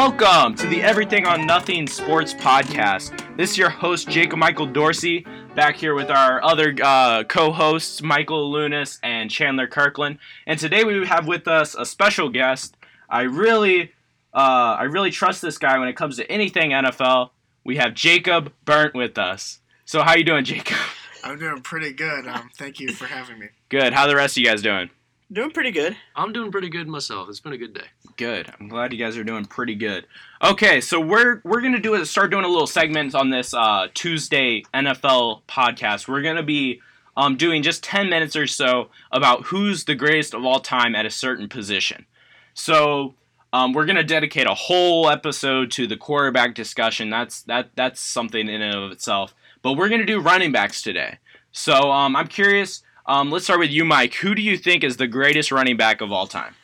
Welcome 0.00 0.54
to 0.54 0.68
the 0.68 0.80
Everything 0.80 1.26
on 1.26 1.44
Nothing 1.44 1.88
Sports 1.88 2.32
Podcast. 2.32 3.36
This 3.36 3.50
is 3.50 3.58
your 3.58 3.68
host, 3.68 4.08
Jacob 4.08 4.38
Michael 4.38 4.64
Dorsey, 4.64 5.26
back 5.56 5.74
here 5.74 5.96
with 5.96 6.08
our 6.08 6.40
other 6.44 6.72
uh, 6.80 7.24
co 7.24 7.50
hosts, 7.50 8.00
Michael 8.00 8.52
Lunas 8.52 9.00
and 9.02 9.28
Chandler 9.28 9.66
Kirkland. 9.66 10.20
And 10.46 10.56
today 10.56 10.84
we 10.84 11.04
have 11.04 11.26
with 11.26 11.48
us 11.48 11.74
a 11.74 11.84
special 11.84 12.28
guest. 12.28 12.76
I 13.10 13.22
really, 13.22 13.90
uh, 14.32 14.76
I 14.78 14.84
really 14.84 15.10
trust 15.10 15.42
this 15.42 15.58
guy 15.58 15.76
when 15.80 15.88
it 15.88 15.96
comes 15.96 16.16
to 16.18 16.30
anything 16.30 16.70
NFL. 16.70 17.30
We 17.64 17.78
have 17.78 17.92
Jacob 17.92 18.52
Burnt 18.64 18.94
with 18.94 19.18
us. 19.18 19.58
So, 19.84 20.02
how 20.02 20.14
you 20.14 20.22
doing, 20.22 20.44
Jacob? 20.44 20.76
I'm 21.24 21.40
doing 21.40 21.60
pretty 21.62 21.92
good. 21.92 22.24
Um, 22.28 22.50
thank 22.54 22.78
you 22.78 22.92
for 22.92 23.06
having 23.06 23.40
me. 23.40 23.48
Good. 23.68 23.92
How 23.92 24.06
the 24.06 24.14
rest 24.14 24.36
of 24.36 24.42
you 24.42 24.48
guys 24.48 24.62
doing? 24.62 24.90
Doing 25.30 25.50
pretty 25.50 25.72
good. 25.72 25.94
I'm 26.16 26.32
doing 26.32 26.50
pretty 26.50 26.70
good 26.70 26.88
myself. 26.88 27.28
It's 27.28 27.40
been 27.40 27.52
a 27.52 27.58
good 27.58 27.74
day. 27.74 27.84
Good. 28.16 28.50
I'm 28.58 28.66
glad 28.66 28.94
you 28.94 28.98
guys 28.98 29.18
are 29.18 29.24
doing 29.24 29.44
pretty 29.44 29.74
good. 29.74 30.06
Okay, 30.42 30.80
so 30.80 30.98
we're 30.98 31.42
we're 31.44 31.60
gonna 31.60 31.78
do 31.78 31.94
is 31.94 32.10
start 32.10 32.30
doing 32.30 32.46
a 32.46 32.48
little 32.48 32.66
segment 32.66 33.14
on 33.14 33.28
this 33.28 33.52
uh, 33.52 33.88
Tuesday 33.92 34.62
NFL 34.72 35.42
podcast. 35.46 36.08
We're 36.08 36.22
gonna 36.22 36.42
be 36.42 36.80
um, 37.14 37.36
doing 37.36 37.62
just 37.62 37.82
10 37.82 38.08
minutes 38.08 38.36
or 38.36 38.46
so 38.46 38.88
about 39.12 39.44
who's 39.44 39.84
the 39.84 39.94
greatest 39.94 40.32
of 40.32 40.46
all 40.46 40.60
time 40.60 40.94
at 40.94 41.04
a 41.04 41.10
certain 41.10 41.46
position. 41.46 42.06
So 42.54 43.14
um, 43.52 43.74
we're 43.74 43.86
gonna 43.86 44.04
dedicate 44.04 44.46
a 44.46 44.54
whole 44.54 45.10
episode 45.10 45.70
to 45.72 45.86
the 45.86 45.98
quarterback 45.98 46.54
discussion. 46.54 47.10
That's 47.10 47.42
that 47.42 47.68
that's 47.76 48.00
something 48.00 48.48
in 48.48 48.62
and 48.62 48.74
of 48.74 48.92
itself. 48.92 49.34
But 49.60 49.74
we're 49.74 49.90
gonna 49.90 50.06
do 50.06 50.20
running 50.20 50.52
backs 50.52 50.80
today. 50.80 51.18
So 51.52 51.90
um, 51.90 52.16
I'm 52.16 52.28
curious. 52.28 52.82
Um, 53.08 53.30
let's 53.30 53.46
start 53.46 53.58
with 53.58 53.70
you, 53.70 53.86
Mike. 53.86 54.14
Who 54.16 54.34
do 54.34 54.42
you 54.42 54.58
think 54.58 54.84
is 54.84 54.98
the 54.98 55.06
greatest 55.06 55.50
running 55.50 55.78
back 55.78 56.02
of 56.02 56.12
all 56.12 56.26
time? 56.26 56.54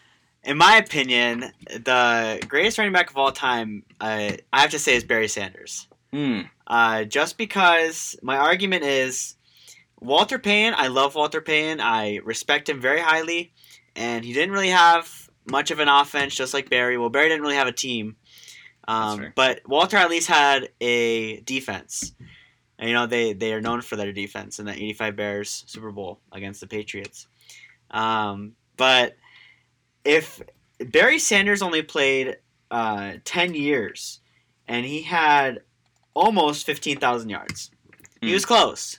In 0.44 0.58
my 0.58 0.76
opinion, 0.76 1.52
the 1.70 2.38
greatest 2.46 2.76
running 2.76 2.92
back 2.92 3.08
of 3.08 3.16
all 3.16 3.32
time, 3.32 3.82
uh, 3.98 4.32
I 4.52 4.60
have 4.60 4.70
to 4.72 4.78
say, 4.78 4.94
is 4.94 5.04
Barry 5.04 5.26
Sanders. 5.26 5.88
Hmm. 6.12 6.42
Uh, 6.66 7.04
just 7.04 7.38
because 7.38 8.14
my 8.20 8.36
argument 8.36 8.84
is 8.84 9.36
Walter 10.00 10.38
Payton, 10.38 10.74
I 10.76 10.88
love 10.88 11.14
Walter 11.14 11.40
Payton. 11.40 11.80
I 11.80 12.20
respect 12.22 12.68
him 12.68 12.78
very 12.78 13.00
highly. 13.00 13.54
And 13.96 14.22
he 14.22 14.34
didn't 14.34 14.52
really 14.52 14.68
have 14.68 15.30
much 15.50 15.70
of 15.70 15.78
an 15.78 15.88
offense, 15.88 16.34
just 16.34 16.52
like 16.52 16.68
Barry. 16.68 16.98
Well, 16.98 17.08
Barry 17.08 17.30
didn't 17.30 17.42
really 17.42 17.56
have 17.56 17.68
a 17.68 17.72
team. 17.72 18.16
Um, 18.86 19.32
but 19.34 19.62
Walter 19.66 19.96
at 19.96 20.10
least 20.10 20.28
had 20.28 20.68
a 20.78 21.40
defense. 21.40 22.12
And, 22.84 22.90
you 22.90 22.94
know, 22.96 23.06
they, 23.06 23.32
they 23.32 23.54
are 23.54 23.62
known 23.62 23.80
for 23.80 23.96
their 23.96 24.12
defense 24.12 24.58
in 24.58 24.66
the 24.66 24.72
85 24.74 25.16
Bears 25.16 25.64
Super 25.66 25.90
Bowl 25.90 26.20
against 26.32 26.60
the 26.60 26.66
Patriots. 26.66 27.28
Um, 27.90 28.56
but 28.76 29.16
if 30.04 30.42
Barry 30.78 31.18
Sanders 31.18 31.62
only 31.62 31.80
played 31.80 32.36
uh, 32.70 33.12
10 33.24 33.54
years 33.54 34.20
and 34.68 34.84
he 34.84 35.00
had 35.00 35.62
almost 36.12 36.66
15,000 36.66 37.30
yards, 37.30 37.70
he 38.20 38.26
Hmm. 38.26 38.34
was 38.34 38.44
close. 38.44 38.98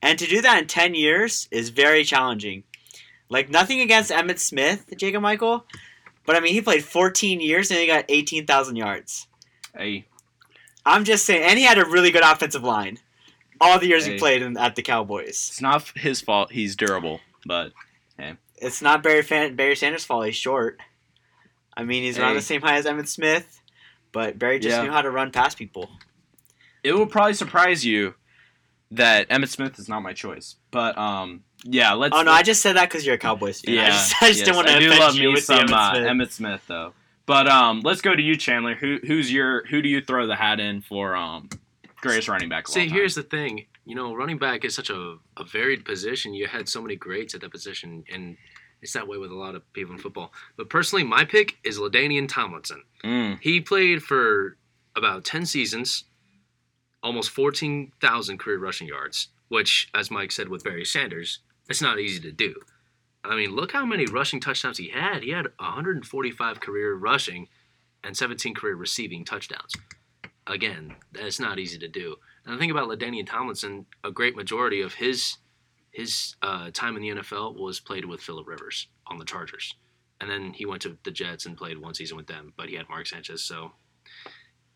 And 0.00 0.16
to 0.16 0.26
do 0.26 0.40
that 0.40 0.60
in 0.60 0.68
10 0.68 0.94
years 0.94 1.48
is 1.50 1.70
very 1.70 2.04
challenging. 2.04 2.62
Like, 3.28 3.50
nothing 3.50 3.80
against 3.80 4.12
Emmitt 4.12 4.38
Smith, 4.38 4.94
Jacob 4.96 5.22
Michael, 5.22 5.66
but 6.24 6.36
I 6.36 6.40
mean, 6.40 6.52
he 6.52 6.60
played 6.60 6.84
14 6.84 7.40
years 7.40 7.72
and 7.72 7.80
he 7.80 7.88
got 7.88 8.04
18,000 8.08 8.76
yards. 8.76 9.26
Hey, 9.76 10.06
I'm 10.86 11.02
just 11.02 11.24
saying, 11.24 11.42
and 11.42 11.58
he 11.58 11.64
had 11.64 11.78
a 11.78 11.84
really 11.84 12.12
good 12.12 12.22
offensive 12.22 12.62
line. 12.62 13.00
All 13.64 13.78
the 13.78 13.86
years 13.88 14.04
Hey. 14.06 14.12
he 14.12 14.18
played 14.18 14.42
in, 14.42 14.56
at 14.56 14.76
the 14.76 14.82
Cowboys. 14.82 15.28
it's 15.50 15.60
not 15.60 15.90
his 15.96 16.20
fault. 16.20 16.52
He's 16.52 16.76
durable, 16.76 17.20
but 17.46 17.72
It's 18.56 18.80
not 18.80 19.02
Barry 19.02 19.22
Fan- 19.22 19.56
Barry 19.56 19.74
Sanders' 19.76 20.04
fault. 20.04 20.26
He's 20.26 20.36
short. 20.36 20.78
I 21.76 21.82
mean, 21.84 22.02
he's 22.04 22.18
around 22.18 22.36
the 22.36 22.40
same 22.42 22.60
height 22.62 22.76
as 22.76 22.86
Emmitt 22.86 23.08
Smith, 23.08 23.60
but 24.12 24.38
Barry 24.38 24.58
just 24.60 24.76
Yeah. 24.76 24.82
knew 24.84 24.90
how 24.92 25.02
to 25.02 25.10
run 25.10 25.32
past 25.32 25.58
people. 25.58 25.90
it 26.84 26.92
will 26.92 27.06
probably 27.06 27.32
surprise 27.34 27.84
you 27.84 28.14
that 28.92 29.28
Emmitt 29.28 29.48
Smith 29.48 29.78
is 29.78 29.88
not 29.88 30.00
my 30.02 30.12
choice. 30.12 30.54
But 30.70 30.96
um, 30.96 31.42
yeah, 31.64 31.94
let's. 31.94 32.14
Oh 32.16 32.22
no, 32.22 32.30
I 32.30 32.42
just 32.42 32.62
said 32.62 32.76
that 32.76 32.88
because 32.90 33.04
you're 33.04 33.16
a 33.16 33.18
Cowboys 33.18 33.60
fan. 33.60 33.74
yeah, 33.74 33.84
I 33.84 33.86
just, 33.90 34.22
I 34.22 34.26
just 34.28 34.38
yes, 34.38 34.46
didn't 34.46 34.56
want 34.56 34.68
to 34.68 34.76
offend 34.76 35.00
love 35.00 35.14
you 35.16 35.28
me 35.28 35.34
with 35.34 35.44
some 35.44 35.66
Emmitt 35.66 35.72
uh, 35.72 35.94
Smith. 35.94 36.06
Emmitt 36.08 36.30
Smith 36.32 36.62
though. 36.68 36.92
But 37.26 37.48
um, 37.48 37.80
let's 37.82 38.02
go 38.02 38.14
to 38.14 38.22
you, 38.22 38.36
Chandler. 38.36 38.74
Who 38.76 38.98
who's 39.04 39.32
your 39.32 39.66
who 39.66 39.82
do 39.82 39.88
you 39.88 40.00
throw 40.02 40.26
the 40.26 40.36
hat 40.36 40.60
in 40.60 40.80
for 40.82 41.16
um 41.16 41.48
greatest 42.04 42.28
running 42.28 42.48
back? 42.48 42.68
See, 42.68 42.88
here's 42.88 43.14
the 43.14 43.22
thing. 43.22 43.66
You 43.84 43.94
know, 43.94 44.14
running 44.14 44.38
back 44.38 44.64
is 44.64 44.74
such 44.74 44.90
a, 44.90 45.16
a 45.36 45.44
varied 45.44 45.84
position. 45.84 46.34
You 46.34 46.46
had 46.46 46.68
so 46.68 46.80
many 46.80 46.96
greats 46.96 47.34
at 47.34 47.40
that 47.42 47.50
position, 47.50 48.04
and 48.12 48.36
it's 48.80 48.92
that 48.92 49.08
way 49.08 49.18
with 49.18 49.30
a 49.30 49.34
lot 49.34 49.54
of 49.54 49.70
people 49.72 49.92
in 49.94 49.98
football. 50.00 50.32
But 50.56 50.70
personally, 50.70 51.04
my 51.04 51.24
pick 51.24 51.56
is 51.64 51.78
LaDainian 51.78 52.28
Tomlinson. 52.28 52.82
Mm, 53.02 53.38
He 53.40 53.60
played 53.60 54.02
for 54.02 54.56
about 54.96 55.24
10 55.24 55.44
seasons, 55.46 56.04
almost 57.02 57.30
14,000 57.30 58.38
career 58.38 58.58
rushing 58.58 58.86
yards, 58.88 59.28
which, 59.48 59.88
as 59.94 60.10
Mike 60.10 60.32
said 60.32 60.48
with 60.48 60.64
Barry 60.64 60.84
Sanders, 60.84 61.40
it's 61.68 61.82
not 61.82 61.98
easy 61.98 62.20
to 62.20 62.32
do. 62.32 62.54
I 63.24 63.36
mean, 63.36 63.50
look 63.54 63.72
how 63.72 63.84
many 63.86 64.06
rushing 64.06 64.40
touchdowns 64.40 64.78
he 64.78 64.88
had. 64.90 65.22
He 65.22 65.30
had 65.30 65.46
145 65.58 66.60
career 66.60 66.94
rushing 66.94 67.48
and 68.02 68.14
17 68.16 68.54
career 68.54 68.74
receiving 68.76 69.24
touchdowns. 69.24 69.72
Again, 70.46 70.96
that's 71.12 71.40
not 71.40 71.58
easy 71.58 71.78
to 71.78 71.88
do. 71.88 72.16
And 72.44 72.54
the 72.54 72.58
thing 72.58 72.70
about 72.70 72.88
LaDainian 72.88 73.26
Tomlinson, 73.26 73.86
a 74.02 74.10
great 74.10 74.36
majority 74.36 74.82
of 74.82 74.94
his 74.94 75.38
his 75.90 76.34
uh, 76.42 76.70
time 76.72 76.96
in 76.96 77.02
the 77.02 77.22
NFL 77.22 77.56
was 77.56 77.78
played 77.78 78.04
with 78.04 78.20
Philip 78.20 78.48
Rivers 78.48 78.88
on 79.06 79.18
the 79.18 79.24
Chargers 79.24 79.76
and 80.20 80.30
then 80.30 80.52
he 80.52 80.64
went 80.64 80.82
to 80.82 80.96
the 81.04 81.10
Jets 81.10 81.46
and 81.46 81.56
played 81.56 81.78
one 81.78 81.94
season 81.94 82.16
with 82.16 82.26
them. 82.26 82.52
But 82.56 82.68
he 82.68 82.76
had 82.76 82.88
Mark 82.88 83.06
Sanchez, 83.06 83.42
so 83.42 83.72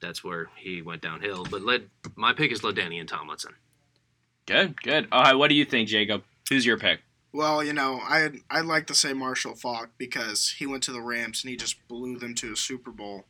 that's 0.00 0.22
where 0.22 0.50
he 0.56 0.82
went 0.82 1.02
downhill. 1.02 1.46
But 1.50 1.62
led 1.62 1.88
my 2.16 2.32
pick 2.32 2.52
is 2.52 2.60
LaDainian 2.60 3.08
Tomlinson. 3.08 3.54
good, 4.46 4.80
good. 4.82 5.08
All 5.12 5.22
right, 5.22 5.34
what 5.34 5.48
do 5.48 5.54
you 5.54 5.64
think, 5.64 5.88
Jacob? 5.88 6.22
Who's 6.48 6.66
your 6.66 6.78
pick? 6.78 7.00
Well, 7.32 7.62
you 7.62 7.72
know, 7.72 8.00
I 8.02 8.30
I'd 8.50 8.64
like 8.64 8.86
to 8.88 8.94
say 8.94 9.12
Marshall 9.12 9.54
Faulk 9.54 9.90
because 9.98 10.56
he 10.58 10.66
went 10.66 10.82
to 10.84 10.92
the 10.92 11.02
Rams 11.02 11.44
and 11.44 11.50
he 11.50 11.56
just 11.56 11.86
blew 11.88 12.18
them 12.18 12.34
to 12.36 12.52
a 12.52 12.56
Super 12.56 12.90
Bowl. 12.90 13.26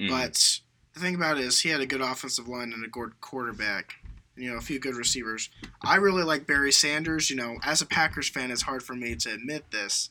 Mm. 0.00 0.08
But 0.08 0.60
the 0.94 1.00
thing 1.00 1.14
about 1.14 1.38
it 1.38 1.44
is 1.44 1.60
he 1.60 1.70
had 1.70 1.80
a 1.80 1.86
good 1.86 2.00
offensive 2.00 2.48
line 2.48 2.72
and 2.72 2.84
a 2.84 2.88
good 2.88 3.20
quarterback. 3.20 3.94
You 4.36 4.50
know, 4.50 4.56
a 4.56 4.62
few 4.62 4.78
good 4.78 4.96
receivers. 4.96 5.50
I 5.82 5.96
really 5.96 6.22
like 6.22 6.46
Barry 6.46 6.72
Sanders. 6.72 7.28
You 7.28 7.36
know, 7.36 7.56
as 7.62 7.82
a 7.82 7.86
Packers 7.86 8.28
fan, 8.28 8.50
it's 8.50 8.62
hard 8.62 8.82
for 8.82 8.94
me 8.94 9.14
to 9.16 9.32
admit 9.32 9.70
this, 9.70 10.08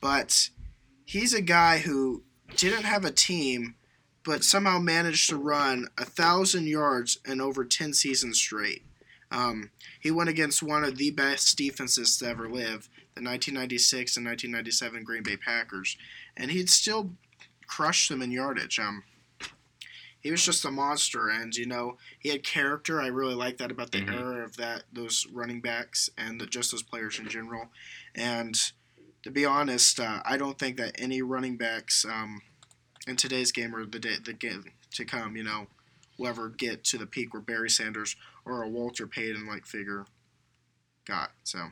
but 0.00 0.50
he's 1.04 1.32
a 1.32 1.40
guy 1.40 1.78
who 1.78 2.24
didn't 2.56 2.82
have 2.82 3.04
a 3.04 3.12
team, 3.12 3.76
but 4.24 4.42
somehow 4.42 4.80
managed 4.80 5.28
to 5.30 5.36
run 5.36 5.86
a 5.96 6.04
thousand 6.04 6.66
yards 6.66 7.18
in 7.24 7.40
over 7.40 7.64
ten 7.64 7.92
seasons 7.92 8.38
straight. 8.38 8.82
Um, 9.30 9.70
he 10.00 10.10
went 10.10 10.30
against 10.30 10.62
one 10.62 10.82
of 10.82 10.96
the 10.96 11.12
best 11.12 11.56
defenses 11.56 12.16
to 12.18 12.26
ever 12.26 12.48
live, 12.48 12.88
the 13.14 13.22
1996 13.22 14.16
and 14.16 14.26
1997 14.26 15.04
Green 15.04 15.22
Bay 15.22 15.36
Packers, 15.36 15.96
and 16.36 16.50
he'd 16.50 16.68
still 16.68 17.10
crushed 17.68 18.08
them 18.08 18.22
in 18.22 18.32
yardage. 18.32 18.80
Um, 18.80 19.04
he 20.20 20.30
was 20.30 20.44
just 20.44 20.64
a 20.64 20.70
monster, 20.70 21.28
and 21.28 21.54
you 21.56 21.66
know 21.66 21.96
he 22.18 22.28
had 22.30 22.42
character. 22.42 23.00
I 23.00 23.06
really 23.06 23.34
like 23.34 23.58
that 23.58 23.70
about 23.70 23.90
the 23.92 24.00
Mhm. 24.00 24.12
era 24.12 24.44
of 24.44 24.56
that 24.56 24.84
those 24.92 25.26
running 25.32 25.60
backs 25.60 26.10
and 26.16 26.40
the, 26.40 26.46
just 26.46 26.70
those 26.72 26.82
players 26.82 27.18
in 27.18 27.28
general. 27.28 27.70
And 28.14 28.54
to 29.22 29.30
be 29.30 29.44
honest, 29.44 30.00
uh, 30.00 30.22
I 30.24 30.36
don't 30.36 30.58
think 30.58 30.76
that 30.78 30.98
any 30.98 31.22
running 31.22 31.56
backs 31.56 32.04
um, 32.04 32.42
in 33.06 33.16
today's 33.16 33.52
game 33.52 33.74
or 33.74 33.84
the 33.86 33.98
day 33.98 34.16
the 34.22 34.32
game 34.32 34.72
to 34.92 35.04
come, 35.04 35.36
you 35.36 35.42
know, 35.42 35.66
will 36.18 36.28
ever 36.28 36.48
get 36.48 36.84
to 36.84 36.98
the 36.98 37.06
peak 37.06 37.32
where 37.32 37.42
Barry 37.42 37.70
Sanders 37.70 38.16
or 38.44 38.62
a 38.62 38.68
Walter 38.68 39.06
Payton 39.06 39.46
like 39.46 39.66
figure 39.66 40.06
got. 41.06 41.32
So 41.44 41.70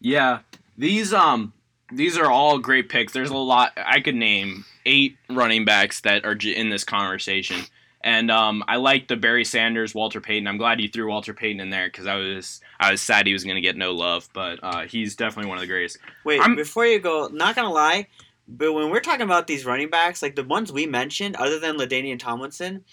Yeah, 0.00 0.40
these 0.76 1.12
um 1.12 1.52
these 1.92 2.16
are 2.16 2.30
all 2.30 2.58
great 2.58 2.88
picks. 2.88 3.12
There's 3.12 3.30
a 3.30 3.36
lot. 3.36 3.72
I 3.76 4.00
could 4.00 4.14
name 4.14 4.64
eight 4.86 5.16
running 5.28 5.64
backs 5.64 6.00
that 6.02 6.24
are 6.24 6.34
in 6.34 6.70
this 6.70 6.84
conversation, 6.84 7.62
and 8.02 8.30
um 8.30 8.64
I 8.68 8.76
like 8.76 9.08
the 9.08 9.16
Barry 9.16 9.44
Sanders, 9.44 9.94
Walter 9.94 10.20
Payton. 10.20 10.46
I'm 10.46 10.56
glad 10.56 10.80
you 10.80 10.88
threw 10.88 11.08
Walter 11.08 11.34
Payton 11.34 11.60
in 11.60 11.70
there 11.70 11.86
because 11.88 12.06
I 12.06 12.14
was 12.16 12.60
I 12.78 12.90
was 12.90 13.00
sad 13.00 13.26
he 13.26 13.32
was 13.32 13.44
gonna 13.44 13.60
get 13.60 13.76
no 13.76 13.92
love, 13.92 14.28
but 14.32 14.58
uh, 14.62 14.86
he's 14.86 15.16
definitely 15.16 15.48
one 15.48 15.58
of 15.58 15.62
the 15.62 15.68
greatest. 15.68 15.98
Wait, 16.24 16.40
I'm- 16.40 16.56
before 16.56 16.86
you 16.86 16.98
go, 16.98 17.28
not 17.32 17.54
gonna 17.54 17.72
lie, 17.72 18.06
but 18.48 18.72
when 18.72 18.90
we're 18.90 19.00
talking 19.00 19.22
about 19.22 19.46
these 19.46 19.64
running 19.64 19.90
backs, 19.90 20.22
like 20.22 20.34
the 20.36 20.44
ones 20.44 20.72
we 20.72 20.86
mentioned, 20.86 21.36
other 21.36 21.58
than 21.58 21.76
LaDainian 21.76 22.18
Tomlinson, 22.18 22.84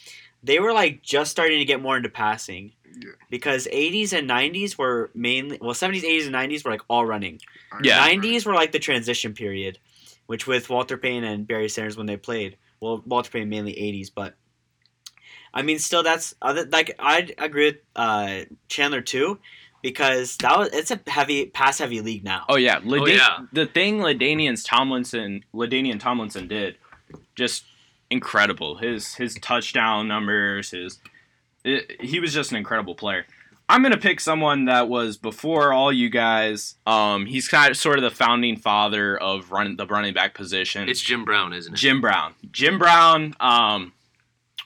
they 0.43 0.59
were 0.59 0.73
like 0.73 1.01
just 1.01 1.31
starting 1.31 1.59
to 1.59 1.65
get 1.65 1.81
more 1.81 1.97
into 1.97 2.09
passing. 2.09 2.73
Yeah. 2.99 3.11
Because 3.29 3.67
80s 3.71 4.11
and 4.13 4.27
90s 4.27 4.77
were 4.77 5.11
mainly, 5.13 5.59
well, 5.61 5.73
70s, 5.73 6.01
80s, 6.01 6.25
and 6.25 6.33
90s 6.33 6.65
were 6.65 6.71
like 6.71 6.81
all 6.89 7.05
running. 7.05 7.39
Yeah. 7.83 8.03
remember. 8.05 8.27
90s 8.27 8.45
were 8.45 8.55
like 8.55 8.71
the 8.71 8.79
transition 8.79 9.33
period, 9.33 9.77
which 10.25 10.47
with 10.47 10.67
Walter 10.69 10.97
Payton 10.97 11.23
and 11.23 11.47
Barry 11.47 11.69
Sanders 11.69 11.95
when 11.97 12.07
they 12.07 12.17
played. 12.17 12.57
Well, 12.79 13.03
Walter 13.05 13.29
Payton 13.29 13.49
mainly 13.49 13.73
80s, 13.73 14.09
but 14.13 14.35
I 15.53 15.61
mean, 15.61 15.79
still 15.79 16.03
that's 16.03 16.35
other 16.41 16.65
like 16.65 16.95
I 16.99 17.29
agree 17.37 17.65
with 17.67 17.77
uh, 17.95 18.41
Chandler 18.67 19.01
too, 19.01 19.39
because 19.81 20.37
that 20.37 20.57
was 20.57 20.69
it's 20.73 20.91
a 20.91 20.99
heavy 21.07 21.47
pass 21.47 21.79
heavy 21.79 22.01
league 22.01 22.23
now. 22.23 22.45
Oh 22.49 22.57
yeah, 22.57 22.79
Lada- 22.83 23.11
yeah. 23.11 23.45
The 23.53 23.65
thing 23.65 23.99
LaDainian 23.99 24.61
Tomlinson, 24.63 25.43
LaDainian 25.53 25.99
Tomlinson 25.99 26.47
did, 26.47 26.77
just 27.35 27.65
incredible. 28.09 28.77
His 28.77 29.15
his 29.15 29.35
touchdown 29.35 30.07
numbers, 30.07 30.71
his 30.71 30.99
it, 31.63 31.99
he 32.01 32.19
was 32.19 32.33
just 32.33 32.51
an 32.51 32.57
incredible 32.57 32.95
player. 32.95 33.25
I'm 33.69 33.83
gonna 33.83 33.97
pick 33.97 34.21
someone 34.21 34.65
that 34.65 34.87
was 34.87 35.17
before 35.17 35.73
all 35.73 35.91
you 35.91 36.09
guys. 36.09 36.75
Um, 36.85 37.25
he's 37.25 37.49
kind 37.49 37.69
of 37.69 37.75
sort 37.75 37.97
of 37.97 38.03
the 38.03 38.11
founding 38.15 38.55
father 38.57 39.17
of 39.17 39.51
run 39.51 39.75
the 39.75 39.85
running 39.85 40.13
back 40.13 40.33
position. 40.35 40.87
It's 40.87 41.01
Jim 41.01 41.25
Brown, 41.25 41.51
isn't 41.53 41.73
it? 41.73 41.77
Jim 41.77 41.99
Brown. 41.99 42.33
Jim 42.51 42.79
Brown. 42.79 43.35
Um, 43.41 43.91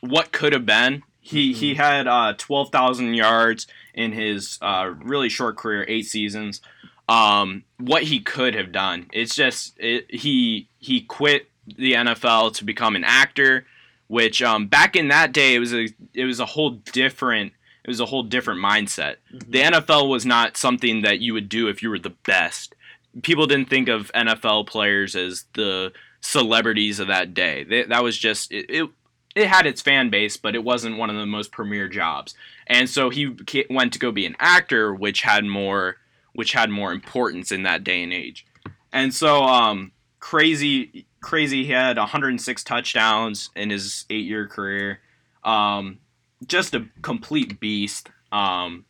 what 0.02 0.32
could 0.32 0.54
have 0.54 0.66
been? 0.66 1.04
He 1.20 1.54
he 1.54 1.76
had 1.76 2.08
uh, 2.08 2.34
twelve 2.38 2.72
thousand 2.72 3.14
yards 3.14 3.68
in 3.94 4.12
his 4.12 4.58
uh, 4.62 4.94
really 5.02 5.30
short 5.30 5.56
career, 5.58 5.86
eight 5.88 6.06
seasons. 6.06 6.62
Um, 7.08 7.64
what 7.78 8.04
he 8.04 8.20
could 8.20 8.56
have 8.56 8.72
done. 8.72 9.08
It's 9.14 9.36
just 9.36 9.80
it, 9.80 10.14
he 10.14 10.68
he 10.80 11.02
quit 11.02 11.50
the 11.66 11.94
NFL 11.94 12.56
to 12.56 12.66
become 12.66 12.96
an 12.96 13.04
actor, 13.04 13.66
which 14.08 14.42
um, 14.42 14.68
back 14.68 14.96
in 14.96 15.10
that 15.10 15.32
day 15.32 15.56
it 15.56 15.60
was 15.60 15.74
a 15.74 15.88
it 16.14 16.26
was 16.26 16.40
a 16.40 16.46
whole 16.46 16.72
different 16.72 17.54
it 17.84 17.90
was 17.90 18.00
a 18.00 18.06
whole 18.06 18.24
different 18.24 18.64
mindset. 18.64 19.16
The 19.32 19.62
NFL 19.62 20.10
was 20.10 20.26
not 20.26 20.58
something 20.58 21.02
that 21.02 21.20
you 21.20 21.34
would 21.34 21.50
do 21.50 21.68
if 21.68 21.82
you 21.82 21.90
were 21.90 22.00
the 22.00 22.16
best. 22.26 22.76
People 23.24 23.48
didn't 23.48 23.70
think 23.70 23.90
of 23.90 24.12
NFL 24.14 24.68
players 24.68 25.16
as 25.16 25.46
the 25.54 25.92
celebrities 26.22 27.00
of 27.00 27.08
that 27.08 27.34
day. 27.34 27.64
They, 27.64 27.84
that 27.84 28.04
was 28.04 28.18
just 28.18 28.52
it, 28.52 28.70
it. 28.70 28.90
It 29.36 29.48
had 29.48 29.66
its 29.66 29.82
fan 29.82 30.10
base, 30.10 30.38
but 30.38 30.56
it 30.56 30.64
wasn't 30.64 30.98
one 30.98 31.10
of 31.10 31.16
the 31.16 31.26
most 31.26 31.52
premier 31.52 31.88
jobs. 31.88 32.36
And 32.68 32.90
so 32.90 33.10
he 33.10 33.36
went 33.70 33.94
to 33.94 34.00
go 34.00 34.12
be 34.12 34.26
an 34.26 34.36
actor, 34.40 34.94
which 34.94 35.22
had 35.22 35.46
more, 35.46 35.98
which 36.34 36.52
had 36.54 36.70
more 36.70 36.92
importance 36.92 37.52
in 37.52 37.64
that 37.64 37.84
day 37.84 38.04
and 38.04 38.12
age. 38.12 38.46
And 38.92 39.14
so, 39.14 39.44
um, 39.44 39.94
crazy, 40.20 41.06
crazy. 41.22 41.64
He 41.64 41.72
had 41.72 41.98
106 41.98 42.64
touchdowns 42.64 43.50
in 43.56 43.70
his 43.70 44.06
eight-year 44.10 44.48
career. 44.48 45.00
Um, 45.44 46.00
just 46.48 46.76
a 46.76 46.86
complete 47.02 47.60
beast. 47.60 48.10
Um, 48.32 48.86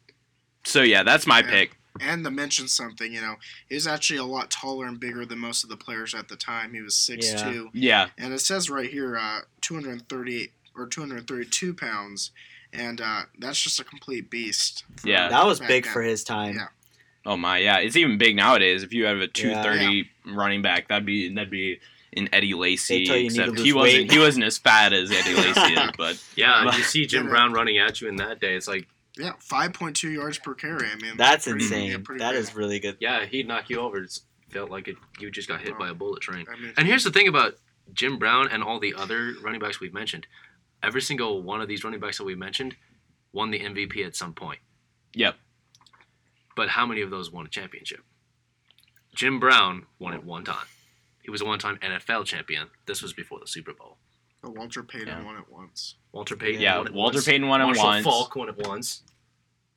so 0.63 0.81
yeah, 0.81 1.03
that's 1.03 1.27
my 1.27 1.41
pick. 1.41 1.77
And 1.99 2.23
to 2.23 2.31
mention 2.31 2.67
something, 2.67 3.11
you 3.11 3.19
know, 3.21 3.35
he 3.67 3.75
was 3.75 3.85
actually 3.85 4.17
a 4.19 4.23
lot 4.23 4.49
taller 4.49 4.85
and 4.87 4.99
bigger 4.99 5.25
than 5.25 5.39
most 5.39 5.63
of 5.63 5.69
the 5.69 5.75
players 5.77 6.15
at 6.15 6.29
the 6.29 6.35
time. 6.37 6.73
He 6.73 6.81
was 6.81 6.95
6'2", 6.95 7.69
Yeah, 7.73 8.07
Yeah. 8.07 8.07
and 8.17 8.33
it 8.33 8.39
says 8.39 8.69
right 8.69 8.89
here, 8.89 9.17
uh, 9.17 9.41
238 9.61 10.51
or 10.75 10.87
232 10.87 11.73
pounds, 11.73 12.31
and 12.73 13.01
uh, 13.01 13.23
that's 13.37 13.61
just 13.61 13.79
a 13.79 13.83
complete 13.83 14.29
beast. 14.29 14.85
Yeah. 15.03 15.27
That 15.29 15.45
was 15.45 15.59
big 15.59 15.83
then. 15.83 15.93
for 15.93 16.01
his 16.01 16.23
time. 16.23 16.55
Yeah. 16.55 16.67
Oh 17.25 17.37
my, 17.37 17.57
yeah, 17.59 17.77
it's 17.79 17.95
even 17.97 18.17
big 18.17 18.35
nowadays. 18.35 18.81
If 18.83 18.93
you 18.93 19.05
have 19.05 19.17
a 19.19 19.27
two 19.27 19.53
thirty 19.53 20.09
running 20.25 20.63
back, 20.63 20.87
that'd 20.87 21.05
be 21.05 21.31
that'd 21.31 21.51
be 21.51 21.79
an 22.17 22.27
Eddie 22.33 22.55
Lacy. 22.55 22.99
They 22.99 23.05
tell 23.05 23.15
you 23.15 23.23
you 23.25 23.29
need 23.29 23.35
to 23.35 23.41
except 23.43 23.57
lose 23.57 23.65
he 23.67 23.73
wasn't 23.73 23.99
weight. 24.01 24.11
he 24.11 24.17
wasn't 24.19 24.45
as 24.45 24.57
fat 24.57 24.91
as 24.91 25.11
Eddie 25.11 25.35
Lacy 25.35 25.73
is, 25.73 25.89
but 25.99 26.23
Yeah, 26.35 26.63
But- 26.63 26.77
you 26.77 26.83
see 26.93 27.05
Jim 27.05 27.25
Yeah. 27.25 27.29
Brown 27.29 27.53
running 27.53 27.77
at 27.77 28.01
you 28.01 28.07
in 28.07 28.15
that 28.15 28.39
day. 28.41 28.55
It's 28.55 28.67
like, 28.67 28.87
Yeah, 29.17 29.33
5.2 29.39 30.13
yards 30.13 30.37
per 30.39 30.53
carry. 30.53 30.87
I 30.89 30.95
mean, 30.95 31.17
That's 31.17 31.45
pretty- 31.45 31.63
insane. 31.65 31.91
yeah, 31.91 31.97
pretty 32.03 32.19
that 32.19 32.31
big. 32.31 32.39
is 32.39 32.55
really 32.55 32.79
good. 32.79 32.97
yeah, 32.99 33.25
he'd 33.25 33.47
knock 33.47 33.69
you 33.69 33.79
over. 33.79 33.97
It 34.03 34.19
felt 34.49 34.69
like 34.69 34.87
it, 34.87 34.95
you 35.19 35.29
just 35.31 35.47
got 35.47 35.61
hit 35.61 35.73
Oh. 35.75 35.79
by 35.79 35.87
a 35.89 35.91
oh, 35.91 35.95
bullet 35.95 36.21
train. 36.21 36.45
I 36.51 36.57
mean, 36.59 36.73
And 36.77 36.87
here's 36.87 37.03
the 37.03 37.11
thing 37.11 37.27
about 37.27 37.55
Jim 37.93 38.17
Brown 38.17 38.47
and 38.49 38.63
all 38.63 38.79
the 38.79 38.93
other 38.95 39.33
running 39.41 39.59
backs 39.59 39.79
we've 39.79 39.93
mentioned. 39.93 40.27
Every 40.81 41.01
single 41.01 41.41
one 41.43 41.61
of 41.61 41.67
these 41.67 41.83
running 41.83 41.99
backs 41.99 42.17
that 42.19 42.23
we 42.23 42.35
mentioned 42.35 42.75
won 43.33 43.51
the 43.51 43.59
MVP 43.59 44.05
at 44.05 44.15
some 44.15 44.33
point. 44.33 44.59
Yep. 45.13 45.35
But 46.55 46.69
how 46.69 46.85
many 46.85 47.01
of 47.01 47.09
those 47.09 47.31
won 47.31 47.45
a 47.45 47.49
championship? 47.49 48.01
Jim 49.13 49.39
Brown 49.39 49.87
won 49.99 50.13
it 50.13 50.23
one 50.23 50.43
time. 50.45 50.65
He 51.21 51.29
was 51.29 51.41
a 51.41 51.45
one-time 51.45 51.77
NFL 51.83 52.25
champion. 52.25 52.69
This 52.87 53.01
was 53.01 53.13
before 53.13 53.39
the 53.39 53.45
Super 53.47 53.73
Bowl. 53.73 53.97
But 54.41 54.55
Walter 54.57 54.83
Payton 54.83 55.07
Yeah. 55.07 55.23
won 55.23 55.35
it 55.37 55.45
once. 55.49 55.95
Walter 56.11 56.35
Payton 56.35 56.61
yeah, 56.61 56.77
won 56.77 56.93
Walter 56.93 57.15
once. 57.17 57.25
Payton 57.25 57.47
won 57.47 57.61
it 57.61 57.65
Marshall 57.65 57.83
once. 57.85 58.03
Faulk 58.05 58.35
won 58.35 58.49
it 58.49 58.57
once. 58.67 59.03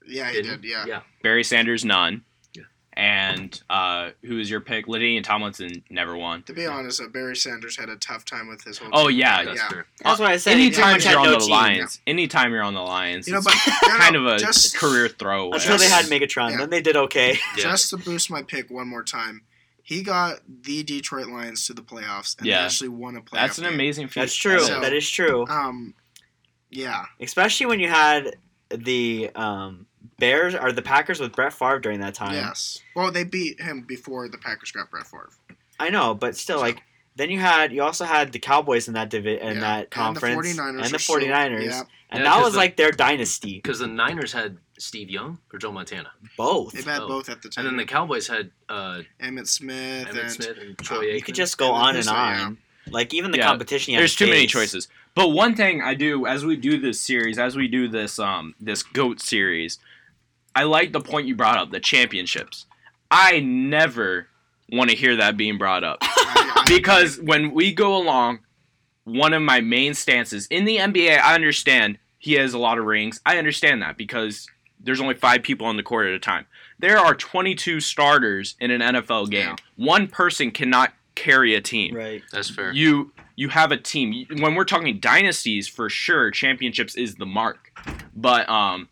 Yeah, 0.07 0.29
he 0.31 0.43
Didn't- 0.43 0.63
did. 0.63 0.71
Yeah. 0.71 0.85
yeah. 0.87 1.01
Barry 1.23 1.45
Sanders 1.45 1.85
none. 1.85 2.25
Yeah. 2.55 2.63
And 2.95 3.63
uh, 3.69 4.11
who 4.23 4.37
was 4.37 4.49
your 4.51 4.61
pick? 4.61 4.87
LaDainian 4.87 5.23
Tomlinson 5.25 5.83
never 5.91 6.17
won. 6.17 6.43
To 6.45 6.53
be 6.53 6.67
honest, 6.67 7.01
uh, 7.03 7.09
Barry 7.09 7.37
Sanders 7.37 7.77
had 7.77 7.89
a 7.89 7.97
tough 7.97 8.25
time 8.25 8.49
with 8.49 8.63
his 8.65 8.79
whole. 8.79 8.89
Oh, 8.93 9.09
team. 9.09 9.19
yeah, 9.19 9.45
That's 9.45 9.59
yeah. 9.59 9.69
fair. 9.69 9.87
That's 10.03 10.21
why 10.21 10.33
I 10.33 10.37
said. 10.39 10.53
Anytime 10.55 11.01
you're 11.01 11.19
on 11.19 11.25
no 11.27 11.33
the 11.33 11.39
team. 11.41 11.51
Lions, 11.51 12.01
anytime 12.07 12.53
you're 12.53 12.63
on 12.63 12.75
the 12.75 12.81
Lions, 12.83 13.27
You 13.27 13.33
know, 13.35 13.41
it's 13.41 13.47
but 13.47 13.73
no, 13.89 13.89
no, 13.95 13.99
kind 13.99 14.17
of 14.17 14.27
a 14.27 14.39
just, 14.39 14.77
career 14.77 15.09
throwaway. 15.09 15.57
Until 15.59 15.79
they 15.79 15.89
had 15.89 16.05
Megatron, 16.07 16.53
yeah. 16.53 16.57
then 16.59 16.71
they 16.71 16.81
did 16.81 16.97
okay. 16.97 17.39
Yeah. 17.57 17.63
just 17.65 17.91
to 17.91 17.97
boost 17.99 18.31
my 18.31 18.43
pick 18.43 18.71
one 18.71 18.89
more 18.89 19.03
time. 19.03 19.43
He 19.87 20.03
got 20.03 20.41
the 20.63 20.83
Detroit 20.83 21.27
Lions 21.27 21.67
to 21.67 21.75
the 21.75 21.83
playoffs 21.83 22.37
and 22.39 22.47
Yeah. 22.47 22.61
they 22.61 22.65
actually 22.65 22.89
won 22.89 23.17
a 23.17 23.21
playoff. 23.21 23.31
That's 23.33 23.59
an 23.59 23.65
game. 23.65 23.75
amazing 23.75 24.09
feat. 24.09 24.21
That's 24.21 24.35
true. 24.35 24.59
So- 24.61 24.81
that 24.81 24.93
is 24.95 25.09
true. 25.09 25.47
Um, 25.47 25.95
yeah, 26.71 27.05
Especially 27.21 27.67
when 27.67 27.79
you 27.81 27.89
had 27.89 28.37
the 28.71 29.31
um, 29.37 29.87
Bears 30.19 30.55
or 30.55 30.73
the 30.73 30.83
Packers 30.83 31.21
with 31.21 31.33
Brett 31.33 31.53
Favre 31.53 31.79
during 31.79 32.01
that 32.01 32.15
time. 32.15 32.33
yes. 32.33 32.79
Well, 32.97 33.13
they 33.13 33.25
beat 33.25 33.61
him 33.61 33.83
before 33.83 34.29
the 34.29 34.39
Packers 34.39 34.73
got 34.73 34.91
Brett 34.91 35.07
Favre. 35.07 35.31
I 35.79 35.91
know, 35.91 36.15
but 36.15 36.37
still, 36.37 36.59
So- 36.59 36.63
like 36.63 36.83
then 37.17 37.31
you 37.31 37.39
had 37.39 37.73
you 37.73 37.83
also 37.83 38.05
had 38.07 38.33
the 38.33 38.39
Cowboys 38.41 38.89
in 38.89 38.95
that 38.95 39.09
divi- 39.11 39.39
in 39.39 39.55
Yeah. 39.57 39.61
that 39.61 39.91
conference 39.91 40.49
and 40.49 40.59
the 40.59 40.63
49ers. 40.63 40.85
and 40.87 40.95
the 40.95 40.99
49ers. 40.99 41.65
yeah, 41.67 41.83
and 42.11 42.23
Yeah, 42.23 42.23
that 42.25 42.35
'cause 42.37 42.45
was 42.45 42.53
the- 42.55 42.59
like 42.59 42.77
their 42.77 42.91
dynasty. 42.91 43.57
Because 43.63 43.79
the 43.81 43.87
Niners 43.87 44.33
had 44.33 44.59
Steve 44.79 45.09
Young 45.11 45.39
or 45.53 45.59
Joe 45.59 45.71
Montana. 45.73 46.11
Both. 46.37 46.73
they've 46.73 46.85
had 46.85 47.03
Oh. 47.03 47.09
both 47.09 47.29
at 47.29 47.43
the 47.43 47.49
time. 47.49 47.67
And 47.67 47.73
then 47.73 47.77
the 47.79 47.91
Cowboys 47.91 48.27
had 48.29 48.51
uh, 48.69 49.01
Emmitt 49.21 49.47
Smith 49.47 50.09
Emmitt 50.09 50.21
and 50.21 50.31
Smith 50.33 50.59
and 50.61 50.71
uh, 50.79 50.83
Troy 50.83 51.01
you 51.03 51.13
Aikman. 51.21 51.25
could 51.25 51.35
just 51.35 51.59
go 51.59 51.67
And 51.75 51.83
on 51.83 51.89
and 51.91 51.99
this, 51.99 52.09
on. 52.09 52.59
Like 52.91 53.15
even 53.15 53.31
the 53.31 53.39
Yeah. 53.39 53.47
competition. 53.47 53.93
you 53.93 53.99
had 53.99 54.03
There's 54.03 54.17
to 54.17 54.25
too 54.27 54.31
many 54.31 54.47
choices. 54.47 54.89
But 55.15 55.29
one 55.29 55.55
thing 55.55 55.81
I 55.81 55.95
do 55.95 56.27
as 56.27 56.45
we 56.45 56.57
do 56.57 56.79
this 56.79 57.01
series, 57.01 57.39
as 57.39 57.57
we 57.57 57.69
do 57.69 57.89
this 57.89 58.19
um 58.19 58.55
this 58.61 58.83
goat 58.83 59.21
series, 59.21 59.79
I 60.55 60.65
like 60.65 60.93
the 60.93 61.01
point 61.01 61.27
you 61.29 61.35
brought 61.37 61.57
up, 61.59 61.71
the 61.71 61.81
championships. 61.81 62.67
I 63.11 63.41
never 63.41 64.27
want 64.71 64.91
to 64.91 64.97
hear 64.97 65.17
that 65.17 65.37
being 65.37 65.57
brought 65.59 65.85
up 65.85 65.99
I- 66.03 66.53
I- 66.57 66.65
because 66.67 67.21
when 67.21 67.53
we 67.53 67.73
go 67.73 67.97
along, 67.97 68.41
one 69.05 69.33
of 69.35 69.43
my 69.43 69.61
main 69.61 69.95
stances 69.95 70.47
in 70.49 70.65
the 70.65 70.79
NBA, 70.79 71.21
I 71.21 71.35
understand 71.35 71.99
he 72.19 72.33
has 72.35 72.55
a 72.55 72.59
lot 72.59 72.79
of 72.79 72.85
rings. 72.87 73.21
I 73.27 73.37
understand 73.39 73.83
that 73.83 73.97
because 73.99 74.49
there's 74.85 75.01
only 75.01 75.15
five 75.15 75.43
people 75.43 75.67
on 75.67 75.77
the 75.77 75.83
court 75.83 76.07
at 76.07 76.13
a 76.15 76.19
time. 76.19 76.47
There 76.79 76.99
are 76.99 77.15
22 77.15 77.81
starters 77.81 78.57
in 78.61 78.71
an 78.71 78.81
NFL 78.81 79.31
game. 79.31 79.57
One 79.77 80.07
person 80.09 80.51
cannot 80.51 80.93
carry 81.15 81.55
a 81.55 81.61
team 81.61 81.95
Right. 81.95 82.23
That's 82.33 82.51
fair. 82.51 82.73
you 82.73 83.13
you 83.37 83.49
have 83.49 83.71
a 83.71 83.77
team 83.77 84.27
when 84.41 84.57
we're 84.57 84.65
talking 84.65 84.99
dynasties 84.99 85.69
for 85.69 85.89
sure 85.89 86.33
championships 86.33 86.97
is 86.97 87.15
the 87.15 87.25
mark 87.25 87.71
but 88.17 88.49
um 88.49 88.89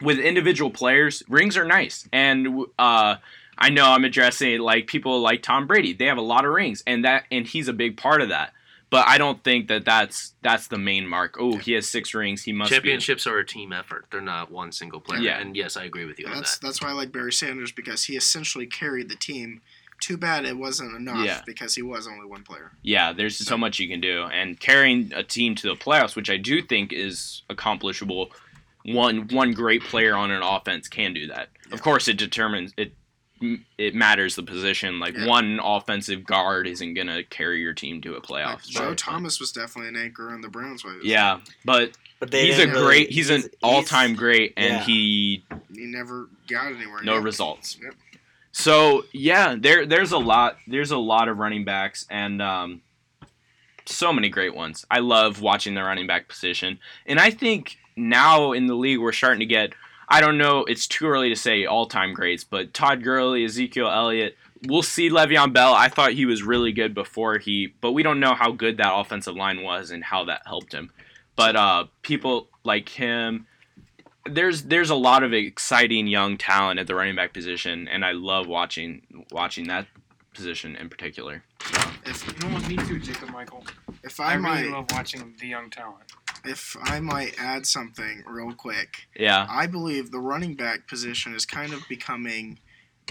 with 0.00 0.18
individual 0.18 0.72
players 0.72 1.22
rings 1.28 1.56
are 1.56 1.64
nice 1.64 2.08
and 2.12 2.64
uh 2.80 3.14
i 3.58 3.68
know 3.70 3.86
i'm 3.92 4.04
addressing 4.04 4.58
like 4.58 4.88
people 4.88 5.20
like 5.20 5.40
tom 5.40 5.68
brady 5.68 5.92
they 5.92 6.06
have 6.06 6.18
a 6.18 6.20
lot 6.22 6.44
of 6.44 6.50
rings 6.50 6.82
and 6.84 7.04
that 7.04 7.26
and 7.30 7.46
he's 7.46 7.68
a 7.68 7.72
big 7.72 7.96
part 7.96 8.20
of 8.20 8.28
that 8.28 8.52
but 8.92 9.08
i 9.08 9.18
don't 9.18 9.42
think 9.42 9.66
that 9.66 9.84
that's 9.84 10.34
that's 10.42 10.68
the 10.68 10.78
main 10.78 11.04
mark 11.08 11.36
oh 11.40 11.56
he 11.56 11.72
has 11.72 11.88
six 11.88 12.14
rings 12.14 12.44
he 12.44 12.52
must 12.52 12.70
be 12.70 12.76
Championships 12.76 13.26
are 13.26 13.38
a 13.38 13.44
team 13.44 13.72
effort. 13.72 14.04
They're 14.12 14.20
not 14.20 14.52
one 14.52 14.70
single 14.70 15.00
player. 15.00 15.20
Yeah. 15.20 15.40
And 15.40 15.56
yes, 15.56 15.76
I 15.76 15.82
agree 15.84 16.04
with 16.04 16.18
you 16.20 16.26
on 16.28 16.34
that's 16.34 16.58
that. 16.58 16.66
that's 16.66 16.80
why 16.82 16.90
I 16.90 16.92
like 16.92 17.10
Barry 17.10 17.32
Sanders 17.32 17.72
because 17.72 18.04
he 18.04 18.16
essentially 18.16 18.66
carried 18.66 19.08
the 19.08 19.16
team. 19.16 19.62
Too 20.00 20.16
bad 20.16 20.44
it 20.44 20.56
wasn't 20.58 20.96
enough 20.96 21.24
Yeah. 21.24 21.42
because 21.46 21.74
he 21.76 21.82
was 21.82 22.06
only 22.08 22.26
one 22.26 22.42
player. 22.42 22.72
yeah 22.82 23.12
there's 23.12 23.36
so 23.38 23.56
much 23.56 23.78
you 23.80 23.88
can 23.88 24.00
do 24.00 24.24
and 24.32 24.58
carrying 24.60 25.12
a 25.14 25.22
team 25.22 25.54
to 25.56 25.68
the 25.68 25.76
playoffs 25.76 26.14
which 26.16 26.28
i 26.30 26.36
do 26.36 26.60
think 26.60 26.92
is 26.92 27.42
accomplishable 27.48 28.30
one 28.84 29.28
one 29.28 29.52
great 29.52 29.82
player 29.84 30.14
on 30.16 30.30
an 30.32 30.42
offense 30.42 30.88
can 30.88 31.14
do 31.14 31.26
that 31.28 31.48
Yeah. 31.68 31.74
of 31.74 31.82
course 31.82 32.08
it 32.08 32.16
determines 32.18 32.72
it 32.76 32.94
it 33.78 33.94
matters 33.94 34.34
the 34.36 34.42
position 34.42 34.98
like 34.98 35.14
Yeah. 35.16 35.26
one 35.26 35.60
offensive 35.62 36.24
guard 36.24 36.66
isn't 36.66 36.94
gonna 36.94 37.22
carry 37.24 37.60
your 37.60 37.72
team 37.74 38.00
to 38.02 38.12
a 38.12 38.14
Like, 38.14 38.22
playoffs 38.22 38.68
Joe 38.68 38.90
but- 38.90 38.98
Thomas 38.98 39.40
was 39.40 39.52
definitely 39.52 39.88
an 39.88 39.96
anchor 40.04 40.30
on 40.30 40.40
the 40.40 40.48
Browns. 40.48 40.84
while 40.84 40.92
he 40.94 40.98
was 41.00 41.06
yeah 41.06 41.40
but 41.64 41.92
But 42.20 42.30
they 42.30 42.46
he's 42.46 42.58
a 42.58 42.66
really- 42.68 42.82
great 42.84 43.10
he's 43.10 43.30
an 43.30 43.44
all-time 43.62 44.14
great 44.14 44.54
and 44.56 44.74
yeah. 44.74 44.84
he. 44.84 45.44
He 45.74 45.86
never 45.86 46.28
got 46.48 46.66
anywhere. 46.72 47.02
no 47.02 47.14
Yeah. 47.14 47.22
results 47.22 47.78
Yep. 47.82 47.94
so 48.52 49.04
yeah 49.12 49.54
there 49.58 49.86
there's 49.86 50.12
a 50.12 50.18
lot 50.18 50.56
there's 50.66 50.90
a 50.90 50.98
lot 50.98 51.28
of 51.28 51.38
running 51.38 51.64
backs 51.64 52.06
and 52.10 52.40
um 52.42 52.80
so 53.86 54.12
many 54.12 54.28
great 54.28 54.54
ones 54.54 54.86
i 54.90 54.98
love 55.00 55.40
watching 55.40 55.74
the 55.74 55.82
running 55.82 56.06
back 56.06 56.28
position 56.28 56.78
and 57.06 57.18
i 57.18 57.30
think 57.30 57.78
now 57.96 58.52
in 58.52 58.66
the 58.66 58.74
league 58.74 58.98
we're 59.00 59.12
starting 59.12 59.40
to 59.40 59.46
get 59.46 59.72
i 60.12 60.20
don't 60.20 60.38
know 60.38 60.64
it's 60.64 60.86
too 60.86 61.06
early 61.06 61.28
to 61.28 61.36
say 61.36 61.64
all-time 61.64 62.14
greats 62.14 62.44
but 62.44 62.72
todd 62.72 63.02
Gurley, 63.02 63.44
ezekiel 63.44 63.88
elliott 63.88 64.36
we'll 64.66 64.82
see 64.82 65.10
Le'Veon 65.10 65.52
Bell. 65.52 65.74
I 65.74 65.88
thought 65.88 66.12
he 66.12 66.26
was 66.26 66.42
really 66.42 66.72
good 66.72 66.94
before 66.94 67.38
he, 67.38 67.74
but 67.80 67.92
we 67.92 68.02
don't 68.02 68.20
know 68.20 68.34
how 68.34 68.52
good 68.52 68.76
that 68.76 68.94
offensive 68.94 69.34
line 69.34 69.62
was 69.62 69.90
and 69.90 70.04
how 70.04 70.24
that 70.24 70.42
helped 70.46 70.72
him. 70.72 70.90
But 71.36 71.56
uh, 71.56 71.86
people 72.02 72.48
like 72.64 72.88
him, 72.88 73.46
there's 74.26 74.62
there's 74.64 74.90
a 74.90 74.94
lot 74.94 75.22
of 75.22 75.32
exciting 75.32 76.06
young 76.06 76.36
talent 76.36 76.78
at 76.78 76.86
the 76.86 76.94
running 76.94 77.16
back 77.16 77.32
position, 77.32 77.88
and 77.88 78.04
I 78.04 78.12
love 78.12 78.46
watching 78.46 79.02
watching 79.32 79.66
that 79.68 79.86
position 80.34 80.76
in 80.76 80.88
particular. 80.88 81.42
If 82.04 82.26
You 82.26 82.48
know 82.48 82.54
what? 82.54 82.68
Me 82.68 82.76
too, 82.76 82.98
Jacob 82.98 83.30
Michael. 83.30 83.64
If 84.04 84.20
I 84.20 84.32
I, 84.32 84.34
really 84.34 84.42
might, 84.42 84.70
love 84.70 84.86
watching 84.92 85.34
the 85.40 85.48
young 85.48 85.70
talent. 85.70 86.11
If 86.44 86.76
I 86.82 87.00
might 87.00 87.38
add 87.38 87.66
something 87.66 88.22
real 88.26 88.52
quick, 88.52 89.06
Yeah. 89.16 89.46
I 89.48 89.66
believe 89.66 90.10
the 90.10 90.18
running 90.20 90.54
back 90.54 90.86
position 90.88 91.34
is 91.34 91.46
kind 91.46 91.72
of 91.72 91.86
becoming 91.88 92.58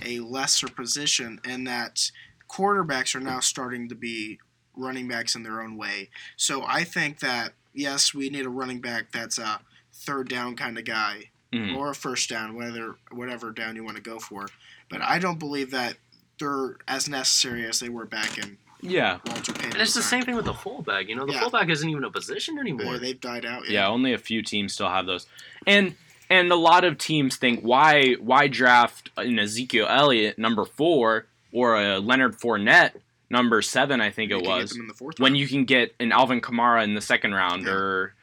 a 0.04 0.20
lesser 0.20 0.68
position 0.68 1.40
in 1.46 1.64
that 1.66 2.12
quarterbacks 2.50 3.16
are 3.16 3.20
now 3.22 3.40
starting 3.40 3.88
to 3.90 3.96
be 3.96 4.40
running 4.76 5.08
backs 5.08 5.36
in 5.36 5.44
their 5.44 5.62
own 5.62 5.78
way. 5.78 6.10
So 6.36 6.64
I 6.66 6.84
think 6.84 7.20
that 7.20 7.54
yes, 7.74 8.14
we 8.14 8.30
need 8.30 8.46
a 8.46 8.50
running 8.50 8.82
back 8.82 9.12
that's 9.12 9.38
a 9.38 9.62
third 9.94 10.28
down 10.30 10.56
kind 10.56 10.78
of 10.78 10.84
guy 10.86 11.32
Mhm. 11.54 11.76
or 11.76 11.92
a 11.92 11.96
first 11.96 12.30
down, 12.30 12.54
whether 12.56 12.96
whatever 13.12 13.52
down 13.52 13.76
you 13.76 13.84
want 13.84 13.98
to 13.98 14.04
go 14.04 14.20
for. 14.20 14.48
But 14.90 15.02
I 15.02 15.20
don't 15.20 15.40
believe 15.40 15.72
that 15.72 15.98
they're 16.40 16.78
as 16.88 17.08
necessary 17.08 17.66
as 17.68 17.80
they 17.80 17.90
were 17.90 18.06
back 18.06 18.38
in 18.38 18.58
Yeah. 18.82 19.20
Walter 19.26 19.54
Payton. 19.54 19.72
And 19.74 19.82
it's 19.82 19.94
the 19.94 20.02
same 20.02 20.24
thing 20.24 20.36
with 20.36 20.46
the 20.46 20.54
fullback. 20.54 21.08
You 21.08 21.16
know, 21.16 21.26
the 21.26 21.34
Yeah. 21.34 21.42
fullback 21.42 21.70
isn't 21.70 21.88
even 21.90 22.04
a 22.04 22.12
position 22.12 22.56
They, 22.56 22.62
anymore. 22.62 22.98
they've 22.98 23.20
died 23.20 23.46
out. 23.46 23.70
Yeah, 23.70 23.88
only 23.88 24.14
a 24.14 24.18
few 24.18 24.42
teams 24.42 24.74
still 24.74 24.90
have 24.90 25.06
those. 25.06 25.28
And 25.68 25.96
and 26.30 26.50
a 26.52 26.56
lot 26.56 26.84
of 26.86 26.98
teams 26.98 27.36
think 27.36 27.62
why 27.62 28.14
why 28.14 28.48
draft 28.48 29.10
an 29.18 29.38
Ezekiel 29.40 29.88
Elliott 29.90 30.38
number 30.40 30.66
4 30.66 31.26
or 31.52 31.76
a 31.82 32.00
Leonard 32.00 32.40
Fournette 32.40 32.94
number 33.30 33.62
7 33.62 34.02
I 34.02 34.10
think 34.10 34.32
You 34.32 34.38
it 34.38 34.44
can 34.44 34.50
get 34.56 34.62
was 34.62 34.70
them 34.72 34.82
in 34.82 34.88
the 34.88 34.94
fourth 34.94 35.20
when 35.20 35.34
round. 35.34 35.40
you 35.40 35.48
can 35.48 35.66
get 35.66 35.94
an 36.00 36.12
Alvin 36.12 36.42
Kamara 36.42 36.84
in 36.84 36.96
the 36.96 37.02
second 37.02 37.34
round 37.34 37.64
Yeah. 37.66 37.72
or 37.74 38.14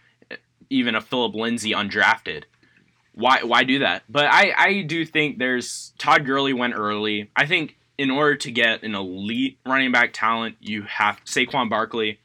even 0.70 0.94
a 0.94 1.00
Phillip 1.00 1.34
Lindsay 1.34 1.70
undrafted. 1.70 2.44
Why 3.12 3.42
why 3.42 3.64
do 3.64 3.78
that? 3.80 4.04
But 4.08 4.26
I 4.26 4.52
I 4.56 4.82
do 4.82 5.04
think 5.04 5.38
there's 5.38 5.92
Todd 5.98 6.24
Gurley 6.26 6.52
went 6.52 6.74
early. 6.74 7.30
I 7.34 7.46
think 7.46 7.76
in 7.99 8.11
order 8.11 8.37
to 8.37 8.50
get 8.50 8.83
an 8.85 8.95
elite 8.95 9.59
running 9.67 9.93
back 9.93 10.12
talent, 10.12 10.57
you 10.61 10.83
have 10.83 11.21
Saquon 11.25 11.69
Barkley. 11.69 12.21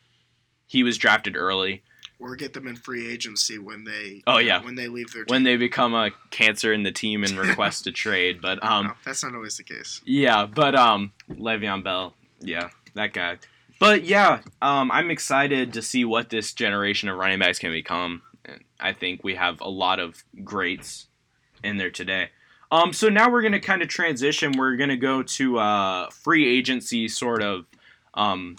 He 0.68 0.84
was 0.84 0.98
drafted 0.98 1.36
early. 1.36 1.84
or 2.20 2.36
get 2.38 2.53
them 2.53 2.68
in 2.68 2.75
free 2.77 3.12
agency 3.12 3.58
when 3.60 3.84
they 3.84 4.24
Oh, 4.25 4.38
yeah. 4.38 4.63
when 4.63 4.75
they 4.75 4.88
leave 4.88 5.12
their 5.12 5.25
team. 5.25 5.34
when 5.34 5.44
they 5.44 5.58
become 5.58 5.94
a 5.94 6.12
cancer 6.32 6.72
in 6.72 6.84
the 6.84 6.92
team 6.92 7.24
and 7.24 7.38
request 7.48 7.86
a 7.88 7.92
trade. 7.92 8.39
But 8.42 8.63
um, 8.63 8.88
no, 8.88 8.94
that's 9.03 9.24
not 9.24 9.36
always 9.36 9.58
the 9.58 9.63
case. 9.63 10.00
yeah, 10.06 10.46
but 10.46 10.74
um, 10.75 11.12
Le'Veon 11.30 11.84
Bell, 11.84 12.13
yeah, 12.39 12.70
that 12.94 13.12
guy. 13.13 13.39
But 13.80 14.06
yeah, 14.06 14.39
um, 14.62 14.89
I'm 14.92 15.12
excited 15.12 15.74
to 15.74 15.82
see 15.82 16.06
what 16.06 16.30
this 16.30 16.53
generation 16.53 17.10
of 17.10 17.18
running 17.18 17.39
backs 17.39 17.60
can 17.60 17.72
become. 17.72 18.22
And 18.46 18.63
I 18.80 18.94
think 18.94 19.24
we 19.24 19.36
have 19.36 19.60
a 19.60 19.70
lot 19.70 20.00
of 20.00 20.24
greats 20.44 21.08
in 21.63 21.77
there 21.77 21.92
today. 21.92 22.30
Um, 22.74 22.92
so 22.92 23.08
now 23.08 23.30
we're 23.30 23.44
gonna 23.44 23.60
kind 23.60 23.84
of 23.84 23.88
transition. 23.88 24.53
We're 24.58 24.77
gonna 24.77 24.98
go 24.98 25.22
to 25.22 25.60
uh, 25.60 26.10
free 26.10 26.58
agency 26.58 27.08
sort 27.08 27.44
of 27.44 27.65
um, 28.15 28.58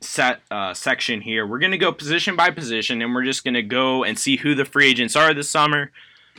set 0.00 0.42
uh, 0.48 0.74
section 0.74 1.20
here. 1.20 1.44
We're 1.44 1.58
gonna 1.58 1.76
go 1.76 1.90
position 1.90 2.36
by 2.36 2.50
position, 2.50 3.02
and 3.02 3.12
we're 3.12 3.24
just 3.24 3.42
gonna 3.42 3.64
go 3.64 4.04
and 4.04 4.16
see 4.16 4.36
who 4.36 4.54
the 4.54 4.64
free 4.64 4.88
agents 4.88 5.16
are 5.16 5.34
this 5.34 5.50
summer, 5.50 5.90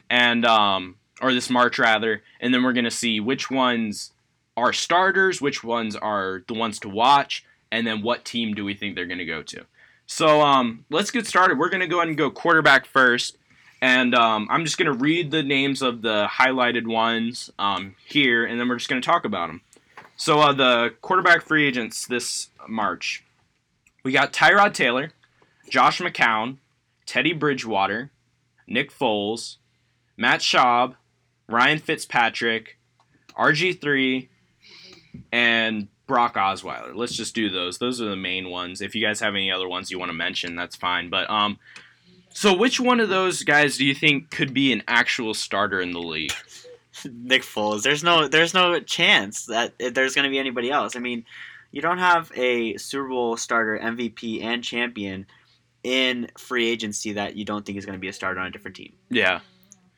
and 0.09 0.45
um, 0.45 0.95
or 1.21 1.33
this 1.33 1.49
March 1.49 1.77
rather, 1.77 2.23
and 2.39 2.53
then 2.53 2.63
we're 2.63 2.71
gonna 2.71 2.89
see 2.89 3.19
which 3.19 3.51
ones 3.51 4.13
are 4.55 4.71
starters, 4.71 5.41
which 5.41 5.61
ones 5.61 5.97
are 5.97 6.45
the 6.47 6.53
ones 6.53 6.79
to 6.79 6.87
watch, 6.87 7.43
and 7.69 7.85
then 7.85 8.01
what 8.01 8.23
team 8.23 8.53
do 8.53 8.63
we 8.63 8.73
think 8.73 8.95
they're 8.95 9.05
gonna 9.05 9.25
go 9.25 9.43
to. 9.43 9.65
So 10.05 10.39
um, 10.39 10.85
let's 10.89 11.11
get 11.11 11.27
started. 11.27 11.59
We're 11.59 11.69
gonna 11.69 11.85
go 11.85 11.97
ahead 11.97 12.07
and 12.07 12.17
go 12.17 12.31
quarterback 12.31 12.85
first. 12.85 13.37
And 13.81 14.13
um, 14.13 14.47
I'm 14.49 14.65
just 14.65 14.77
going 14.77 14.91
to 14.91 14.97
read 14.97 15.31
the 15.31 15.43
names 15.43 15.81
of 15.81 16.01
the 16.01 16.27
highlighted 16.29 16.85
ones 16.85 17.49
um, 17.57 17.95
here, 18.05 18.45
and 18.45 18.59
then 18.59 18.67
we're 18.67 18.75
just 18.77 18.89
going 18.89 19.01
to 19.01 19.05
talk 19.05 19.23
about 19.23 19.47
them. 19.47 19.61
So, 20.17 20.39
uh, 20.39 20.51
the 20.51 20.93
quarterback 21.01 21.43
free 21.43 21.65
agents 21.65 22.05
this 22.05 22.49
March 22.67 23.23
we 24.03 24.11
got 24.11 24.33
Tyrod 24.33 24.73
Taylor, 24.73 25.11
Josh 25.69 25.99
McCown, 25.99 26.57
Teddy 27.05 27.33
Bridgewater, 27.33 28.11
Nick 28.67 28.91
Foles, 28.91 29.57
Matt 30.17 30.39
Schaub, 30.39 30.95
Ryan 31.47 31.79
Fitzpatrick, 31.79 32.77
RG3, 33.37 34.29
and 35.31 35.87
Brock 36.07 36.35
Osweiler. 36.35 36.95
Let's 36.95 37.15
just 37.15 37.35
do 37.35 37.49
those. 37.49 37.77
Those 37.77 38.01
are 38.01 38.09
the 38.09 38.15
main 38.15 38.49
ones. 38.49 38.81
If 38.81 38.95
you 38.95 39.05
guys 39.05 39.19
have 39.19 39.35
any 39.35 39.51
other 39.51 39.67
ones 39.67 39.91
you 39.91 39.99
want 39.99 40.09
to 40.09 40.17
mention, 40.17 40.55
that's 40.55 40.75
fine. 40.75 41.09
But 41.09 41.29
um, 41.29 41.59
so 42.33 42.55
which 42.55 42.79
one 42.79 42.99
of 42.99 43.09
those 43.09 43.43
guys 43.43 43.77
do 43.77 43.85
you 43.85 43.95
think 43.95 44.29
could 44.29 44.53
be 44.53 44.71
an 44.71 44.83
actual 44.87 45.33
starter 45.33 45.81
in 45.81 45.91
the 45.91 45.99
league? 45.99 46.33
Nick 47.05 47.43
Foles. 47.43 47.83
There's 47.83 48.03
no 48.03 48.27
there's 48.27 48.53
no 48.53 48.79
chance 48.79 49.45
that 49.45 49.73
there's 49.79 50.15
going 50.15 50.23
to 50.23 50.29
be 50.29 50.39
anybody 50.39 50.71
else. 50.71 50.95
I 50.95 50.99
mean, 50.99 51.25
you 51.71 51.81
don't 51.81 51.97
have 51.97 52.31
a 52.35 52.77
Super 52.77 53.07
Bowl 53.07 53.37
starter, 53.37 53.79
MVP, 53.81 54.43
and 54.43 54.63
champion 54.63 55.25
in 55.83 56.29
free 56.37 56.67
agency 56.67 57.13
that 57.13 57.35
you 57.35 57.45
don't 57.45 57.65
think 57.65 57.77
is 57.77 57.85
going 57.85 57.97
to 57.97 58.01
be 58.01 58.09
a 58.09 58.13
starter 58.13 58.39
on 58.39 58.47
a 58.47 58.51
different 58.51 58.75
team. 58.75 58.93
Yeah. 59.09 59.39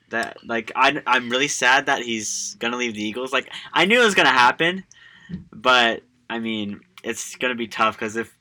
That 0.09 0.37
like 0.45 0.71
I 0.75 1.01
I'm 1.07 1.29
really 1.29 1.47
sad 1.47 1.85
that 1.85 2.01
he's 2.01 2.55
going 2.59 2.71
to 2.71 2.77
leave 2.77 2.93
the 2.93 3.03
Eagles. 3.03 3.31
Like 3.31 3.49
I 3.73 3.85
knew 3.85 4.01
it 4.01 4.05
was 4.05 4.15
going 4.15 4.27
to 4.27 4.31
happen, 4.31 4.83
but 5.51 6.03
I 6.29 6.39
mean, 6.39 6.81
it's 7.03 7.35
going 7.35 7.51
to 7.51 7.57
be 7.57 7.67
tough 7.67 7.97
cuz 7.97 8.15
if 8.15 8.37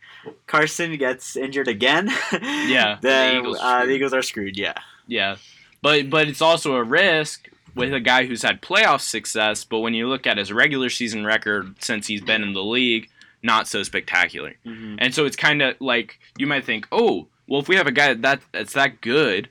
Carson 0.46 0.96
gets 0.96 1.36
injured 1.36 1.68
again, 1.68 2.08
Yeah, 2.42 2.98
then 3.00 3.34
the 3.34 3.40
Eagles 3.40 3.58
uh, 3.60 3.84
the. 3.86 3.92
Eagles 3.92 4.12
are 4.12 4.22
screwed. 4.22 4.56
Yeah. 4.56 4.74
Yeah, 5.06 5.36
but 5.82 6.08
but 6.10 6.28
it's 6.28 6.40
also 6.42 6.74
a 6.76 6.82
risk 6.84 7.48
with 7.74 7.92
a 7.92 8.00
guy 8.00 8.26
who's 8.26 8.42
had 8.42 8.60
playoff 8.62 9.00
success. 9.00 9.64
But 9.64 9.80
when 9.80 9.94
you 9.94 10.08
look 10.08 10.26
at 10.26 10.38
his 10.38 10.52
regular 10.52 10.88
season 10.90 11.24
record 11.24 11.74
since 11.82 12.06
he's 12.06 12.20
been 12.20 12.42
in 12.42 12.52
the 12.52 12.62
league, 12.62 13.08
not 13.42 13.66
so 13.68 13.82
spectacular. 13.82 14.54
hmm 14.64 14.96
And 14.98 15.14
so 15.14 15.24
it's 15.24 15.36
kind 15.36 15.62
of 15.62 15.76
like 15.80 16.18
you 16.38 16.46
might 16.46 16.64
think, 16.64 16.86
oh, 16.92 17.26
well, 17.48 17.60
if 17.60 17.68
we 17.68 17.76
have 17.76 17.86
a 17.88 17.92
guy 17.92 18.14
that 18.14 18.40
that's 18.52 18.72
that 18.74 19.00
good, 19.00 19.48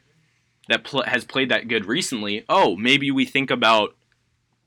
that 0.69 0.83
pl- 0.85 1.03
has 1.07 1.25
played 1.25 1.49
that 1.49 1.67
good 1.67 1.85
recently, 1.85 2.45
oh, 2.47 2.75
maybe 2.77 3.11
we 3.11 3.25
think 3.25 3.51
about 3.51 3.95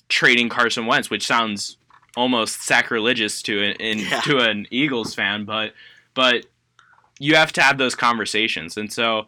trading 0.09 0.49
Carson 0.51 0.85
Wentz, 0.87 1.09
which 1.11 1.27
sounds 1.27 1.77
almost 2.17 2.63
sacrilegious 2.63 3.41
to 3.43 3.63
an 3.63 3.73
in, 3.77 3.99
Yeah. 4.11 4.21
to 4.23 4.39
an 4.41 4.67
Eagles 4.71 5.15
fan, 5.15 5.45
but 5.47 5.73
but 6.15 6.47
you 7.19 7.37
have 7.37 7.53
to 7.53 7.63
have 7.63 7.79
those 7.79 7.95
conversations, 7.95 8.77
and 8.77 8.93
so 8.93 9.27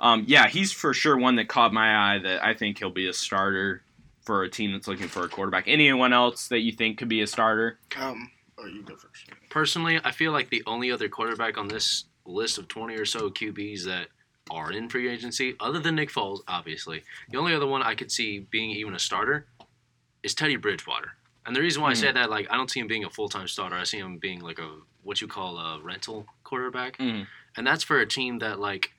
um, 0.00 0.24
yeah, 0.26 0.48
he's 0.48 0.72
for 0.72 0.92
sure 0.92 1.16
one 1.16 1.36
that 1.36 1.48
caught 1.48 1.72
my 1.72 2.14
eye. 2.14 2.18
That 2.18 2.44
I 2.44 2.54
think 2.54 2.78
he'll 2.78 2.90
be 2.90 3.08
a 3.08 3.12
starter 3.12 3.82
for 4.22 4.42
a 4.42 4.48
team 4.50 4.72
that's 4.72 4.88
looking 4.88 5.08
for 5.08 5.24
a 5.24 5.28
quarterback. 5.28 5.64
Anyone 5.66 6.12
else 6.12 6.48
that 6.48 6.60
you 6.60 6.72
think 6.72 6.98
could 6.98 7.08
be 7.08 7.22
a 7.22 7.26
starter? 7.26 7.78
Um, 7.96 8.30
oh, 8.58 8.66
you 8.66 8.82
go 8.82 8.96
first. 8.96 9.26
Personally, 9.50 10.00
I 10.04 10.10
feel 10.10 10.32
like 10.32 10.50
the 10.50 10.62
only 10.66 10.90
other 10.90 11.08
quarterback 11.08 11.56
on 11.56 11.68
this 11.68 12.04
list 12.24 12.58
of 12.58 12.68
20 12.68 12.94
or 12.94 13.04
so 13.04 13.30
QBs 13.30 13.84
that 13.84 14.08
are 14.50 14.72
in 14.72 14.88
free 14.88 15.08
agency, 15.08 15.54
other 15.60 15.78
than 15.78 15.96
Nick 15.96 16.10
Foles, 16.10 16.40
obviously, 16.48 17.02
the 17.30 17.38
only 17.38 17.54
other 17.54 17.66
one 17.66 17.82
I 17.82 17.94
could 17.94 18.12
see 18.12 18.40
being 18.40 18.70
even 18.70 18.94
a 18.94 18.98
starter 18.98 19.46
is 20.22 20.34
Teddy 20.34 20.56
Bridgewater. 20.56 21.12
And 21.44 21.56
the 21.56 21.60
reason 21.60 21.82
why 21.82 21.90
I 21.90 21.94
say 21.94 22.12
that, 22.12 22.30
like, 22.30 22.46
I 22.50 22.56
don't 22.56 22.70
see 22.70 22.78
him 22.80 22.86
being 22.86 23.04
a 23.04 23.10
full 23.10 23.28
time 23.28 23.48
starter. 23.48 23.76
I 23.76 23.84
see 23.84 23.98
him 23.98 24.18
being 24.18 24.40
like 24.40 24.58
a 24.58 24.76
what 25.02 25.20
you 25.20 25.26
call 25.26 25.58
a 25.58 25.80
rental 25.80 26.26
quarterback, 26.44 26.96
Mhm. 26.98 27.26
and 27.56 27.66
that's 27.66 27.82
for 27.82 27.98
a 27.98 28.06
team 28.06 28.38
that 28.38 28.60
like 28.60 28.92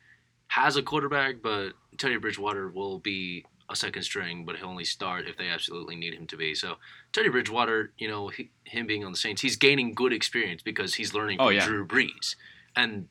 has 0.47 0.75
a 0.75 0.83
quarterback, 0.83 1.41
but 1.41 1.73
Teddy 1.97 2.17
Bridgewater 2.17 2.67
will 2.67 2.99
be 2.99 3.45
a 3.69 3.75
second 3.75 4.03
string, 4.03 4.43
but 4.45 4.57
he'll 4.57 4.67
only 4.67 4.83
start 4.83 5.25
if 5.27 5.37
they 5.37 5.47
absolutely 5.47 5.95
need 5.95 6.13
him 6.13 6.27
to 6.27 6.35
be. 6.37 6.53
So 6.53 6.77
Teddy 7.13 7.29
Bridgewater, 7.29 7.93
you 7.97 8.07
know, 8.09 8.27
he, 8.27 8.51
him 8.65 8.85
being 8.85 9.05
on 9.05 9.11
the 9.13 9.17
Saints, 9.17 9.41
he's 9.41 9.55
gaining 9.55 9.93
good 9.93 10.11
experience 10.13 10.61
because 10.61 10.95
he's 10.95 11.13
learning 11.13 11.37
Oh, 11.39 11.47
from 11.47 11.55
yeah. 11.55 11.65
Drew 11.65 11.87
Brees, 11.87 12.35
and 12.75 13.07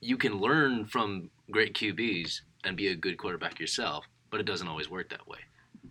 you 0.00 0.18
can 0.18 0.38
learn 0.38 0.84
from 0.84 1.30
great 1.50 1.72
QBs 1.74 2.42
and 2.64 2.76
be 2.76 2.88
a 2.88 2.94
good 2.94 3.16
quarterback 3.16 3.58
yourself, 3.58 4.04
but 4.30 4.38
it 4.38 4.44
doesn't 4.44 4.68
always 4.68 4.90
work 4.90 5.08
that 5.08 5.26
way. 5.26 5.38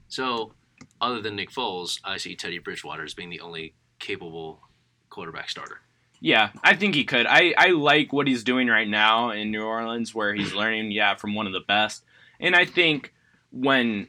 So, 0.07 0.53
other 1.01 1.22
than 1.22 1.36
Nick 1.36 1.51
Foles, 1.51 2.00
I 2.03 2.17
see 2.17 2.36
Teddy 2.36 2.60
Bridgewater 2.60 3.03
as 3.03 3.13
being 3.13 3.29
the 3.29 3.41
only 3.41 3.74
capable 4.00 4.62
quarterback 5.10 5.50
starter. 5.50 5.82
Yeah, 6.22 6.50
I 6.63 6.75
think 6.75 6.96
he 6.96 7.03
could. 7.03 7.25
I, 7.27 7.53
I 7.58 7.70
like 7.70 8.13
what 8.13 8.27
he's 8.27 8.44
doing 8.44 8.67
right 8.67 8.88
now 8.88 9.32
in 9.32 9.51
New 9.51 9.63
Orleans, 9.63 10.15
where 10.15 10.34
he's 10.34 10.53
learning, 10.55 10.91
yeah, 10.91 11.15
from 11.15 11.36
one 11.36 11.48
of 11.48 11.53
the 11.53 11.60
best. 11.60 12.03
And 12.39 12.55
I 12.55 12.65
think 12.65 13.13
when 13.51 14.08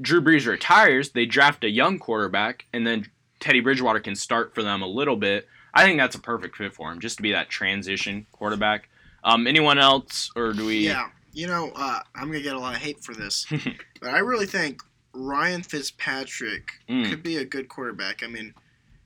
Drew 0.00 0.20
Brees 0.20 0.46
retires, 0.46 1.10
they 1.10 1.26
draft 1.26 1.64
a 1.64 1.70
young 1.70 1.98
quarterback, 1.98 2.66
and 2.72 2.86
then 2.86 3.10
Teddy 3.38 3.60
Bridgewater 3.60 4.00
can 4.00 4.14
start 4.14 4.54
for 4.54 4.62
them 4.62 4.82
a 4.82 4.86
little 4.86 5.16
bit. 5.16 5.48
I 5.72 5.84
think 5.84 5.98
that's 5.98 6.16
a 6.16 6.20
perfect 6.20 6.56
fit 6.56 6.74
for 6.74 6.90
him, 6.90 7.00
just 7.00 7.16
to 7.16 7.22
be 7.22 7.32
that 7.32 7.48
transition 7.48 8.26
quarterback. 8.32 8.88
Um, 9.22 9.46
anyone 9.46 9.78
else, 9.78 10.30
or 10.34 10.52
do 10.52 10.66
we? 10.66 10.78
Yeah, 10.86 11.10
you 11.32 11.46
know, 11.46 11.70
uh, 11.74 12.00
I'm 12.14 12.26
gonna 12.26 12.40
get 12.40 12.54
a 12.54 12.58
lot 12.58 12.74
of 12.74 12.80
hate 12.80 13.02
for 13.04 13.14
this, 13.14 13.46
but 14.00 14.10
I 14.10 14.18
really 14.18 14.46
think 14.46 14.82
Ryan 15.12 15.62
Fitzpatrick 15.62 16.72
Mm. 16.88 17.08
could 17.10 17.22
be 17.22 17.36
a 17.36 17.44
good 17.44 17.68
quarterback. 17.68 18.22
I 18.22 18.26
mean, 18.26 18.54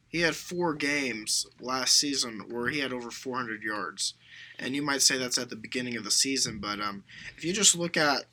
he 0.09 0.21
had 0.21 0.37
four 0.37 0.75
games 0.75 1.47
last 1.61 1.97
season 1.99 2.41
where 2.49 2.69
he 2.69 2.79
had 2.79 2.93
over 2.93 3.11
400 3.11 3.63
yards, 3.63 4.15
and 4.59 4.75
you 4.77 4.83
might 4.83 5.03
say 5.03 5.19
that's 5.19 5.39
at 5.39 5.51
the 5.51 5.57
beginning 5.57 5.97
of 5.97 6.05
the 6.05 6.11
season, 6.11 6.59
but 6.59 6.81
um, 6.81 7.05
if 7.37 7.45
you 7.45 7.53
just 7.53 7.75
look 7.75 7.97
at 7.97 8.25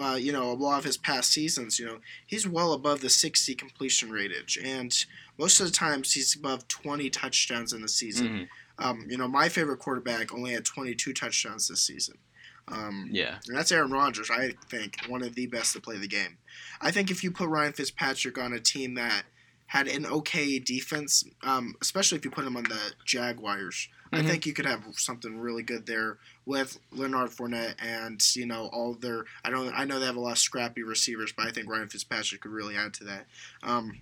uh, 0.00 0.14
you 0.14 0.30
know, 0.32 0.50
a 0.50 0.52
lot 0.54 0.78
of 0.78 0.84
his 0.84 0.96
past 0.98 1.30
seasons, 1.30 1.78
you 1.78 1.84
know, 1.86 1.98
he's 2.26 2.46
well 2.46 2.72
above 2.72 3.00
the 3.00 3.08
60 3.10 3.54
completion 3.54 4.10
ratage. 4.10 4.58
And 4.62 4.94
most 5.38 5.58
of 5.60 5.66
the 5.66 5.72
times 5.72 6.12
he's 6.12 6.34
above 6.36 6.68
20 6.68 7.08
touchdowns 7.10 7.72
in 7.72 7.80
the 7.82 7.88
season. 7.88 8.28
Mhm. 8.28 8.84
Um, 8.84 9.06
you 9.10 9.16
know, 9.18 9.26
my 9.28 9.48
favorite 9.48 9.78
quarterback 9.78 10.32
only 10.32 10.52
had 10.52 10.64
22 10.64 11.12
touchdowns 11.12 11.68
this 11.68 11.82
season. 11.82 12.16
Um, 12.70 13.08
Yeah. 13.10 13.38
and 13.46 13.56
that's 13.56 13.72
Aaron 13.72 13.90
Rodgers, 13.90 14.30
I 14.30 14.54
think, 14.68 14.96
one 15.06 15.22
of 15.22 15.34
the 15.34 15.46
best 15.46 15.72
to 15.74 15.80
play 15.80 15.96
the 15.98 16.08
game. 16.08 16.38
I 16.80 16.90
think 16.90 17.10
if 17.10 17.22
you 17.24 17.30
put 17.30 17.48
Ryan 17.48 17.72
Fitzpatrick 17.72 18.38
on 18.38 18.52
a 18.52 18.60
team 18.60 18.94
that 18.94 19.24
had 19.66 19.86
an 19.86 20.04
okay 20.06 20.58
defense, 20.58 21.24
um, 21.42 21.74
especially 21.80 22.18
if 22.18 22.24
you 22.24 22.30
put 22.30 22.44
him 22.44 22.56
on 22.56 22.64
the 22.64 22.92
Jaguars, 23.04 23.88
I 24.12 24.20
Mhm. 24.22 24.26
think 24.26 24.46
you 24.46 24.52
could 24.52 24.66
have 24.66 24.84
something 24.96 25.38
really 25.38 25.62
good 25.62 25.86
there 25.86 26.18
with 26.44 26.78
Leonard 26.90 27.30
Fournette 27.30 27.76
and 27.78 28.20
you 28.34 28.46
know 28.46 28.66
all 28.72 28.94
their. 28.94 29.24
I 29.44 29.50
don't. 29.50 29.72
I 29.72 29.84
know 29.84 30.00
they 30.00 30.06
have 30.06 30.16
a 30.16 30.20
lot 30.20 30.32
of 30.32 30.38
scrappy 30.38 30.82
receivers, 30.82 31.32
but 31.32 31.46
I 31.46 31.52
think 31.52 31.68
Ryan 31.68 31.88
Fitzpatrick 31.88 32.40
could 32.40 32.50
really 32.50 32.76
add 32.76 32.92
to 32.94 33.04
that. 33.04 33.26
Um, 33.62 34.00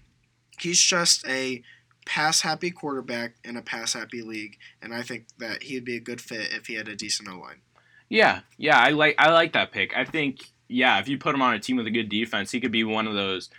he's 0.58 0.80
just 0.80 1.26
a 1.26 1.62
pass 2.06 2.40
happy 2.40 2.70
quarterback 2.70 3.34
in 3.44 3.58
a 3.58 3.60
pass 3.62 3.92
happy 3.92 4.22
league, 4.22 4.56
and 4.80 4.94
I 4.94 5.02
think 5.02 5.26
that 5.36 5.64
he'd 5.64 5.84
be 5.84 5.96
a 5.96 6.00
good 6.00 6.22
fit 6.22 6.52
if 6.54 6.66
he 6.68 6.74
had 6.74 6.88
a 6.88 6.96
decent 6.96 7.28
O 7.28 7.38
line. 7.38 7.60
Yeah, 8.08 8.40
yeah, 8.56 8.78
I 8.78 8.90
like 8.90 9.14
I 9.18 9.30
like 9.30 9.52
that 9.52 9.72
pick. 9.72 9.96
I 9.96 10.04
think 10.04 10.50
yeah, 10.68 10.98
if 10.98 11.08
you 11.08 11.18
put 11.18 11.34
him 11.34 11.42
on 11.42 11.54
a 11.54 11.58
team 11.58 11.76
with 11.76 11.86
a 11.86 11.90
good 11.90 12.08
defense, 12.08 12.50
he 12.50 12.60
could 12.60 12.72
be 12.72 12.84
one 12.84 13.06
of 13.06 13.14
those. 13.14 13.50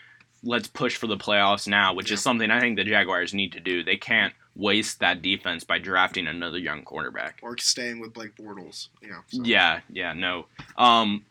Let's 0.42 0.68
push 0.68 0.96
for 0.96 1.08
the 1.08 1.18
playoffs 1.18 1.68
now, 1.68 1.94
which 1.94 2.12
is 2.12 2.22
something 2.22 2.50
I 2.50 2.62
think 2.62 2.78
the 2.78 2.84
Jaguars 2.86 3.34
need 3.34 3.52
to 3.54 3.60
do. 3.60 3.84
They 3.84 3.98
can't 3.98 4.34
waste 4.56 5.00
that 5.00 5.22
defense 5.22 5.64
by 5.64 5.80
drafting 5.80 6.28
another 6.28 6.58
young 6.58 6.84
quarterback. 6.84 7.40
or 7.42 7.58
staying 7.58 8.00
with 8.00 8.14
Blake 8.14 8.36
Bortles. 8.36 8.88
You 9.02 9.10
know, 9.10 9.20
so. 9.28 9.44
Yeah, 9.44 9.82
yeah, 9.90 10.14
no. 10.14 10.46
Um, 10.78 11.26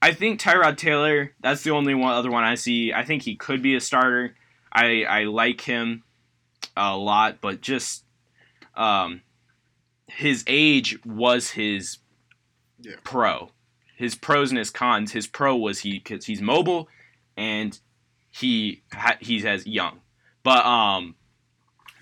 I 0.00 0.12
think 0.12 0.40
Tyrod 0.40 0.76
Taylor. 0.76 1.32
That's 1.40 1.64
the 1.64 1.70
only 1.70 1.94
one 1.94 2.12
other 2.12 2.30
one 2.30 2.44
I 2.44 2.54
see. 2.54 2.92
I 2.92 3.04
think 3.04 3.22
he 3.22 3.34
could 3.34 3.62
be 3.62 3.74
a 3.74 3.80
starter. 3.80 4.36
I 4.72 5.04
I 5.04 5.24
like 5.24 5.60
him 5.60 6.04
a 6.76 6.96
lot, 6.96 7.40
but 7.40 7.60
just 7.60 8.04
um, 8.76 9.22
his 10.06 10.44
age 10.46 10.98
was 11.04 11.50
his 11.50 11.98
Yeah. 12.80 12.96
pro. 13.04 13.50
His 13.96 14.14
pros 14.14 14.50
and 14.50 14.58
his 14.58 14.70
cons. 14.70 15.12
His 15.12 15.26
pro 15.26 15.56
was 15.56 15.80
he 15.80 15.94
because 15.98 16.26
he's 16.26 16.40
mobile 16.40 16.88
and 17.36 17.78
he 18.30 18.82
ha- 18.92 19.18
he's 19.20 19.44
as 19.44 19.66
young, 19.66 20.00
but 20.42 20.64
um. 20.64 21.14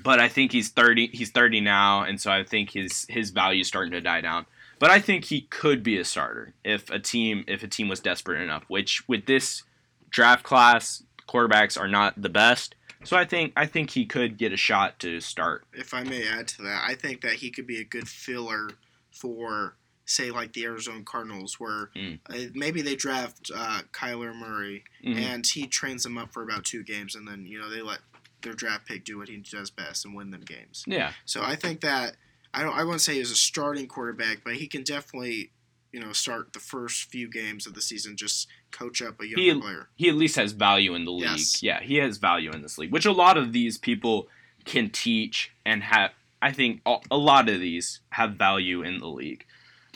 But 0.03 0.21
I 0.21 0.29
think 0.29 0.53
he's 0.53 0.69
thirty. 0.69 1.09
He's 1.09 1.31
thirty 1.31 1.61
now, 1.61 2.03
and 2.03 2.21
so 2.21 2.31
I 2.31 2.45
think 2.45 2.71
his 2.71 3.07
his 3.09 3.31
value 3.31 3.63
is 3.63 3.69
starting 3.69 3.93
to 3.93 4.01
die 4.01 4.21
down. 4.21 4.47
But 4.79 4.91
I 4.91 5.01
think 5.01 5.25
he 5.25 5.41
could 5.41 5.83
be 5.83 5.97
a 5.99 6.05
starter 6.05 6.53
if 6.63 6.91
a 6.91 6.99
team 6.99 7.45
if 7.49 7.63
a 7.63 7.67
team 7.67 7.89
was 7.89 7.99
desperate 8.01 8.43
enough. 8.43 8.65
Which 8.69 9.09
with 9.09 9.25
this 9.27 9.63
draft 10.11 10.45
class, 10.45 11.03
quarterbacks 11.27 11.81
are 11.81 11.89
not 11.89 12.21
the 12.21 12.29
best. 12.29 12.75
So 13.05 13.17
I 13.17 13.25
think 13.25 13.53
I 13.57 13.67
think 13.67 13.91
he 13.91 14.05
could 14.05 14.37
get 14.37 14.53
a 14.53 14.57
shot 14.57 14.99
to 15.01 15.19
start. 15.21 15.65
if 15.73 15.95
I 15.95 16.05
may 16.05 16.29
add 16.29 16.47
to 16.49 16.63
that, 16.63 16.85
I 16.87 16.95
think 16.95 17.23
that 17.23 17.35
he 17.35 17.51
could 17.51 17.67
be 17.67 17.81
a 17.81 17.85
good 17.85 18.07
filler 18.07 18.71
for, 19.11 19.77
say, 20.07 20.31
like 20.31 20.53
the 20.53 20.65
Arizona 20.65 21.03
Cardinals, 21.05 21.59
where 21.61 21.91
Mm. 21.95 22.19
uh, 22.31 22.51
maybe 22.55 22.81
they 22.81 22.97
draft 22.97 23.51
uh, 23.55 23.83
Kyler 23.93 24.35
Murray 24.35 24.85
Mhm. 25.05 25.17
and 25.17 25.47
he 25.47 25.67
trains 25.67 26.03
them 26.05 26.17
up 26.17 26.33
for 26.33 26.43
about 26.43 26.65
two 26.65 26.83
games, 26.83 27.15
and 27.15 27.27
then 27.29 27.45
you 27.47 27.59
know 27.59 27.69
they 27.69 27.83
let 27.83 27.99
their 28.43 28.55
draft 28.55 28.87
pick 28.87 29.05
do 29.05 29.19
what 29.19 29.29
he 29.29 29.37
does 29.39 29.71
best 29.71 30.05
and 30.05 30.15
win 30.15 30.31
them 30.31 30.43
games. 30.43 30.85
Yeah, 30.87 31.13
So 31.25 31.43
I 31.43 31.57
think 31.57 31.81
that 31.81 32.17
I 32.55 32.63
don't 32.63 32.75
I 32.75 32.85
wouldn't 32.85 33.01
say 33.03 33.15
he's 33.17 33.31
a 33.33 33.37
starting 33.37 33.89
quarterback, 33.89 34.45
but 34.45 34.57
he 34.57 34.67
can 34.69 34.83
definitely 34.85 35.51
you 35.93 36.01
know 36.01 36.13
start 36.13 36.53
the 36.53 36.61
first 36.61 37.05
few 37.11 37.29
games 37.29 37.67
of 37.67 37.75
the 37.75 37.81
season, 37.83 38.17
just 38.17 38.47
coach 38.71 39.03
up 39.03 39.21
a 39.21 39.27
young 39.27 39.41
He- 39.41 39.61
player. 39.61 39.89
he 39.97 40.09
at 40.09 40.15
least 40.15 40.37
has 40.37 40.53
value 40.53 40.95
in 40.95 41.05
the 41.05 41.11
league. 41.13 41.23
Yes. 41.31 41.63
Yeah, 41.63 41.83
he 41.83 41.97
has 41.97 42.19
value 42.19 42.53
in 42.53 42.63
this 42.63 42.79
league, 42.79 42.93
which 42.93 43.07
a 43.07 43.13
lot 43.13 43.37
of 43.37 43.53
these 43.53 43.77
people 43.79 44.29
can 44.65 44.91
teach 44.91 45.51
and 45.65 45.83
have. 45.83 46.13
I 46.43 46.53
think 46.53 46.83
a 47.11 47.17
lot 47.17 47.49
of 47.49 47.61
these 47.61 48.01
have 48.11 48.35
value 48.35 48.83
in 48.83 48.99
the 48.99 49.09
league. 49.09 49.45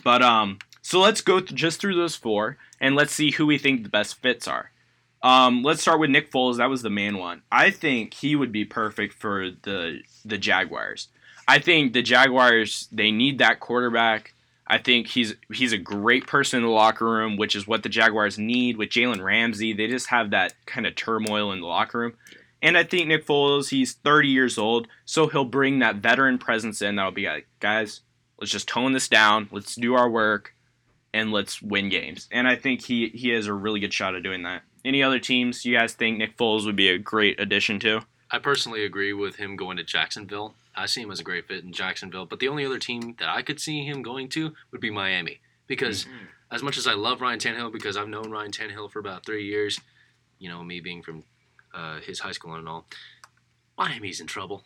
But 0.03 0.21
um, 0.21 0.59
so 0.81 0.99
let's 0.99 1.21
go 1.21 1.39
th- 1.39 1.53
just 1.53 1.79
through 1.79 1.95
those 1.95 2.15
four 2.15 2.57
and 2.79 2.95
let's 2.95 3.13
see 3.13 3.31
who 3.31 3.45
we 3.45 3.57
think 3.57 3.83
the 3.83 3.89
best 3.89 4.21
fits 4.21 4.47
are. 4.47 4.71
Um, 5.23 5.61
let's 5.61 5.81
start 5.81 5.99
with 5.99 6.09
Nick 6.09 6.31
Foles. 6.31 6.57
That 6.57 6.69
was 6.69 6.81
the 6.81 6.89
main 6.89 7.17
one. 7.17 7.43
I 7.51 7.69
think 7.69 8.13
he 8.15 8.35
would 8.35 8.51
be 8.51 8.65
perfect 8.65 9.13
for 9.13 9.51
the 9.51 9.99
the 10.25 10.37
Jaguars. 10.37 11.09
I 11.47 11.59
think 11.59 11.93
the 11.93 12.01
Jaguars 12.01 12.87
they 12.91 13.11
need 13.11 13.37
that 13.39 13.59
quarterback. 13.59 14.33
I 14.65 14.77
think 14.77 15.07
he's 15.07 15.35
he's 15.53 15.73
a 15.73 15.77
great 15.77 16.25
person 16.25 16.59
in 16.59 16.65
the 16.65 16.71
locker 16.71 17.05
room, 17.05 17.37
which 17.37 17.55
is 17.55 17.67
what 17.67 17.83
the 17.83 17.89
Jaguars 17.89 18.39
need 18.39 18.77
with 18.77 18.89
Jalen 18.89 19.23
Ramsey. 19.23 19.73
They 19.73 19.87
just 19.87 20.07
have 20.07 20.31
that 20.31 20.53
kind 20.65 20.87
of 20.87 20.95
turmoil 20.95 21.51
in 21.51 21.61
the 21.61 21.67
locker 21.67 21.99
room. 21.99 22.13
And 22.63 22.77
I 22.77 22.83
think 22.83 23.07
Nick 23.07 23.25
Foles, 23.25 23.69
he's 23.69 23.93
30 23.93 24.27
years 24.27 24.57
old, 24.57 24.87
so 25.03 25.27
he'll 25.27 25.45
bring 25.45 25.79
that 25.79 25.95
veteran 25.95 26.37
presence 26.37 26.81
in. 26.81 26.95
That'll 26.95 27.11
be 27.11 27.27
like, 27.27 27.47
guys, 27.59 28.01
let's 28.41 28.51
just 28.51 28.67
tone 28.67 28.91
this 28.91 29.07
down. 29.07 29.47
Let's 29.51 29.75
do 29.75 29.93
our 29.93 30.09
work, 30.09 30.53
and 31.13 31.31
let's 31.31 31.61
win 31.61 31.87
games. 31.87 32.27
And 32.31 32.47
I 32.47 32.55
think 32.57 32.83
he 32.83 33.07
he 33.09 33.29
has 33.29 33.47
a 33.47 33.53
really 33.53 33.79
good 33.79 33.93
shot 33.93 34.15
at 34.15 34.23
doing 34.23 34.43
that. 34.43 34.63
Any 34.83 35.01
other 35.03 35.19
teams 35.19 35.63
you 35.63 35.77
guys 35.77 35.93
think 35.93 36.17
Nick 36.17 36.35
Foles 36.37 36.65
would 36.65 36.75
be 36.75 36.89
a 36.89 36.97
great 36.97 37.39
addition 37.39 37.79
to? 37.81 38.01
I 38.31 38.39
personally 38.39 38.83
agree 38.83 39.13
with 39.13 39.35
him 39.35 39.55
going 39.55 39.77
to 39.77 39.83
Jacksonville. 39.83 40.55
I 40.75 40.85
see 40.87 41.01
him 41.01 41.11
as 41.11 41.19
a 41.19 41.23
great 41.23 41.47
fit 41.47 41.63
in 41.63 41.71
Jacksonville, 41.73 42.25
but 42.25 42.39
the 42.39 42.47
only 42.47 42.65
other 42.65 42.79
team 42.79 43.15
that 43.19 43.29
I 43.29 43.41
could 43.43 43.59
see 43.59 43.85
him 43.85 44.01
going 44.01 44.29
to 44.29 44.53
would 44.71 44.81
be 44.81 44.89
Miami. 44.89 45.39
Because 45.67 46.05
Mhm. 46.05 46.27
as 46.49 46.63
much 46.63 46.77
as 46.77 46.87
I 46.87 46.93
love 46.93 47.21
Ryan 47.21 47.39
Tannehill, 47.39 47.71
because 47.73 47.95
I've 47.97 48.07
known 48.07 48.31
Ryan 48.31 48.51
Tannehill 48.51 48.89
for 48.91 48.99
about 48.99 49.25
three 49.25 49.45
years, 49.45 49.79
you 50.39 50.49
know, 50.49 50.63
me 50.63 50.79
being 50.79 51.03
from 51.03 51.23
uh, 51.73 51.99
his 52.01 52.19
high 52.19 52.31
school 52.33 52.55
and 52.55 52.67
all, 52.67 52.85
Miami's 53.77 54.19
in 54.19 54.27
trouble. 54.27 54.63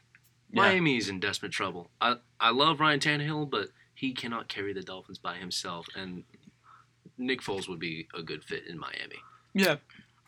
Yeah. 0.51 0.61
Miami's 0.63 1.09
in 1.09 1.19
desperate 1.19 1.51
trouble. 1.51 1.89
I, 1.99 2.15
I 2.39 2.51
love 2.51 2.79
Ryan 2.79 2.99
Tannehill, 2.99 3.49
but 3.49 3.69
he 3.93 4.13
cannot 4.13 4.47
carry 4.47 4.73
the 4.73 4.81
Dolphins 4.83 5.17
by 5.17 5.35
himself, 5.35 5.87
and 5.95 6.23
Nick 7.17 7.41
Foles 7.41 7.67
would 7.67 7.79
be 7.79 8.07
a 8.13 8.21
good 8.21 8.43
fit 8.43 8.67
in 8.67 8.77
Miami. 8.77 9.17
Yeah. 9.53 9.77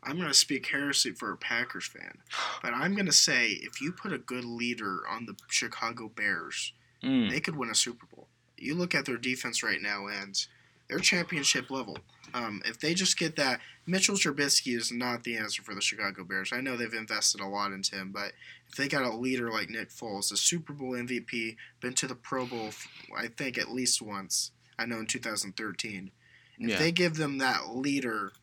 I'm 0.03 0.17
gonna 0.17 0.34
speak 0.34 0.67
heresy 0.67 1.12
for 1.12 1.32
a 1.34 1.38
Packers 1.38 1.86
fan, 1.88 2.19
but 2.62 2.73
I'm 2.73 2.95
gonna 2.95 3.12
say 3.12 3.47
if 3.47 3.82
you 3.82 3.91
put 3.91 4.13
a 4.13 4.17
good 4.17 4.45
leader 4.45 5.01
on 5.10 5.25
the 5.25 5.36
Chicago 5.49 6.08
Bears, 6.10 6.73
Mm. 7.03 7.30
they 7.30 7.39
could 7.39 7.56
win 7.56 7.69
a 7.69 7.75
Super 7.75 8.06
Bowl. 8.08 8.27
You 8.58 8.73
look 8.73 8.95
at 8.95 9.06
their 9.06 9.17
defense 9.17 9.62
right 9.62 9.82
now, 9.82 10.08
and 10.08 10.36
they're 10.88 10.97
championship 10.99 11.69
level. 11.69 11.97
Um, 12.34 12.62
if 12.65 12.80
they 12.80 12.93
just 12.95 13.17
get 13.19 13.36
that, 13.36 13.60
Mitchell 13.88 14.15
Trubisky 14.15 14.76
is 14.76 14.91
not 14.91 15.23
the 15.23 15.38
answer 15.38 15.63
for 15.63 15.73
the 15.73 15.82
Chicago 15.82 16.26
Bears. 16.26 16.52
I 16.52 16.60
know 16.60 16.76
they've 16.76 16.93
invested 16.93 17.39
a 17.39 17.47
lot 17.47 17.71
into 17.71 17.95
him, 17.95 18.12
but 18.12 18.34
if 18.69 18.76
they 18.76 18.89
got 18.89 19.04
a 19.06 19.15
leader 19.15 19.50
like 19.50 19.69
Nick 19.69 19.89
Foles, 19.89 20.32
a 20.32 20.38
Super 20.38 20.73
Bowl 20.73 20.91
MVP, 20.91 21.56
been 21.80 21.93
to 21.93 22.06
the 22.08 22.15
Pro 22.15 22.45
Bowl, 22.45 22.71
I 23.17 23.28
think 23.28 23.58
at 23.58 23.71
least 23.71 24.02
once. 24.02 24.52
I 24.78 24.86
know 24.86 25.00
in 25.00 25.06
2013. 25.08 26.12
If 26.60 26.69
Yeah. 26.69 26.78
they 26.78 26.91
give 26.91 27.15
them 27.15 27.38
that 27.38 27.76
leader, 27.76 28.34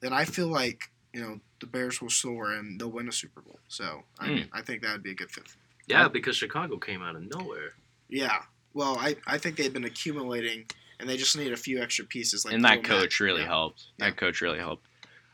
then 0.00 0.12
I 0.12 0.24
feel 0.26 0.48
like 0.48 0.90
you 1.14 1.20
know 1.20 1.40
the 1.60 1.66
Bears 1.66 2.00
will 2.00 2.10
soar 2.10 2.52
and 2.52 2.80
they'll 2.80 2.90
win 2.90 3.08
a 3.08 3.12
Super 3.12 3.40
Bowl. 3.40 3.58
So 3.68 4.04
I 4.18 4.28
Mm. 4.28 4.34
mean, 4.34 4.48
I 4.52 4.62
think 4.62 4.82
that 4.82 4.92
would 4.92 5.02
be 5.02 5.10
a 5.12 5.14
good 5.14 5.30
fit. 5.30 5.44
Yeah, 5.86 6.08
because 6.08 6.36
Chicago 6.36 6.78
came 6.78 7.02
out 7.02 7.16
of 7.16 7.22
nowhere. 7.22 7.74
Yeah. 8.08 8.42
Well, 8.74 8.96
I, 8.98 9.16
I 9.26 9.38
think 9.38 9.56
they've 9.56 9.72
been 9.72 9.84
accumulating, 9.84 10.66
and 11.00 11.08
they 11.08 11.16
just 11.16 11.36
need 11.36 11.52
a 11.52 11.56
few 11.56 11.80
extra 11.82 12.04
pieces. 12.04 12.44
Like 12.44 12.54
and 12.54 12.64
that 12.64 12.84
coach 12.84 13.18
really 13.18 13.40
Yeah. 13.40 13.48
helped. 13.48 13.86
Yeah. 13.98 14.06
That 14.10 14.16
coach 14.18 14.40
really 14.40 14.58
helped. 14.58 14.86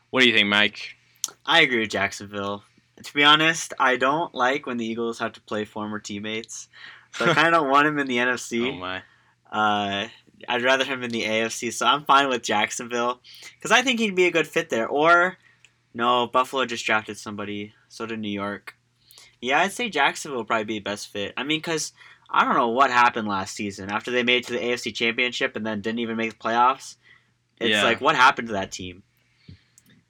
What 0.09 0.21
do 0.21 0.27
you 0.29 0.33
think, 0.35 0.47
Mike? 0.47 0.95
I 1.45 1.61
agree 1.61 1.79
with 1.79 1.89
Jacksonville. 1.89 2.63
To 3.03 3.13
be 3.13 3.23
honest, 3.23 3.73
I 3.79 3.97
don't 3.97 4.33
like 4.33 4.65
when 4.65 4.77
the 4.77 4.85
Eagles 4.85 5.19
have 5.19 5.33
to 5.33 5.41
play 5.41 5.65
former 5.65 5.99
teammates. 5.99 6.67
So 7.13 7.25
I 7.25 7.33
kind 7.33 7.47
of 7.47 7.53
don't 7.61 7.69
want 7.69 7.87
him 7.87 7.99
in 7.99 8.07
the 8.07 8.17
NFC. 8.17 8.69
Oh 8.73 8.75
my. 8.77 8.97
Uh, 9.51 10.07
I'd 10.47 10.63
rather 10.63 10.83
him 10.83 11.03
in 11.03 11.11
the 11.11 11.23
AFC. 11.23 11.71
So 11.71 11.85
I'm 11.85 12.05
fine 12.05 12.27
with 12.29 12.41
Jacksonville 12.43 13.21
because 13.55 13.71
I 13.71 13.81
think 13.81 13.99
he'd 13.99 14.15
be 14.15 14.25
a 14.25 14.31
good 14.31 14.47
fit 14.47 14.69
there. 14.69 14.87
Or 14.87 15.37
no, 15.93 16.27
Buffalo 16.27 16.65
just 16.65 16.85
drafted 16.85 17.17
somebody. 17.17 17.73
So 17.87 18.05
did 18.05 18.19
New 18.19 18.29
York. 18.29 18.75
Yeah, 19.41 19.59
I'd 19.61 19.71
say 19.71 19.89
Jacksonville 19.89 20.39
would 20.39 20.47
probably 20.47 20.65
be 20.65 20.79
the 20.79 20.83
best 20.83 21.09
fit. 21.09 21.33
I 21.37 21.43
mean, 21.43 21.59
because 21.59 21.93
I 22.29 22.43
don't 22.43 22.55
know 22.55 22.69
what 22.69 22.89
happened 22.91 23.27
last 23.27 23.55
season 23.55 23.91
after 23.91 24.09
they 24.11 24.23
made 24.23 24.37
it 24.43 24.47
to 24.47 24.53
the 24.53 24.59
AFC 24.59 24.93
Championship 24.93 25.55
and 25.55 25.65
then 25.65 25.81
didn't 25.81 25.99
even 25.99 26.17
make 26.17 26.31
the 26.31 26.37
playoffs. 26.39 26.95
It's 27.59 27.69
Yeah. 27.71 27.83
like 27.83 28.01
what 28.01 28.15
happened 28.15 28.47
to 28.49 28.53
that 28.55 28.71
team? 28.71 29.03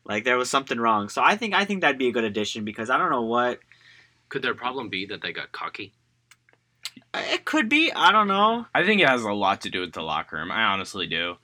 Like 0.07 0.23
there 0.23 0.37
was 0.37 0.49
something 0.49 0.79
wrong. 0.79 1.09
So 1.09 1.21
I 1.21 1.35
think 1.35 1.53
I 1.53 1.65
think 1.65 1.81
that'd 1.81 1.97
be 1.97 2.07
a 2.07 2.11
good 2.11 2.23
addition 2.23 2.63
because 2.65 2.89
I 2.89 2.97
don't 2.97 3.11
know 3.11 3.23
what 3.23 3.59
Could 4.29 4.41
their 4.41 4.53
problem 4.55 4.89
be 4.89 5.05
that 5.07 5.21
they 5.21 5.31
got 5.33 5.51
cocky? 5.51 5.93
it 7.13 7.45
could 7.45 7.69
be. 7.69 7.91
I 7.93 8.11
don't 8.11 8.27
know. 8.27 8.65
I 8.73 8.85
think 8.85 9.01
it 9.01 9.07
has 9.09 9.23
a 9.23 9.31
lot 9.31 9.61
to 9.61 9.69
do 9.69 9.81
with 9.81 9.93
the 9.93 10.01
locker 10.01 10.37
room. 10.37 10.51
I 10.51 10.63
honestly 10.63 11.07
do. 11.07 11.35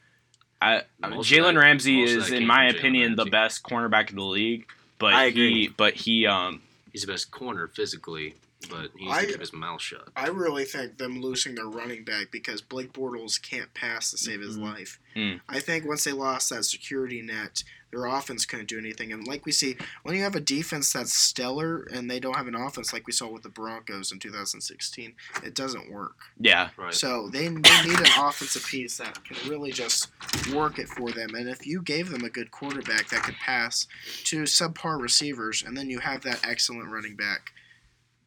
I 0.61 0.83
Jalen 1.01 1.53
that- 1.55 1.59
Ramsey 1.59 2.01
is, 2.03 2.31
in 2.31 2.45
my 2.45 2.67
from 2.69 2.75
Jalen 2.75 2.79
opinion, 2.79 3.15
the 3.15 3.25
best 3.25 3.63
cornerback 3.63 4.09
in 4.09 4.15
the 4.15 4.23
league. 4.23 4.65
But 4.99 5.13
I 5.13 5.25
he, 5.25 5.29
agree. 5.29 5.67
but 5.75 5.93
he, 5.95 6.25
um, 6.25 6.61
He's 6.93 7.01
the 7.01 7.11
best 7.11 7.31
corner 7.31 7.67
physically, 7.67 8.35
but 8.69 8.91
he 8.97 9.05
needs 9.05 9.17
I- 9.17 9.21
to 9.25 9.31
keep 9.31 9.39
his 9.41 9.51
mouth 9.51 9.81
shut. 9.81 10.07
I 10.15 10.27
really 10.27 10.63
think 10.63 10.97
them 10.97 11.19
losing 11.21 11.55
their 11.55 11.65
running 11.65 12.03
back 12.05 12.27
because 12.31 12.61
Blake 12.61 12.93
Bortles 12.93 13.41
can't 13.41 13.73
pass 13.73 14.11
to 14.11 14.17
save 14.17 14.39
his 14.41 14.57
Mhm. 14.57 14.61
life. 14.63 14.99
Mm. 15.15 15.41
I 15.49 15.59
think 15.59 15.85
once 15.85 16.03
they 16.05 16.13
lost 16.13 16.49
that 16.51 16.63
security 16.63 17.21
net, 17.21 17.63
their 17.93 18.05
offense 18.05 18.45
couldn't 18.45 18.67
do 18.67 18.77
anything. 18.77 19.13
And 19.13 19.27
like 19.27 19.45
we 19.45 19.51
see, 19.51 19.77
when 20.01 20.15
you 20.15 20.23
have 20.23 20.35
a 20.35 20.41
defense 20.41 20.91
that's 20.91 21.13
stellar 21.13 21.87
and 21.93 22.09
they 22.09 22.19
don't 22.19 22.35
have 22.35 22.47
an 22.47 22.55
offense 22.55 22.91
like 22.91 23.05
we 23.05 23.13
saw 23.13 23.27
with 23.27 23.43
the 23.43 23.49
Broncos 23.49 24.11
in 24.11 24.19
2016, 24.19 25.13
it 25.43 25.53
doesn't 25.53 25.91
work. 25.91 26.15
Yeah. 26.39 26.69
Right. 26.75 26.93
So 26.93 27.29
they, 27.31 27.47
they 27.47 27.83
need 27.83 27.99
an 27.99 28.07
offensive 28.19 28.65
piece 28.65 28.97
that 28.97 29.23
can 29.23 29.49
really 29.49 29.71
just 29.71 30.09
work 30.53 30.79
it 30.79 30.87
for 30.89 31.11
them. 31.11 31.35
And 31.35 31.47
if 31.47 31.65
you 31.67 31.81
gave 31.81 32.09
them 32.09 32.23
a 32.23 32.29
good 32.29 32.51
quarterback 32.51 33.09
that 33.09 33.23
could 33.23 33.35
pass 33.35 33.87
to 34.25 34.43
subpar 34.43 34.99
receivers, 34.99 35.63
and 35.65 35.77
then 35.77 35.89
you 35.89 35.99
have 35.99 36.23
that 36.23 36.45
excellent 36.45 36.89
running 36.89 37.15
back, 37.15 37.51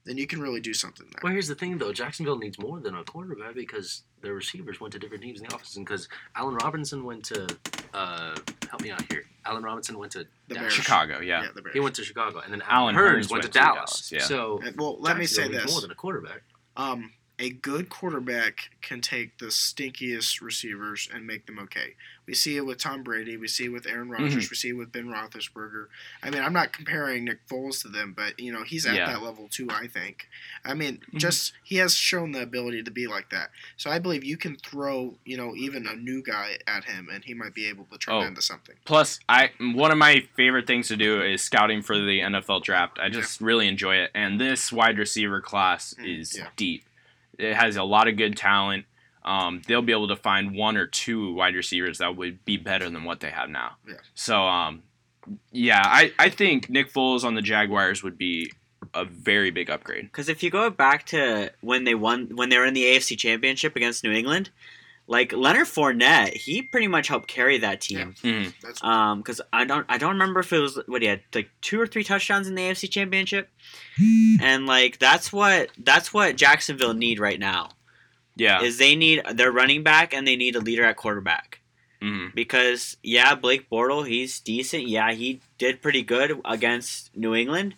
then 0.07 0.16
you 0.16 0.26
can 0.26 0.40
really 0.40 0.61
do 0.61 0.72
something 0.72 1.07
there. 1.11 1.20
Well, 1.22 1.33
here's 1.33 1.48
the 1.48 1.57
thing, 1.57 1.79
though. 1.79 1.92
Jacksonville 1.92 2.38
needs 2.38 2.59
more 2.59 2.79
than 2.79 2.94
a 2.94 3.02
quarterback 3.02 3.57
because 3.57 4.05
their 4.22 4.35
receivers 4.35 4.81
went 4.81 4.92
to 4.92 4.98
different 5.00 5.22
teams 5.22 5.40
in 5.40 5.48
the 5.48 5.55
offense. 5.55 5.76
And 5.76 5.85
because 5.85 6.09
Allen 6.37 6.55
Robinson 6.62 7.05
went 7.05 7.24
to, 7.26 7.46
uh, 7.94 8.35
help 8.70 8.83
me 8.83 8.90
out 8.90 9.03
here. 9.11 9.25
Allen 9.44 9.62
Robinson 9.62 9.99
went 9.99 10.12
to 10.12 10.27
The 10.49 10.55
Bears. 10.57 10.72
Chicago, 10.72 11.20
yeah. 11.20 11.42
Yeah, 11.42 11.49
the 11.55 11.62
Bears. 11.62 11.75
He 11.75 11.81
went 11.81 11.94
to 11.96 12.05
Chicago, 12.05 12.40
and 12.40 12.53
then 12.53 12.62
Alan 12.68 12.94
Allen 12.94 12.96
Hurns 12.96 13.09
Hurns 13.27 13.31
went, 13.31 13.31
went 13.31 13.42
to 13.44 13.49
to 13.51 13.59
Dallas. 13.59 14.09
Dallas, 14.09 14.12
yeah. 14.12 14.25
So 14.25 14.61
And, 14.64 14.77
well, 14.77 14.99
let 15.01 15.16
me 15.16 15.27
say 15.27 15.42
Jacksonville 15.42 15.62
this. 15.62 15.72
more 15.72 15.81
than 15.83 15.90
a 15.92 15.94
quarterback. 15.94 16.42
Um, 16.77 17.12
a 17.38 17.51
good 17.51 17.88
quarterback 17.90 18.70
can 18.81 19.01
take 19.01 19.37
the 19.38 19.46
stinkiest 19.46 20.40
receivers 20.40 21.09
and 21.12 21.27
make 21.27 21.44
them 21.46 21.59
okay. 21.59 21.94
We 22.27 22.35
see 22.35 22.57
it 22.57 22.62
with 22.66 22.79
Tom 22.79 23.03
Brady. 23.05 23.37
We 23.37 23.46
see 23.46 23.66
it 23.66 23.72
with 23.72 23.87
Aaron 23.87 24.09
Rodgers. 24.09 24.51
We 24.51 24.57
see 24.57 24.70
it 24.70 24.72
with 24.72 24.90
Ben 24.90 25.07
Roethlisberger. 25.07 25.87
I 26.25 26.31
mean, 26.31 26.42
I'm 26.42 26.53
not 26.55 26.72
comparing 26.72 27.25
Nick 27.25 27.46
Foles 27.46 27.83
to 27.83 27.88
them, 27.88 28.14
but 28.16 28.40
you 28.40 28.53
know 28.53 28.64
he's 28.64 28.85
at 28.87 28.94
Yeah. 28.96 29.07
that 29.07 29.22
level 29.22 29.49
too. 29.49 29.68
I 29.70 29.87
think. 29.87 30.29
I 30.64 30.75
mean, 30.75 31.03
Mhm. 31.12 31.18
just 31.18 31.53
he 31.62 31.77
has 31.77 31.94
shown 31.94 32.33
the 32.33 32.42
ability 32.42 32.83
to 32.85 32.90
be 32.90 33.07
like 33.07 33.31
that. 33.31 33.51
So 33.77 33.90
I 33.90 33.99
believe 34.01 34.25
you 34.25 34.37
can 34.38 34.57
throw 34.57 35.18
you 35.25 35.37
know 35.37 35.55
even 35.55 35.87
a 35.87 35.94
new 35.94 36.22
guy 36.22 36.59
at 36.66 36.85
him, 36.87 37.09
and 37.12 37.22
he 37.25 37.35
might 37.35 37.55
be 37.55 37.66
able 37.68 37.85
to 37.92 37.99
turn 37.99 38.14
Oh. 38.14 38.20
into 38.22 38.42
something. 38.42 38.75
Plus, 38.85 39.20
I 39.29 39.51
one 39.61 39.92
of 39.92 39.99
my 39.99 40.27
favorite 40.37 40.66
things 40.66 40.88
to 40.88 40.96
do 40.96 41.22
is 41.22 41.44
scouting 41.44 41.83
for 41.83 41.96
the 41.99 42.20
NFL 42.22 42.61
draft. 42.61 42.99
I 42.99 43.09
just 43.09 43.40
really 43.40 43.68
enjoy 43.68 43.96
it, 43.96 44.11
and 44.14 44.40
this 44.40 44.72
wide 44.72 44.99
receiver 44.99 45.40
class 45.40 45.94
Mm, 46.01 46.20
is 46.20 46.37
yeah. 46.37 46.49
deep. 46.57 46.83
It 47.38 47.55
has 47.55 47.77
a 47.77 47.85
lot 47.85 48.09
of 48.09 48.16
good 48.16 48.37
talent. 48.37 48.87
Um, 49.25 49.62
they'll 49.66 49.83
be 49.83 49.92
able 49.92 50.09
to 50.09 50.16
find 50.16 50.55
one 50.55 50.77
or 50.77 50.87
two 50.87 51.35
wide 51.35 51.55
receivers 51.55 51.99
that 51.99 52.16
would 52.16 52.44
be 52.44 52.57
better 52.57 52.88
than 52.88 53.05
what 53.05 53.20
they 53.20 53.31
have 53.31 53.51
now. 53.51 53.72
Yeah. 53.87 53.94
So, 54.14 54.42
um, 54.42 54.83
yeah, 55.51 55.83
I, 55.85 56.12
I 56.18 56.29
think 56.29 56.70
Nick 56.70 56.92
Foles 56.92 57.25
on 57.25 57.35
the 57.35 57.42
Jaguars 57.42 58.05
would 58.05 58.16
be 58.16 58.53
a 58.94 59.05
very 59.05 59.51
big 59.51 59.68
upgrade. 59.68 60.05
Because 60.05 60.29
if 60.29 60.42
you 60.42 60.51
go 60.51 60.70
back 60.70 61.07
to 61.07 61.51
when 61.61 61.85
they 61.85 61.94
won, 61.94 62.37
when 62.37 62.51
they 62.51 62.59
were 62.59 62.66
in 62.66 62.75
the 62.75 62.85
AFC 62.85 63.18
Championship 63.18 63.75
against 63.75 64.05
New 64.05 64.12
England, 64.12 64.51
like 65.08 65.32
Leonard 65.32 65.66
Fournette, 65.68 66.34
he 66.34 66.62
pretty 66.62 66.88
much 66.88 67.08
helped 67.08 67.28
carry 67.28 67.58
that 67.58 67.80
team. 67.80 68.14
Mhm. 68.22 68.52
That's 68.60 68.82
Um, 68.82 69.20
because 69.20 69.40
I 69.52 69.64
don't, 69.64 69.86
I 69.88 69.98
don't 69.98 70.12
remember 70.14 70.40
if 70.40 70.52
it 70.52 70.58
was 70.58 70.78
what 70.86 71.02
he 71.02 71.08
had 71.08 71.22
like 71.34 71.50
two 71.60 71.80
or 71.80 71.86
three 71.86 72.02
touchdowns 72.04 72.48
in 72.48 72.54
the 72.56 72.62
AFC 72.62 72.88
Championship, 72.90 73.48
and 74.40 74.66
like 74.66 74.98
that's 74.98 75.32
what 75.32 75.70
that's 75.78 76.12
what 76.12 76.36
Jacksonville 76.36 76.94
need 76.94 77.18
right 77.18 77.38
now 77.38 77.70
Yeah. 78.36 78.62
is 78.62 78.78
they 78.78 78.96
need 78.96 79.22
their 79.32 79.52
running 79.52 79.82
back 79.82 80.12
and 80.12 80.26
they 80.26 80.36
need 80.36 80.56
a 80.56 80.60
leader 80.60 80.84
at 80.84 80.96
quarterback. 80.96 81.60
Mhm. 82.02 82.34
because 82.34 82.98
yeah, 83.02 83.34
Blake 83.34 83.70
Bortle, 83.70 84.06
he's 84.06 84.38
decent. 84.38 84.86
Yeah, 84.86 85.12
he 85.12 85.40
did 85.56 85.80
pretty 85.80 86.02
good 86.02 86.38
against 86.44 87.16
New 87.16 87.34
England, 87.34 87.74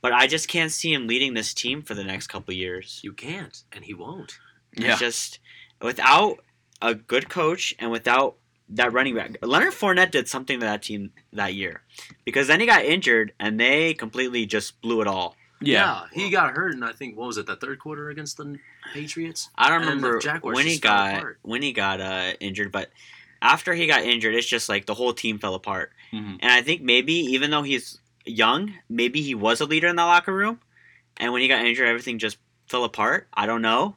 but 0.00 0.12
I 0.12 0.28
just 0.28 0.46
can't 0.46 0.70
see 0.70 0.92
him 0.92 1.08
leading 1.08 1.34
this 1.34 1.52
team 1.52 1.82
for 1.82 1.94
the 1.94 2.04
next 2.04 2.28
couple 2.28 2.54
years. 2.54 3.00
You 3.02 3.12
can't, 3.12 3.60
and 3.72 3.84
he 3.84 3.94
won't. 3.94 4.38
Yeah. 4.76 4.92
It's 4.92 5.00
just 5.00 5.38
without 5.82 6.38
a 6.80 6.94
good 6.94 7.28
coach 7.28 7.74
and 7.78 7.90
without 7.90 8.36
that 8.68 8.92
running 8.92 9.14
back. 9.14 9.36
Leonard 9.42 9.72
Fournette 9.74 10.10
did 10.10 10.28
something 10.28 10.60
to 10.60 10.66
that 10.66 10.82
team 10.82 11.12
that 11.32 11.54
year 11.54 11.82
because 12.24 12.46
then 12.46 12.60
he 12.60 12.66
got 12.66 12.84
injured 12.84 13.32
and 13.38 13.60
they 13.60 13.92
completely 13.94 14.46
just 14.46 14.80
blew 14.80 15.00
it 15.00 15.06
all. 15.06 15.36
Yeah. 15.60 16.06
he 16.12 16.30
got 16.30 16.54
hurt, 16.56 16.74
and 16.74 16.84
I 16.84 16.90
think 16.92 17.16
what 17.16 17.28
was 17.28 17.38
it, 17.38 17.46
the 17.46 17.54
third 17.54 17.78
quarter 17.78 18.10
against 18.10 18.36
the 18.36 18.58
Patriots? 18.92 19.48
I 19.56 19.68
don't 19.68 19.82
remember 19.82 20.20
when 20.40 20.66
he 20.66 20.78
got 20.78 21.16
apart. 21.18 21.38
when 21.42 21.62
he 21.62 21.72
got 21.72 22.00
uh, 22.00 22.32
injured, 22.40 22.72
but 22.72 22.90
after 23.40 23.72
he 23.72 23.86
got 23.86 24.02
injured, 24.02 24.34
it's 24.34 24.46
just 24.46 24.68
like 24.68 24.86
the 24.86 24.94
whole 24.94 25.12
team 25.12 25.38
fell 25.38 25.54
apart. 25.54 25.92
Mhm. 26.12 26.38
And 26.40 26.50
I 26.50 26.62
think 26.62 26.82
maybe 26.82 27.12
even 27.14 27.50
though 27.52 27.62
he's 27.62 28.00
young, 28.24 28.74
maybe 28.88 29.20
he 29.22 29.34
was 29.36 29.60
a 29.60 29.64
leader 29.66 29.86
in 29.86 29.94
that 29.96 30.04
locker 30.04 30.34
room, 30.34 30.58
and 31.16 31.32
when 31.32 31.42
he 31.42 31.48
got 31.48 31.64
injured, 31.64 31.86
everything 31.88 32.18
just 32.18 32.38
fell 32.66 32.82
apart. 32.82 33.28
I 33.32 33.46
don't 33.46 33.62
know, 33.62 33.94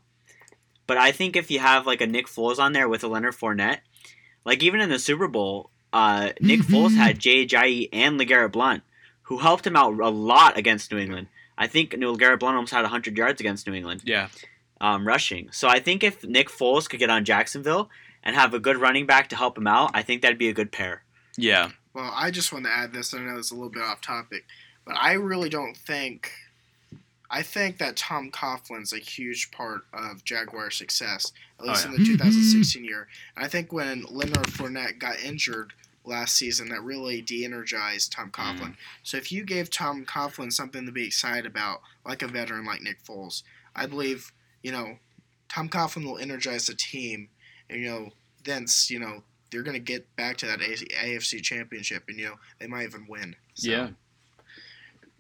but 0.88 0.98
I 0.98 1.12
think 1.12 1.36
if 1.36 1.50
you 1.52 1.60
have 1.60 1.86
like 1.86 2.02
a 2.02 2.08
Nick 2.08 2.28
Foles 2.28 2.60
on 2.60 2.74
there 2.74 2.88
with 2.90 3.04
a 3.04 3.08
Leonard 3.08 3.34
Fournette, 3.36 3.80
like 4.46 4.62
even 4.64 4.80
in 4.82 4.90
the 4.90 5.00
Super 5.00 5.28
Bowl, 5.28 5.70
uh, 5.94 6.32
Nick 6.42 6.62
Foles 6.62 6.96
had 6.96 7.20
Jay 7.20 7.46
Ajayi 7.46 7.90
and 7.94 8.20
LeGarrette 8.20 8.52
Blunt, 8.52 8.84
who 9.24 9.38
helped 9.40 9.66
him 9.66 9.76
out 9.76 10.00
a 10.00 10.10
lot 10.10 10.58
against 10.58 10.92
New 10.92 10.98
England. 10.98 11.28
I 11.58 11.68
think 11.68 11.92
LeGarrette 11.92 12.40
Blunt 12.40 12.56
almost 12.56 12.74
had 12.74 12.82
100 12.82 13.18
yards 13.18 13.40
against 13.40 13.66
New 13.66 13.74
England 13.74 14.02
Yeah. 14.06 14.28
um, 14.82 15.08
rushing. 15.08 15.50
So 15.52 15.68
I 15.68 15.80
think 15.80 16.04
if 16.04 16.24
Nick 16.24 16.50
Foles 16.50 16.90
could 16.90 17.00
get 17.00 17.10
on 17.10 17.24
Jacksonville 17.26 17.90
and 18.24 18.36
have 18.36 18.54
a 18.54 18.60
good 18.60 18.78
running 18.78 19.06
back 19.06 19.30
to 19.30 19.36
help 19.36 19.58
him 19.58 19.68
out, 19.68 19.92
I 19.94 20.02
think 20.04 20.22
that'd 20.22 20.38
be 20.38 20.50
a 20.50 20.54
good 20.54 20.72
pair. 20.72 21.04
Yeah. 21.38 21.70
Well, 21.94 22.12
I 22.14 22.30
just 22.30 22.52
want 22.52 22.66
to 22.66 22.72
add 22.72 22.92
this. 22.92 23.14
I 23.14 23.20
know 23.20 23.38
it's 23.38 23.52
a 23.52 23.56
little 23.56 23.70
bit 23.70 23.82
off 23.84 24.02
topic, 24.02 24.44
but 24.86 24.96
I 24.98 25.14
really 25.14 25.48
don't 25.50 25.78
think. 25.78 26.30
I 27.30 27.42
think 27.42 27.78
that 27.78 27.96
Tom 27.96 28.32
Coughlin's 28.32 28.94
a 28.94 28.98
huge 28.98 29.52
part 29.52 29.82
of 29.94 30.24
Jaguar 30.24 30.72
success, 30.72 31.32
at 31.60 31.66
Oh, 31.66 31.70
least 31.70 31.86
yeah. 31.86 31.92
in 31.92 31.98
the 31.98 32.06
2016 32.06 32.82
mm-hmm. 32.82 32.88
year. 32.88 33.08
And 33.36 33.46
I 33.46 33.48
think 33.48 33.72
when 33.74 34.06
Leonard 34.10 34.48
Fournette 34.48 35.00
got 35.00 35.20
injured 35.20 35.74
last 36.04 36.36
season, 36.36 36.70
that 36.70 36.84
really 36.84 37.22
de-energized 37.22 38.12
Tom 38.12 38.32
Coughlin. 38.32 38.72
Mm. 38.72 38.76
So 39.04 39.18
if 39.18 39.32
you 39.32 39.44
gave 39.44 39.70
Tom 39.70 40.06
Coughlin 40.06 40.52
something 40.52 40.86
to 40.86 40.92
be 40.92 41.06
excited 41.06 41.46
about, 41.46 41.82
like 42.06 42.22
a 42.22 42.28
veteran 42.28 42.66
like 42.66 42.82
Nick 42.82 43.04
Foles, 43.04 43.44
I 43.76 43.86
believe 43.86 44.32
you 44.62 44.72
know 44.72 44.98
Tom 45.50 45.70
Coughlin 45.70 46.06
will 46.06 46.18
energize 46.18 46.68
the 46.68 46.76
team, 46.76 47.30
and 47.70 47.82
you 47.82 47.90
know 47.90 48.10
thence 48.44 48.90
you 48.90 49.00
know 49.00 49.24
they're 49.52 49.64
going 49.64 49.74
to 49.74 49.80
get 49.80 50.16
back 50.16 50.38
to 50.38 50.46
that 50.48 50.60
AFC 50.60 51.42
championship, 51.42 52.04
and 52.08 52.20
you 52.20 52.26
know 52.26 52.36
they 52.60 52.68
might 52.68 52.84
even 52.84 53.06
win. 53.08 53.36
So, 53.54 53.70
Yeah. 53.70 53.90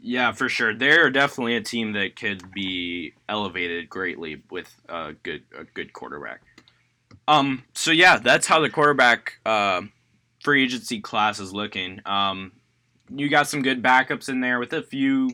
Yeah, 0.05 0.33
for 0.33 0.49
sure. 0.49 0.71
They're 0.75 1.09
definitely 1.09 1.55
a 1.55 1.61
team 1.61 1.93
that 1.93 2.15
could 2.15 2.51
be 2.51 3.13
elevated 3.27 3.89
greatly 3.89 4.43
with 4.51 4.71
a 4.87 5.13
good 5.23 5.43
a 5.57 5.63
good 5.63 5.93
quarterback. 5.93 6.41
Um. 7.27 7.63
So 7.73 7.89
yeah, 7.89 8.19
that's 8.19 8.45
how 8.45 8.59
the 8.59 8.69
quarterback 8.69 9.39
uh, 9.47 9.81
free 10.43 10.63
agency 10.63 11.01
class 11.01 11.39
is 11.39 11.53
looking. 11.53 12.01
Um, 12.05 12.51
you 13.09 13.29
got 13.29 13.47
some 13.47 13.63
good 13.63 13.81
backups 13.81 14.29
in 14.29 14.41
there 14.41 14.59
with 14.59 14.73
a 14.73 14.83
few. 14.83 15.31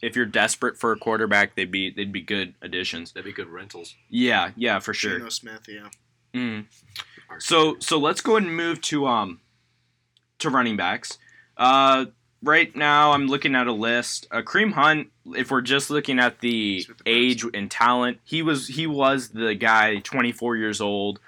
If 0.00 0.16
you're 0.16 0.24
desperate 0.24 0.78
for 0.78 0.92
a 0.92 0.96
quarterback, 0.96 1.54
they'd 1.54 1.70
be 1.70 1.90
they'd 1.90 2.12
be 2.12 2.22
good 2.22 2.54
additions. 2.62 3.12
They'd 3.12 3.24
be 3.24 3.32
good 3.32 3.48
rentals. 3.48 3.94
Yeah, 4.08 4.52
yeah, 4.56 4.78
for 4.78 4.94
sure. 4.94 5.18
Geno 5.18 5.28
Smith, 5.28 5.68
yeah. 5.68 5.88
Mm. 6.32 6.64
So 7.40 7.76
so 7.78 7.98
let's 7.98 8.22
go 8.22 8.36
ahead 8.36 8.48
and 8.48 8.56
move 8.56 8.80
to 8.82 9.06
um 9.06 9.40
to 10.38 10.48
running 10.48 10.78
backs. 10.78 11.18
Uh, 11.58 12.06
right 12.44 12.74
now 12.76 13.12
I'm 13.12 13.26
looking 13.26 13.54
at 13.54 13.66
a 13.66 13.72
list. 13.72 14.26
Uh, 14.30 14.42
Kareem 14.42 14.72
Hunt. 14.72 15.08
If 15.34 15.50
we're 15.50 15.62
just 15.62 15.90
looking 15.90 16.18
at 16.18 16.40
the 16.40 16.86
the 17.04 17.10
age 17.10 17.44
and 17.54 17.70
talent, 17.70 18.18
he 18.24 18.42
was 18.42 18.68
he 18.68 18.86
was 18.86 19.30
the 19.30 19.54
guy, 19.54 19.98
24 19.98 20.56
years 20.56 20.80
old, 20.80 21.18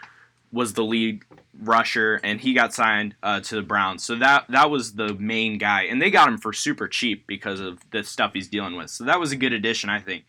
was 0.53 0.75
the 0.75 0.85
lead 0.85 1.23
rusher, 1.59 2.21
and 2.23 2.41
he 2.41 2.53
got 2.53 2.75
signed 2.75 3.15
uh, 3.23 3.41
to 3.41 3.55
the 3.57 3.63
Browns. 3.63 4.05
So 4.05 4.17
that 4.17 4.45
that 4.51 4.71
was 4.71 4.95
the 4.95 5.15
main 5.15 5.59
guy, 5.59 5.85
and 5.85 6.01
they 6.01 6.11
got 6.11 6.29
him 6.29 6.39
for 6.39 6.53
super 6.53 6.87
cheap 6.89 7.27
because 7.27 7.61
of 7.61 7.79
the 7.91 8.05
stuff 8.05 8.33
he's 8.35 8.49
dealing 8.49 8.77
with. 8.77 8.91
So 8.91 9.05
that 9.05 9.19
was 9.19 9.33
a 9.33 9.37
good 9.37 9.53
addition, 9.53 9.91
I 9.91 10.01
think. 10.01 10.25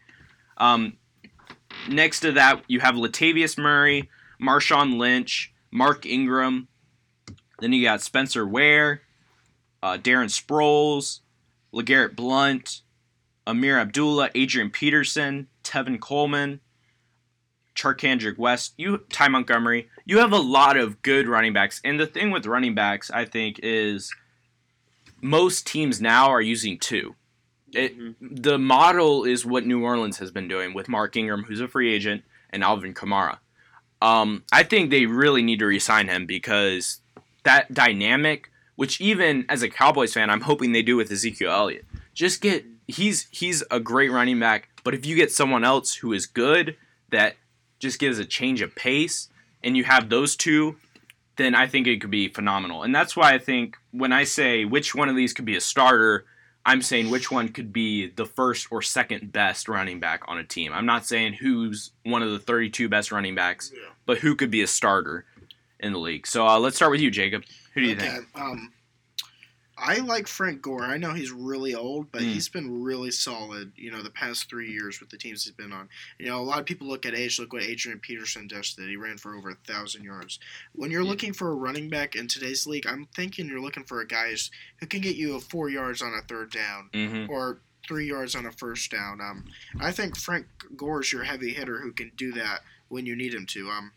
Um, 0.58 0.97
next 1.89 2.21
to 2.21 2.32
that, 2.34 2.63
you 2.67 2.80
have 2.80 2.95
Latavius 2.95 3.58
Murray. 3.58 4.10
Marshawn 4.41 4.97
Lynch, 4.97 5.54
Mark 5.71 6.06
Ingram. 6.06 6.67
Then 7.60 7.73
you 7.73 7.84
got 7.84 8.02
Spencer 8.02 8.47
Ware, 8.47 9.02
uh, 9.88 9.97
Darren 9.97 10.30
Sproles, 10.30 11.21
LeGarrette 11.73 12.15
Blunt, 12.15 12.82
Ameer 13.45 13.80
Abdullah, 13.80 14.30
Adrian 14.36 14.69
Peterson, 14.69 15.47
Tevin 15.63 16.00
Coleman, 16.00 16.60
Charcandrick 17.76 18.38
West, 18.38 18.73
you 18.78 19.00
Ty 19.10 19.30
Montgomery. 19.30 19.89
You 20.06 20.17
have 20.17 20.34
a 20.34 20.39
lot 20.39 20.78
of 20.78 21.02
good 21.02 21.28
running 21.28 21.54
backs. 21.54 21.80
And 21.86 22.00
the 22.00 22.08
thing 22.08 22.32
with 22.32 22.45
running 22.45 22.76
backs, 22.76 23.10
I 23.12 23.26
think, 23.26 23.60
is 23.63 24.13
most 25.21 25.65
teams 25.65 26.02
now 26.02 26.30
are 26.30 26.41
using 26.41 26.80
two. 26.80 27.15
It, 27.73 27.95
the 28.21 28.58
model 28.58 29.23
is 29.23 29.45
what 29.45 29.65
New 29.65 29.84
Orleans 29.84 30.17
has 30.19 30.32
been 30.32 30.47
doing 30.47 30.73
with 30.73 30.89
Mark 30.89 31.15
Ingram, 31.15 31.43
who's 31.43 31.62
a 31.62 31.67
free 31.67 31.93
agent, 31.93 32.23
and 32.50 32.63
Alvin 32.63 32.93
Kamara. 32.93 33.39
Um, 34.02 34.43
I 34.52 34.63
think 34.63 34.89
they 34.89 35.06
really 35.06 35.41
need 35.41 35.60
to 35.60 35.65
resign 35.65 36.08
him 36.08 36.26
because 36.26 37.02
that 37.43 37.73
dynamic, 37.73 38.50
which 38.78 39.02
even 39.02 39.46
as 39.50 39.62
a 39.62 39.70
Cowboys 39.70 40.13
fan, 40.13 40.30
I'm 40.30 40.42
hoping 40.42 40.72
they 40.72 40.82
do 40.82 40.96
with 40.96 41.12
Ezekiel 41.12 41.52
Elliott. 41.52 41.86
Just 42.13 42.40
get 42.42 42.63
he's 42.88 43.28
he's 43.32 43.62
a 43.70 43.80
great 43.82 44.10
running 44.12 44.40
back, 44.40 44.70
but 44.86 44.94
if 44.94 45.06
you 45.06 45.16
get 45.18 45.32
someone 45.34 45.66
else 45.66 45.96
who 45.96 46.13
is 46.13 46.26
good 46.26 46.78
that 47.10 47.36
just 47.80 48.00
gives 48.00 48.18
a 48.20 48.26
change 48.26 48.62
of 48.62 48.74
pace, 48.76 49.28
and 49.63 49.76
you 49.78 49.84
have 49.84 50.10
those 50.10 50.36
two, 50.36 50.78
then 51.36 51.54
I 51.54 51.68
think 51.68 51.86
it 51.88 52.02
could 52.02 52.10
be 52.12 52.28
phenomenal. 52.28 52.82
And 52.84 52.96
that's 52.96 53.16
why 53.16 53.34
I 53.34 53.38
think 53.38 53.76
when 53.92 54.12
I 54.13 54.24
say 54.24 54.66
which 54.66 54.96
one 54.96 55.10
of 55.10 55.16
these 55.16 55.34
could 55.34 55.46
be 55.46 55.56
a 55.56 55.62
starter, 55.62 56.26
I'm 56.66 56.82
saying 56.82 57.10
which 57.12 57.30
one 57.32 57.50
could 57.50 57.72
be 57.72 58.08
the 58.10 58.26
first 58.26 58.68
or 58.72 58.82
second 58.82 59.32
best 59.32 59.68
running 59.70 60.00
back 60.00 60.24
on 60.28 60.38
a 60.38 60.44
team. 60.44 60.74
I'm 60.74 60.86
not 60.88 61.06
saying 61.06 61.34
who's 61.34 61.92
one 62.04 62.24
of 62.24 62.32
the 62.32 62.40
32 62.40 62.90
best 62.90 63.12
running 63.12 63.36
backs, 63.36 63.72
Yeah. 63.74 63.90
but 64.06 64.18
who 64.20 64.36
could 64.36 64.52
be 64.52 64.62
a 64.63 64.68
starter 64.68 65.26
in 65.80 65.94
the 65.94 66.00
league. 66.00 66.26
So 66.28 66.48
uh, 66.48 66.58
let's 66.60 66.76
start 66.76 66.92
with 66.92 67.02
you, 67.02 67.12
Jacob. 67.12 67.44
Who 67.78 67.84
do 67.84 67.90
you 67.90 67.96
okay, 67.96 68.10
think? 68.10 68.26
Um, 68.36 68.74
I 69.80 69.98
like 70.00 70.26
Frank 70.28 70.63
Gore. 70.63 70.84
I 70.86 70.98
know 70.98 71.13
he's 71.13 71.32
really 71.32 71.76
old, 71.76 72.12
but 72.12 72.24
Mm. 72.24 72.34
he's 72.34 72.50
been 72.50 72.82
really 72.82 73.12
solid. 73.12 73.72
You 73.76 73.92
know, 73.92 74.02
the 74.02 74.10
past 74.10 74.50
three 74.50 74.72
years 74.72 75.00
with 75.00 75.12
the 75.12 75.18
teams 75.20 75.44
he's 75.44 75.54
been 75.54 75.72
on. 75.72 75.88
You 76.18 76.26
know, 76.26 76.40
a 76.40 76.42
lot 76.42 76.60
of 76.60 76.66
people 76.66 76.88
look 76.88 77.06
at 77.06 77.13
age. 77.13 77.38
Look 77.38 77.54
what 77.54 77.62
Adrian 77.62 78.00
Peterson 78.00 78.50
just 78.50 78.76
did. 78.78 78.90
He 78.90 78.96
ran 78.96 79.20
for 79.20 79.36
over 79.36 79.52
a 79.52 79.56
thousand 79.68 80.04
yards. 80.04 80.40
When 80.74 80.90
you're 80.90 81.04
Yeah. 81.04 81.10
looking 81.10 81.32
for 81.32 81.50
a 81.52 81.56
running 81.56 81.90
back 81.90 82.16
in 82.16 82.28
today's 82.28 82.66
league, 82.66 82.88
I'm 82.88 83.06
thinking 83.16 83.48
you're 83.48 83.62
looking 83.62 83.84
for 83.84 84.02
a 84.02 84.08
guy 84.08 84.36
who 84.80 84.88
can 84.88 85.02
get 85.02 85.16
you 85.16 85.36
a 85.36 85.40
four 85.40 85.70
yards 85.70 86.02
on 86.02 86.12
a 86.16 86.24
third 86.24 86.52
down 86.52 86.90
Mm-hmm. 86.94 87.30
or 87.32 87.62
three 87.88 88.08
yards 88.08 88.34
on 88.36 88.48
a 88.48 88.52
first 88.52 88.90
down. 88.90 89.22
Um, 89.22 89.46
I 89.80 89.92
think 89.92 90.18
Frank 90.18 90.48
Gore's 90.76 91.12
your 91.13 91.24
heavy 91.24 91.54
hitter 91.54 91.80
who 91.82 91.92
can 91.94 92.12
do 92.16 92.32
that 92.34 92.63
when 92.88 93.06
you 93.06 93.16
need 93.16 93.34
him 93.36 93.46
to. 93.46 93.70
Um, 93.70 93.92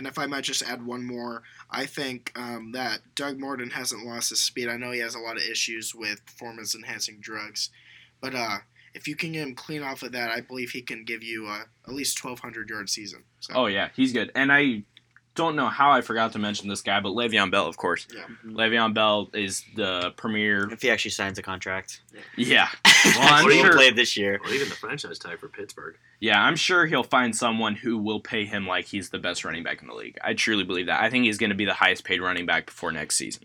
and 0.00 0.06
if 0.06 0.18
I 0.18 0.24
might 0.24 0.44
just 0.44 0.62
add 0.62 0.86
one 0.86 1.04
more, 1.04 1.42
I 1.70 1.84
think 1.84 2.32
um, 2.34 2.72
that 2.72 3.00
Doug 3.14 3.38
Martin 3.38 3.68
hasn't 3.68 4.06
lost 4.06 4.30
his 4.30 4.42
speed. 4.42 4.66
I 4.66 4.78
know 4.78 4.92
he 4.92 5.00
has 5.00 5.14
a 5.14 5.18
lot 5.18 5.36
of 5.36 5.42
issues 5.42 5.94
with 5.94 6.24
performance 6.24 6.74
enhancing 6.74 7.18
drugs, 7.20 7.68
but 8.22 8.34
uh, 8.34 8.56
if 8.94 9.06
you 9.06 9.14
can 9.14 9.32
get 9.32 9.46
him 9.46 9.54
clean 9.54 9.82
off 9.82 10.02
of 10.02 10.12
that, 10.12 10.30
I 10.30 10.40
believe 10.40 10.70
he 10.70 10.80
can 10.80 11.04
give 11.04 11.22
you 11.22 11.46
uh, 11.46 11.64
at 11.86 11.92
least 11.92 12.24
1,200 12.24 12.70
yard 12.70 12.88
season. 12.88 13.24
So, 13.40 13.52
Oh 13.54 13.66
yeah, 13.66 13.90
he's 13.94 14.14
good. 14.14 14.32
And 14.34 14.50
I 14.50 14.84
don't 15.34 15.54
know 15.56 15.68
how 15.68 15.90
I 15.92 16.00
forgot 16.00 16.32
to 16.32 16.38
mention 16.38 16.68
this 16.68 16.82
guy, 16.82 17.00
but 17.00 17.10
Le'Veon 17.10 17.50
Bell, 17.50 17.66
of 17.66 17.76
course. 17.76 18.06
Yeah. 18.14 18.24
Le'Veon 18.44 18.92
Bell 18.94 19.30
is 19.32 19.64
the 19.76 20.12
premier. 20.16 20.70
If 20.72 20.82
he 20.82 20.90
actually 20.90 21.12
signs 21.12 21.38
a 21.38 21.42
contract, 21.42 22.00
Yeah, 22.36 22.68
well, 22.84 23.14
I'm 23.34 23.46
Or 23.46 23.50
he 23.50 23.58
even 23.58 23.70
sure. 23.70 23.76
played 23.78 23.96
this 23.96 24.16
year. 24.16 24.40
Or 24.44 24.50
even 24.50 24.68
the 24.68 24.74
franchise 24.74 25.18
tag 25.18 25.38
for 25.38 25.48
Pittsburgh. 25.48 25.96
Yeah, 26.18 26.42
I'm 26.42 26.56
sure 26.56 26.84
he'll 26.86 27.02
find 27.04 27.34
someone 27.34 27.74
who 27.76 27.96
will 27.96 28.20
pay 28.20 28.44
him 28.44 28.66
like 28.66 28.86
he's 28.86 29.10
the 29.10 29.18
best 29.18 29.44
running 29.44 29.62
back 29.62 29.80
in 29.82 29.88
the 29.88 29.94
league. 29.94 30.18
I 30.22 30.34
truly 30.34 30.64
believe 30.64 30.86
that. 30.86 31.00
I 31.00 31.08
think 31.10 31.24
he's 31.24 31.38
going 31.38 31.50
to 31.50 31.56
be 31.56 31.64
the 31.64 31.74
highest 31.74 32.04
paid 32.04 32.20
running 32.20 32.44
back 32.44 32.66
before 32.66 32.90
next 32.92 33.16
season. 33.16 33.44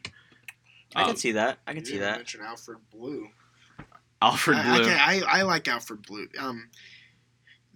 I 0.96 1.02
Um, 1.04 1.08
can 1.10 1.18
see 1.18 1.34
that. 1.34 1.60
I 1.68 1.72
can 1.74 1.82
You 1.82 1.86
see 1.86 1.92
didn't 1.94 2.04
that. 2.08 2.18
mention 2.18 2.42
Alfred 2.42 2.78
Blue. 2.92 3.28
Alfred 4.22 4.58
I, 4.58 4.78
Blue. 4.78 4.90
I, 4.90 5.22
I, 5.28 5.40
I 5.40 5.42
like 5.44 5.68
Alfred 5.68 6.02
Blue. 6.02 6.28
Um, 6.40 6.70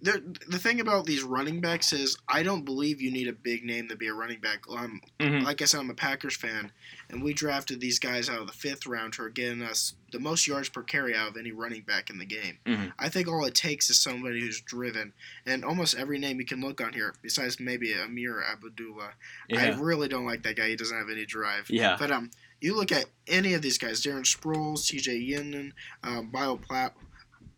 the 0.02 0.22
the 0.48 0.58
thing 0.58 0.80
about 0.80 1.04
these 1.06 1.22
running 1.22 1.60
backs 1.60 1.92
is 1.92 2.16
I 2.28 2.42
don't 2.42 2.64
believe 2.64 3.00
you 3.00 3.10
need 3.10 3.28
a 3.28 3.32
big 3.32 3.64
name 3.64 3.88
to 3.88 3.96
be 3.96 4.06
a 4.08 4.14
running 4.14 4.40
back. 4.40 4.60
Um, 4.70 5.00
Mhm. 5.20 5.42
like 5.44 5.60
I 5.60 5.66
said, 5.66 5.80
I'm 5.80 5.90
a 5.90 5.94
Packers 5.94 6.36
fan, 6.36 6.72
and 7.08 7.22
we 7.22 7.34
drafted 7.34 7.80
these 7.80 7.98
guys 7.98 8.28
out 8.30 8.40
of 8.40 8.46
the 8.46 8.52
fifth 8.52 8.86
round 8.86 9.14
who 9.14 9.24
are 9.24 9.28
getting 9.30 9.62
us 9.62 9.94
the 10.12 10.18
most 10.18 10.46
yards 10.46 10.68
per 10.68 10.82
carry 10.82 11.14
out 11.14 11.28
of 11.28 11.36
any 11.36 11.52
running 11.52 11.82
back 11.82 12.10
in 12.10 12.18
the 12.18 12.24
game. 12.26 12.58
Mhm. 12.66 12.92
I 12.98 13.08
think 13.08 13.28
all 13.28 13.44
it 13.44 13.54
takes 13.54 13.90
is 13.90 14.00
somebody 14.00 14.40
who's 14.40 14.60
driven, 14.60 15.12
and 15.46 15.64
almost 15.64 15.94
every 15.94 16.18
name 16.18 16.40
you 16.40 16.46
can 16.46 16.60
look 16.60 16.80
on 16.80 16.92
here, 16.94 17.14
besides 17.22 17.60
maybe 17.60 17.92
Ameer 17.92 18.42
Abdullah, 18.42 19.12
I 19.54 19.68
really 19.78 20.08
don't 20.08 20.24
like 20.24 20.42
that 20.44 20.56
guy. 20.56 20.68
He 20.70 20.76
doesn't 20.76 20.96
have 20.96 21.10
any 21.10 21.26
drive. 21.26 21.66
Yeah. 21.70 21.96
But 21.98 22.10
um, 22.10 22.30
you 22.60 22.74
look 22.74 22.90
at 22.90 23.06
any 23.26 23.54
of 23.54 23.62
these 23.62 23.78
guys, 23.78 24.02
Darren 24.02 24.24
Sproles, 24.26 24.86
T.J. 24.86 25.18
Yeldon, 25.20 25.72
um, 26.02 26.30
Bio 26.30 26.56
Platt, 26.56 26.94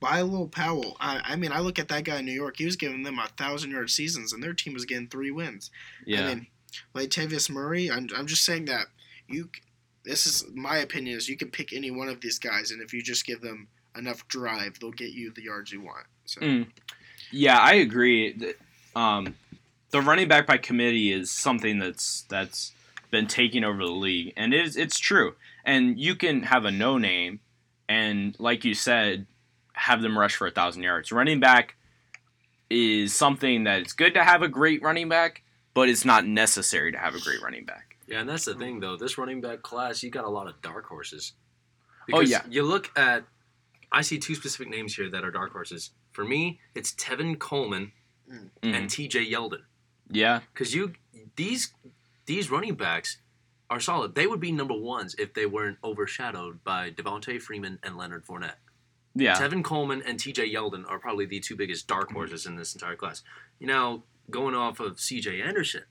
Bilal 0.02 0.48
Powell. 0.48 0.96
I, 1.00 1.20
I 1.24 1.36
mean, 1.36 1.52
I 1.52 1.60
look 1.60 1.78
at 1.78 1.88
that 1.88 2.04
guy 2.04 2.18
in 2.18 2.24
New 2.24 2.32
York. 2.32 2.56
He 2.58 2.64
was 2.64 2.76
giving 2.76 3.04
them 3.04 3.18
a 3.18 3.28
thousand 3.28 3.70
yard 3.70 3.88
seasons, 3.88 4.32
and 4.32 4.42
their 4.42 4.52
team 4.52 4.74
was 4.74 4.84
getting 4.84 5.08
three 5.08 5.30
wins. 5.30 5.70
Yeah. 6.04 6.26
I 6.26 6.34
mean, 6.34 6.46
Latavius 6.94 7.48
Murray. 7.48 7.90
I'm, 7.90 8.08
I'm 8.16 8.26
just 8.26 8.44
saying 8.44 8.66
that 8.66 8.86
you. 9.28 9.48
This 10.04 10.26
is 10.26 10.44
my 10.52 10.78
opinion. 10.78 11.16
Is 11.16 11.28
you 11.28 11.36
can 11.36 11.50
pick 11.50 11.72
any 11.72 11.92
one 11.92 12.08
of 12.08 12.20
these 12.20 12.40
guys, 12.40 12.72
and 12.72 12.82
if 12.82 12.92
you 12.92 13.00
just 13.00 13.24
give 13.24 13.40
them 13.40 13.68
enough 13.96 14.26
drive, 14.26 14.80
they'll 14.80 14.90
get 14.90 15.12
you 15.12 15.30
the 15.30 15.42
yards 15.42 15.70
you 15.72 15.80
want. 15.80 16.06
So 16.24 16.40
Mm. 16.40 16.66
Yeah, 17.30 17.58
I 17.58 17.74
agree. 17.74 18.54
Um, 18.94 19.36
the 19.90 20.00
running 20.00 20.28
back 20.28 20.46
by 20.46 20.58
committee 20.58 21.12
is 21.12 21.30
something 21.30 21.78
that's 21.78 22.22
that's 22.28 22.72
been 23.10 23.26
taking 23.26 23.62
over 23.62 23.78
the 23.78 23.92
league, 23.92 24.32
and 24.36 24.52
it 24.52 24.66
is 24.66 24.76
it's 24.76 24.98
true. 24.98 25.36
And 25.64 25.98
you 25.98 26.16
can 26.16 26.42
have 26.42 26.64
a 26.64 26.72
no 26.72 26.98
name, 26.98 27.38
and 27.88 28.34
like 28.40 28.64
you 28.64 28.74
said, 28.74 29.26
have 29.74 30.02
them 30.02 30.18
rush 30.18 30.36
for 30.36 30.46
a 30.46 30.50
thousand 30.50 30.82
yards. 30.82 31.12
Running 31.12 31.40
back 31.40 31.76
is 32.70 33.14
something 33.14 33.64
that 33.64 33.80
it's 33.80 33.92
good 33.92 34.14
to 34.14 34.24
have 34.24 34.42
a 34.42 34.48
great 34.48 34.82
running 34.82 35.08
back, 35.08 35.42
but 35.74 35.88
it's 35.88 36.04
not 36.04 36.26
necessary 36.26 36.92
to 36.92 36.98
have 36.98 37.14
a 37.14 37.20
great 37.20 37.42
running 37.42 37.64
back. 37.64 37.96
Yeah, 38.06 38.20
and 38.20 38.28
that's 38.28 38.44
the 38.44 38.54
thing 38.54 38.80
though. 38.80 38.96
This 38.96 39.16
running 39.18 39.40
back 39.40 39.62
class, 39.62 40.02
you 40.02 40.10
got 40.10 40.24
a 40.24 40.28
lot 40.30 40.46
of 40.48 40.60
dark 40.62 40.86
horses. 40.86 41.32
Oh, 42.12 42.18
Because 42.18 42.30
yeah. 42.30 42.42
You 42.48 42.62
look 42.64 42.90
at. 42.96 43.24
I 43.94 44.00
see 44.00 44.18
two 44.18 44.34
specific 44.34 44.68
names 44.70 44.94
here 44.94 45.10
that 45.10 45.22
are 45.22 45.30
dark 45.30 45.52
horses. 45.52 45.90
For 46.12 46.24
me, 46.24 46.60
it's 46.74 46.92
Tevin 46.94 47.38
Coleman 47.38 47.92
Mhm. 48.30 48.48
and 48.62 48.90
T.J. 48.90 49.30
Yeldon. 49.30 49.62
Yeah, 50.10 50.40
Because 50.52 50.74
you 50.74 50.94
these 51.36 51.72
these 52.26 52.50
running 52.50 52.74
backs 52.74 53.18
are 53.70 53.80
solid. 53.80 54.14
They 54.14 54.26
would 54.26 54.40
be 54.40 54.52
number 54.52 54.74
ones 54.74 55.14
if 55.18 55.32
they 55.34 55.46
weren't 55.46 55.78
overshadowed 55.84 56.62
by 56.64 56.90
Devonta 56.90 57.40
Freeman 57.40 57.78
and 57.82 57.96
Leonard 57.96 58.24
Fournette. 58.26 58.56
Yeah, 59.14 59.36
Tevin 59.36 59.62
Coleman 59.64 60.02
and 60.06 60.18
T.J. 60.18 60.52
Yeldon 60.52 60.88
are 60.88 60.98
probably 60.98 61.26
the 61.26 61.40
two 61.40 61.56
biggest 61.56 61.86
dark 61.86 62.08
mm-hmm. 62.08 62.16
horses 62.16 62.46
in 62.46 62.56
this 62.56 62.74
entire 62.74 62.96
class. 62.96 63.22
You 63.58 63.66
know, 63.66 64.02
going 64.30 64.54
off 64.54 64.80
of 64.80 65.00
C.J. 65.00 65.40
Anderson, 65.40 65.82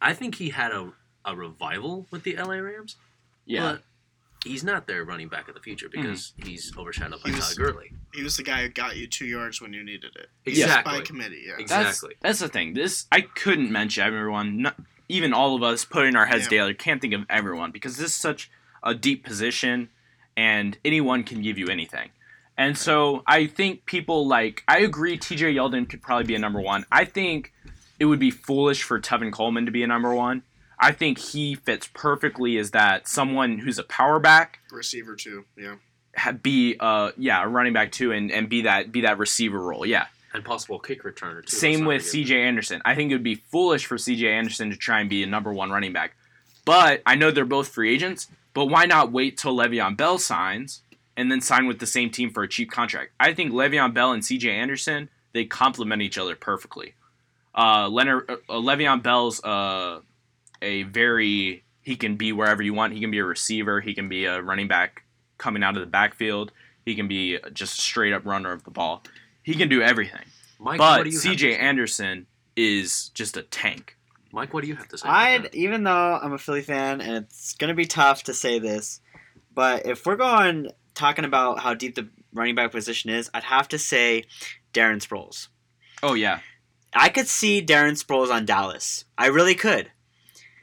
I 0.00 0.14
think 0.14 0.36
he 0.36 0.50
had 0.50 0.72
a 0.72 0.92
a 1.24 1.36
revival 1.36 2.06
with 2.10 2.22
the 2.22 2.36
L.A. 2.36 2.62
Rams. 2.62 2.96
yeah. 3.44 3.72
But 3.72 3.82
he's 4.44 4.64
not 4.64 4.86
their 4.86 5.04
running 5.04 5.28
back 5.28 5.48
of 5.48 5.54
the 5.54 5.60
future 5.60 5.88
mm-hmm. 5.88 6.02
because 6.02 6.32
he's 6.42 6.72
overshadowed 6.76 7.22
by 7.22 7.30
He 7.30 7.36
was- 7.36 7.48
Todd 7.48 7.58
Gurley. 7.58 7.92
he 8.14 8.22
was 8.22 8.36
the 8.36 8.42
guy 8.42 8.62
who 8.62 8.68
got 8.68 8.96
you 8.96 9.06
two 9.06 9.26
yards 9.26 9.60
when 9.60 9.72
you 9.72 9.84
needed 9.84 10.16
it. 10.16 10.28
Exactly. 10.46 10.98
By 10.98 11.04
committee, 11.04 11.44
yeah. 11.46 11.54
Exactly. 11.58 12.14
That's, 12.20 12.38
that's 12.40 12.40
the 12.40 12.48
thing. 12.48 12.74
This 12.74 13.06
I 13.12 13.20
couldn't 13.20 13.70
mention 13.70 14.04
everyone. 14.04 14.62
Not, 14.62 14.76
even 15.08 15.32
all 15.32 15.56
of 15.56 15.62
us 15.62 15.84
putting 15.84 16.16
our 16.16 16.26
heads 16.26 16.44
Yeah. 16.44 16.48
together 16.50 16.74
can't 16.74 17.00
think 17.00 17.14
of 17.14 17.24
everyone 17.28 17.70
because 17.70 17.96
this 17.96 18.06
is 18.08 18.14
such 18.14 18.50
a 18.82 18.94
deep 18.94 19.24
position, 19.24 19.90
and 20.36 20.78
anyone 20.84 21.24
can 21.24 21.42
give 21.42 21.58
you 21.58 21.66
anything. 21.66 22.10
And 22.60 22.76
so 22.76 23.22
I 23.26 23.46
think 23.46 23.86
people 23.86 24.28
like 24.28 24.62
I 24.68 24.80
agree. 24.80 25.16
T.J. 25.16 25.54
Yeldon 25.54 25.88
could 25.88 26.02
probably 26.02 26.26
be 26.26 26.34
a 26.34 26.38
number 26.38 26.60
one. 26.60 26.84
I 26.92 27.06
think 27.06 27.54
it 27.98 28.04
would 28.04 28.18
be 28.18 28.30
foolish 28.30 28.82
for 28.82 29.00
Tevin 29.00 29.32
Coleman 29.32 29.64
to 29.64 29.72
be 29.72 29.82
a 29.82 29.86
number 29.86 30.14
one. 30.14 30.42
I 30.78 30.92
think 30.92 31.16
he 31.16 31.54
fits 31.54 31.88
perfectly 31.94 32.58
as 32.58 32.72
that 32.72 33.08
someone 33.08 33.60
who's 33.60 33.78
a 33.78 33.82
power 33.84 34.18
back 34.18 34.58
Receiver 34.70 35.16
too, 35.16 35.46
yeah. 35.56 36.32
be 36.32 36.76
uh 36.78 37.12
yeah 37.16 37.42
a 37.42 37.48
running 37.48 37.72
back 37.72 37.92
too 37.92 38.12
and, 38.12 38.30
and 38.30 38.50
be 38.50 38.62
that 38.62 38.92
be 38.92 39.00
that 39.02 39.16
receiver 39.16 39.58
role 39.58 39.86
yeah 39.86 40.08
And 40.34 40.44
possible 40.44 40.78
kick 40.78 41.02
returner 41.02 41.42
too. 41.42 41.56
same 41.56 41.86
with 41.86 42.02
CJ 42.02 42.32
Anderson. 42.32 42.82
I 42.84 42.94
think 42.94 43.10
it 43.10 43.14
would 43.14 43.22
be 43.22 43.36
foolish 43.36 43.86
for 43.86 43.96
CJ 43.96 44.24
Anderson 44.30 44.68
to 44.68 44.76
try 44.76 45.00
and 45.00 45.08
be 45.08 45.22
a 45.22 45.26
number 45.26 45.50
one 45.50 45.70
running 45.70 45.94
back. 45.94 46.14
But 46.66 47.00
I 47.06 47.14
know 47.14 47.30
they're 47.30 47.46
both 47.46 47.68
free 47.68 47.94
agents, 47.94 48.28
but 48.52 48.66
why 48.66 48.84
not 48.84 49.12
wait 49.12 49.38
till 49.38 49.56
Le'Veon 49.56 49.96
Bell 49.96 50.18
signs 50.18 50.82
and 51.20 51.30
then 51.30 51.42
sign 51.42 51.66
with 51.66 51.78
the 51.78 51.86
same 51.86 52.10
team 52.10 52.30
for 52.30 52.42
a 52.42 52.48
cheap 52.48 52.70
contract? 52.70 53.12
I 53.20 53.34
think 53.34 53.52
Le'Veon 53.52 53.92
Bell 53.92 54.12
and 54.12 54.22
CJ 54.22 54.46
Anderson, 54.46 55.10
they 55.34 55.44
complement 55.44 56.00
each 56.00 56.16
other 56.16 56.34
perfectly. 56.34 56.94
Uh, 57.54 57.88
Leonard, 57.88 58.30
uh, 58.30 58.54
Le'Veon 58.54 59.02
Bell's 59.02 59.44
uh, 59.44 60.00
a 60.62 60.84
very, 60.84 61.62
he 61.82 61.96
can 61.96 62.16
be 62.16 62.32
wherever 62.32 62.62
you 62.62 62.72
want. 62.72 62.94
He 62.94 63.00
can 63.00 63.10
be 63.10 63.18
a 63.18 63.24
receiver, 63.24 63.82
he 63.82 63.92
can 63.92 64.08
be 64.08 64.24
a 64.24 64.40
running 64.40 64.66
back 64.66 65.02
coming 65.36 65.62
out 65.62 65.76
of 65.76 65.80
the 65.80 65.86
backfield, 65.86 66.52
he 66.86 66.94
can 66.94 67.06
be 67.06 67.38
just 67.52 67.78
a 67.78 67.82
straight 67.82 68.14
up 68.14 68.24
runner 68.24 68.52
of 68.52 68.64
the 68.64 68.70
ball. 68.70 69.02
He 69.42 69.54
can 69.54 69.68
do 69.68 69.82
everything. 69.82 70.24
Mike, 70.58 70.80
what 70.80 70.98
But 70.98 71.04
do 71.04 71.10
you 71.10 71.20
have 71.20 71.36
to 71.36 71.46
CJ? 71.46 71.58
Anderson 71.58 72.26
is 72.56 73.10
just 73.10 73.36
a 73.36 73.42
tank. 73.42 73.96
Mike, 74.32 74.54
what 74.54 74.62
do 74.62 74.68
you 74.68 74.76
have 74.76 74.88
to 74.88 74.98
say? 74.98 75.08
I'd 75.08 75.54
even 75.54 75.84
though 75.84 76.18
I'm 76.22 76.32
a 76.32 76.38
Philly 76.38 76.62
fan 76.62 77.00
and 77.00 77.24
it's 77.24 77.54
gonna 77.54 77.74
be 77.74 77.86
tough 77.86 78.24
to 78.24 78.34
say 78.34 78.58
this, 78.58 79.00
but 79.54 79.86
if 79.86 80.06
we're 80.06 80.16
going 80.16 80.68
talking 80.94 81.24
about 81.24 81.60
how 81.60 81.74
deep 81.74 81.94
the 81.94 82.08
running 82.32 82.54
back 82.54 82.70
position 82.72 83.10
is, 83.10 83.30
I'd 83.34 83.44
have 83.44 83.68
to 83.68 83.78
say 83.78 84.24
Darren 84.72 85.04
Sproles. 85.06 85.48
Oh 86.02 86.14
yeah, 86.14 86.40
I 86.94 87.08
could 87.08 87.26
see 87.28 87.64
Darren 87.64 88.02
Sproles 88.02 88.30
on 88.32 88.44
Dallas. 88.46 89.04
I 89.18 89.26
really 89.26 89.54
could. 89.54 89.90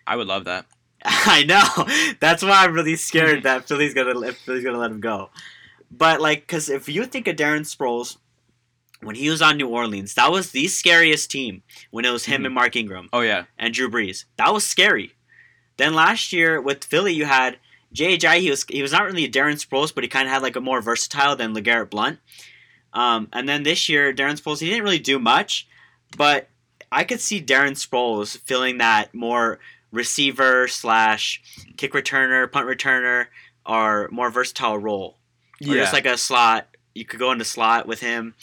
I 0.05 0.15
would 0.15 0.27
love 0.27 0.45
that. 0.45 0.65
I 1.05 1.43
know. 1.43 1.85
That's 2.19 2.41
why 2.43 2.63
I'm 2.63 2.73
really 2.73 2.95
scared 2.95 3.43
that 3.43 3.67
Philly's 3.67 3.93
gonna 3.93 4.31
Philly's 4.33 4.63
gonna 4.63 4.77
let 4.79 4.91
him 4.91 4.99
go. 5.01 5.29
But 5.91 6.19
like, 6.21 6.41
because 6.41 6.69
if 6.69 6.89
you 6.89 7.05
think 7.05 7.27
of 7.27 7.35
Darren 7.35 7.61
Sproles 7.61 8.17
when 9.01 9.15
he 9.15 9.29
was 9.29 9.41
on 9.41 9.57
New 9.57 9.67
Orleans, 9.67 10.15
that 10.15 10.31
was 10.31 10.51
the 10.51 10.67
scariest 10.67 11.29
team 11.29 11.61
when 11.91 12.03
it 12.03 12.09
was 12.11 12.25
him 12.25 12.41
Mhm. 12.41 12.45
and 12.47 12.55
Mark 12.55 12.75
Ingram 12.75 13.09
Oh 13.13 13.21
yeah, 13.21 13.45
and 13.57 13.73
Drew 13.73 13.89
Brees. 13.89 14.25
That 14.37 14.53
was 14.53 14.65
scary. 14.65 15.13
Then 15.77 15.93
last 15.93 16.33
year 16.33 16.59
with 16.59 16.83
Philly, 16.83 17.13
you 17.13 17.25
had 17.25 17.59
J.J. 17.93 18.41
He 18.41 18.49
was 18.49 18.65
he 18.69 18.81
was 18.81 18.91
not 18.91 19.05
really 19.05 19.25
a 19.25 19.29
Darren 19.29 19.53
Sproles, 19.53 19.93
but 19.93 20.03
he 20.03 20.09
kind 20.09 20.27
of 20.27 20.33
had 20.33 20.41
like 20.41 20.55
a 20.55 20.61
more 20.61 20.81
versatile 20.81 21.35
than 21.35 21.53
LeGarrette 21.53 21.89
Blunt. 21.89 22.19
Um, 22.93 23.29
and 23.33 23.47
then 23.47 23.63
this 23.63 23.89
year, 23.89 24.13
Darren 24.13 24.39
Sproles 24.39 24.59
he 24.59 24.69
didn't 24.69 24.83
really 24.83 24.99
do 24.99 25.19
much, 25.19 25.67
but 26.17 26.49
I 26.91 27.03
could 27.03 27.21
see 27.21 27.41
Darren 27.41 27.71
Sproles 27.71 28.37
filling 28.39 28.77
that 28.79 29.13
more 29.13 29.59
receiver 29.91 30.67
slash 30.67 31.41
kick 31.77 31.93
returner, 31.93 32.51
punt 32.51 32.67
returner, 32.67 33.27
or 33.65 34.09
more 34.11 34.29
versatile 34.29 34.77
role. 34.77 35.17
Or 35.61 35.75
yeah. 35.75 35.81
just 35.81 35.93
like 35.93 36.05
a 36.05 36.17
slot. 36.17 36.67
You 36.93 37.05
could 37.05 37.19
go 37.19 37.31
into 37.31 37.45
slot 37.45 37.87
with 37.87 37.99
him, 37.99 38.35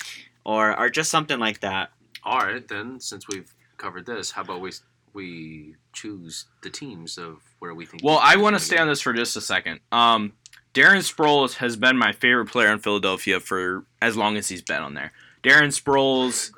or 0.45 0.79
or 0.79 0.89
just 0.89 1.11
something 1.11 1.39
like 1.39 1.61
that. 1.61 1.91
All 2.23 2.39
right, 2.39 2.67
then 2.67 3.01
since 3.01 3.29
we've 3.29 3.53
covered 3.77 4.07
this, 4.07 4.31
how 4.31 4.43
about 4.43 4.61
we 4.61 4.73
we 5.15 5.77
choose 5.93 6.47
the 6.63 6.71
teams 6.71 7.17
of 7.19 7.39
where 7.61 7.75
we 7.75 7.87
think. 7.87 8.03
Well, 8.05 8.19
I 8.23 8.37
want 8.37 8.57
to 8.57 8.61
stay 8.61 8.77
on 8.79 8.89
this 8.89 9.01
for 9.01 9.13
just 9.13 9.37
a 9.37 9.41
second. 9.41 9.81
Um, 9.93 10.33
Darren 10.75 10.99
Sproles 11.09 11.55
has 11.55 11.77
been 11.77 11.97
my 11.97 12.13
favorite 12.13 12.47
player 12.47 12.73
in 12.73 12.81
Philadelphia 12.81 13.39
for 13.41 13.87
as 14.03 14.17
long 14.17 14.37
as 14.37 14.49
he's 14.49 14.63
been 14.63 14.83
on 14.83 14.95
there. 14.95 15.13
Darren 15.43 15.69
Sproles, 15.69 16.51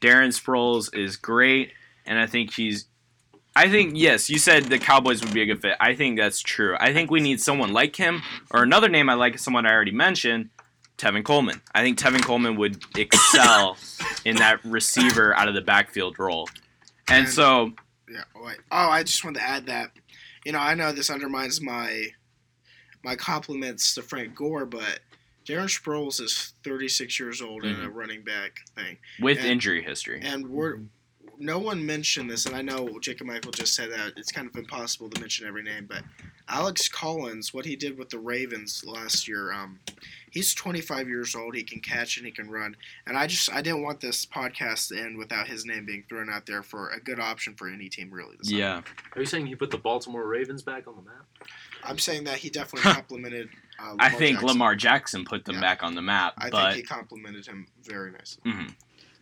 Darren 0.00 0.28
Sproles 0.38 0.94
is 0.94 1.16
great, 1.16 1.72
and 2.06 2.18
I 2.18 2.26
think 2.26 2.52
he's. 2.54 2.86
I 3.56 3.70
think 3.70 3.92
yes, 3.94 4.28
you 4.28 4.38
said 4.38 4.64
the 4.64 4.78
Cowboys 4.80 5.22
would 5.22 5.32
be 5.32 5.40
a 5.42 5.46
good 5.46 5.62
fit. 5.62 5.76
I 5.80 5.94
think 5.94 6.18
that's 6.18 6.40
true. 6.40 6.76
I 6.80 6.92
think 6.92 7.10
we 7.10 7.20
need 7.20 7.40
someone 7.40 7.72
like 7.72 7.94
him, 7.96 8.20
or 8.50 8.62
another 8.64 8.88
name 8.88 9.08
I 9.08 9.14
like, 9.14 9.38
someone 9.38 9.64
I 9.64 9.72
already 9.72 9.92
mentioned, 9.92 10.50
Tevin 10.98 11.24
Coleman. 11.24 11.62
I 11.72 11.82
think 11.82 11.96
Tevin 11.98 12.22
Coleman 12.24 12.56
would 12.56 12.82
excel 12.98 13.76
in 14.24 14.36
that 14.36 14.62
receiver 14.64 15.34
out 15.36 15.46
of 15.48 15.54
the 15.54 15.60
backfield 15.62 16.18
role, 16.18 16.48
and 17.08 17.26
And- 17.26 17.28
so 17.32 17.72
Yeah. 18.10 18.24
Oh, 18.36 18.44
wait. 18.44 18.58
oh, 18.70 18.88
I 18.90 19.02
just 19.02 19.24
wanted 19.24 19.40
to 19.40 19.48
add 19.48 19.66
that. 19.66 19.90
You 20.44 20.52
know, 20.52 20.58
I 20.58 20.74
know 20.74 20.92
this 20.92 21.10
undermines 21.10 21.60
my 21.60 22.08
my 23.02 23.16
compliments 23.16 23.94
to 23.94 24.02
Frank 24.02 24.34
Gore, 24.34 24.66
but 24.66 25.00
Darren 25.46 25.68
Sproles 25.68 26.20
is 26.20 26.54
36 26.64 27.20
years 27.20 27.42
old 27.42 27.64
in 27.64 27.72
a 27.72 27.74
mm-hmm. 27.74 27.92
running 27.92 28.22
back 28.22 28.52
thing, 28.74 28.98
with 29.20 29.38
and- 29.38 29.46
injury 29.46 29.82
history, 29.82 30.20
and 30.22 30.48
we're 30.48 30.76
mm-hmm. 30.76 30.84
No 31.38 31.58
one 31.58 31.84
mentioned 31.84 32.30
this, 32.30 32.46
and 32.46 32.54
I 32.54 32.62
know 32.62 32.98
Jacob 33.00 33.26
Michael 33.26 33.52
just 33.52 33.74
said 33.74 33.90
that 33.92 34.12
it's 34.16 34.32
kind 34.32 34.48
of 34.48 34.56
impossible 34.56 35.08
to 35.10 35.20
mention 35.20 35.46
every 35.46 35.62
name, 35.62 35.86
but 35.88 36.02
Alex 36.48 36.88
Collins, 36.88 37.54
what 37.54 37.64
he 37.64 37.74
did 37.76 37.96
with 37.98 38.10
the 38.10 38.18
Ravens 38.18 38.84
last 38.86 39.26
year, 39.26 39.52
um, 39.52 39.80
he's 40.30 40.54
25 40.54 41.08
years 41.08 41.34
old. 41.34 41.54
He 41.54 41.62
can 41.62 41.80
catch 41.80 42.16
and 42.18 42.26
he 42.26 42.32
can 42.32 42.50
run, 42.50 42.76
and 43.06 43.16
I 43.16 43.26
just 43.26 43.50
I 43.52 43.62
didn't 43.62 43.82
want 43.82 44.00
this 44.00 44.26
podcast 44.26 44.88
to 44.88 44.98
end 45.00 45.16
without 45.18 45.46
his 45.48 45.64
name 45.64 45.86
being 45.86 46.04
thrown 46.08 46.28
out 46.30 46.46
there 46.46 46.62
for 46.62 46.90
a 46.90 47.00
good 47.00 47.18
option 47.20 47.54
for 47.54 47.68
any 47.68 47.88
team, 47.88 48.10
really. 48.10 48.36
this 48.38 48.48
summer. 48.50 48.60
yeah. 48.60 48.80
Are 49.14 49.20
you 49.20 49.26
saying 49.26 49.46
he 49.46 49.54
put 49.54 49.70
the 49.70 49.78
Baltimore 49.78 50.26
Ravens 50.26 50.62
back 50.62 50.86
on 50.86 50.96
the 50.96 51.02
map? 51.02 51.24
I'm 51.82 51.98
saying 51.98 52.24
that 52.24 52.38
he 52.38 52.50
definitely 52.50 52.92
complimented. 52.94 53.48
Uh, 53.78 53.96
I 53.98 54.08
think 54.10 54.36
Jackson. 54.36 54.48
Lamar 54.48 54.74
Jackson 54.76 55.24
put 55.24 55.44
them 55.44 55.56
Yeah. 55.56 55.60
back 55.60 55.82
on 55.82 55.94
the 55.94 56.02
map, 56.02 56.34
I 56.38 56.48
but 56.50 56.72
think 56.72 56.76
he 56.76 56.82
complimented 56.82 57.46
him 57.46 57.66
very 57.82 58.12
nicely. 58.12 58.42
mhm. 58.50 58.74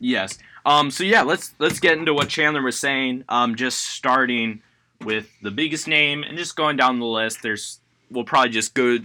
Yes. 0.03 0.39
Um. 0.67 0.91
So 0.91 1.05
yeah, 1.05 1.23
let's 1.23 1.55
let's 1.59 1.81
get 1.81 1.97
into 1.97 2.13
what 2.13 2.29
Chandler 2.29 2.63
was 2.63 2.79
saying. 2.79 3.25
Um. 3.29 3.55
Just 3.55 3.79
starting 3.81 4.63
with 5.03 5.31
the 5.41 5.51
biggest 5.51 5.89
name 5.89 6.23
and 6.23 6.37
just 6.37 6.55
going 6.57 6.77
down 6.77 6.99
the 7.01 7.07
list. 7.07 7.43
There's 7.43 7.81
we'll 8.11 8.25
probably 8.25 8.51
just 8.51 8.75
go 8.75 8.99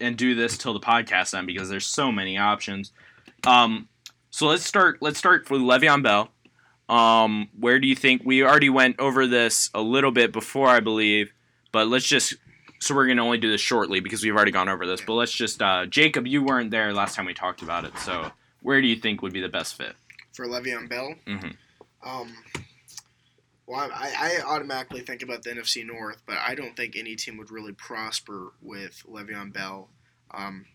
and 0.00 0.16
do 0.16 0.34
this 0.34 0.56
till 0.56 0.72
the 0.72 0.80
podcast 0.80 1.36
end 1.36 1.46
because 1.46 1.68
there's 1.68 1.86
so 1.86 2.12
many 2.12 2.36
options. 2.36 2.92
Um. 3.46 3.88
So 4.30 4.46
let's 4.46 4.64
start. 4.64 4.98
Let's 5.00 5.18
start 5.18 5.48
with 5.50 5.60
Le'Veon 5.62 6.02
Bell. 6.02 6.30
Um. 6.88 7.48
Where 7.58 7.80
do 7.80 7.86
you 7.86 7.96
think 7.96 8.22
we 8.24 8.42
already 8.42 8.70
went 8.70 9.00
over 9.00 9.26
this 9.26 9.70
a 9.74 9.80
little 9.80 10.10
bit 10.10 10.32
before, 10.32 10.68
I 10.68 10.80
believe, 10.80 11.32
but 11.72 11.88
let's 11.88 12.06
just. 12.06 12.34
So 12.80 12.94
we're 12.94 13.06
gonna 13.06 13.24
only 13.24 13.38
do 13.38 13.50
this 13.50 13.62
shortly 13.62 14.00
because 14.00 14.22
we've 14.22 14.34
already 14.36 14.50
gone 14.50 14.68
over 14.68 14.86
this. 14.86 15.00
But 15.00 15.14
let's 15.14 15.32
just, 15.32 15.62
uh, 15.62 15.86
Jacob, 15.86 16.26
you 16.26 16.42
weren't 16.42 16.70
there 16.70 16.92
last 16.92 17.14
time 17.14 17.24
we 17.24 17.32
talked 17.32 17.62
about 17.62 17.86
it. 17.86 17.96
So 17.98 18.30
where 18.60 18.82
do 18.82 18.86
you 18.86 18.96
think 18.96 19.22
would 19.22 19.32
be 19.32 19.40
the 19.40 19.48
best 19.48 19.76
fit? 19.76 19.94
For 20.34 20.46
Le'Veon 20.46 20.88
Bell, 20.88 21.14
Mhm. 21.26 21.56
um, 22.02 22.36
well, 23.66 23.90
I, 23.92 24.40
I 24.40 24.42
automatically 24.44 25.00
think 25.00 25.22
about 25.22 25.42
the 25.42 25.50
NFC 25.50 25.84
North, 25.86 26.22
but 26.26 26.36
I 26.38 26.54
don't 26.54 26.76
think 26.76 26.96
any 26.96 27.16
team 27.16 27.36
would 27.38 27.50
really 27.50 27.72
prosper 27.72 28.52
with 28.60 29.02
Le'Veon 29.08 29.52
Bell. 29.52 29.90
Um, 30.32 30.66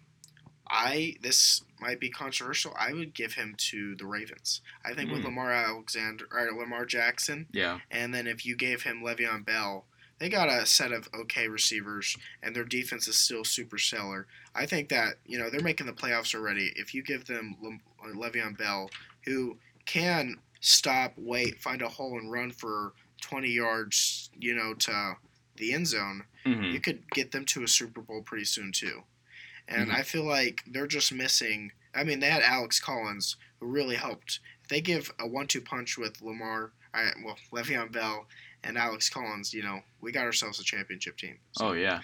I 0.71 1.15
this 1.21 1.63
might 1.79 1.99
be 1.99 2.09
controversial. 2.09 2.73
I 2.79 2.93
would 2.93 3.13
give 3.13 3.33
him 3.33 3.55
to 3.57 3.95
the 3.95 4.05
Ravens. 4.05 4.61
I 4.85 4.93
think 4.93 5.09
with 5.11 5.21
Hmm. 5.21 5.25
Lamar 5.27 5.51
Alexander 5.51 6.25
or 6.31 6.51
Lamar 6.51 6.85
Jackson, 6.85 7.47
Yeah. 7.51 7.79
and 7.91 8.13
then 8.13 8.27
if 8.27 8.45
you 8.45 8.55
gave 8.55 8.83
him 8.83 9.01
Le'Veon 9.01 9.43
Bell, 9.43 9.85
they 10.19 10.29
got 10.29 10.47
a 10.49 10.65
set 10.65 10.91
of 10.91 11.09
okay 11.13 11.47
receivers, 11.47 12.15
and 12.43 12.55
their 12.55 12.65
defense 12.65 13.07
is 13.07 13.17
still 13.17 13.43
super 13.43 13.77
stellar. 13.77 14.27
I 14.53 14.65
think 14.67 14.89
that 14.89 15.17
you 15.25 15.37
know 15.39 15.49
they're 15.49 15.61
making 15.61 15.87
the 15.87 15.93
playoffs 15.93 16.35
already. 16.35 16.71
If 16.75 16.93
you 16.93 17.01
give 17.03 17.25
them 17.25 17.55
Le- 17.61 18.13
Le'Veon 18.13 18.55
Bell, 18.57 18.89
who 19.25 19.57
can 19.85 20.35
stop, 20.61 21.13
wait, 21.17 21.61
find 21.61 21.81
a 21.81 21.87
hole, 21.89 22.17
and 22.17 22.31
run 22.31 22.51
for 22.51 22.93
20 23.21 23.49
yards, 23.49 24.29
you 24.39 24.53
know, 24.55 24.73
to 24.73 25.13
the 25.57 25.73
end 25.73 25.87
zone, 25.87 26.23
hmm 26.45 26.63
you 26.71 26.79
could 26.79 27.03
get 27.11 27.31
them 27.31 27.43
to 27.45 27.63
a 27.63 27.67
Super 27.67 28.01
Bowl 28.01 28.21
pretty 28.21 28.45
soon 28.45 28.71
too. 28.71 29.03
And 29.67 29.89
Mhm. 29.91 29.95
I 29.95 30.03
feel 30.03 30.23
like 30.23 30.63
they're 30.67 30.87
just 30.87 31.11
missing. 31.11 31.71
I 31.93 32.03
mean, 32.03 32.19
they 32.19 32.29
had 32.29 32.41
Alex 32.43 32.79
Collins 32.79 33.35
who 33.59 33.67
really 33.67 33.95
helped. 33.95 34.39
If 34.63 34.69
they 34.69 34.81
give 34.81 35.11
a 35.19 35.27
one-two 35.27 35.61
punch 35.61 35.97
with 35.97 36.21
Lamar, 36.21 36.71
I, 36.93 37.11
well, 37.23 37.37
Le'Veon 37.51 37.91
Bell 37.91 38.27
and 38.63 38.77
Alex 38.77 39.09
Collins, 39.09 39.53
you 39.53 39.61
know, 39.63 39.81
we 40.01 40.11
got 40.11 40.23
ourselves 40.25 40.59
a 40.59 40.63
championship 40.63 41.17
team. 41.17 41.39
So, 41.51 41.69
Oh 41.69 41.73
yeah. 41.73 42.01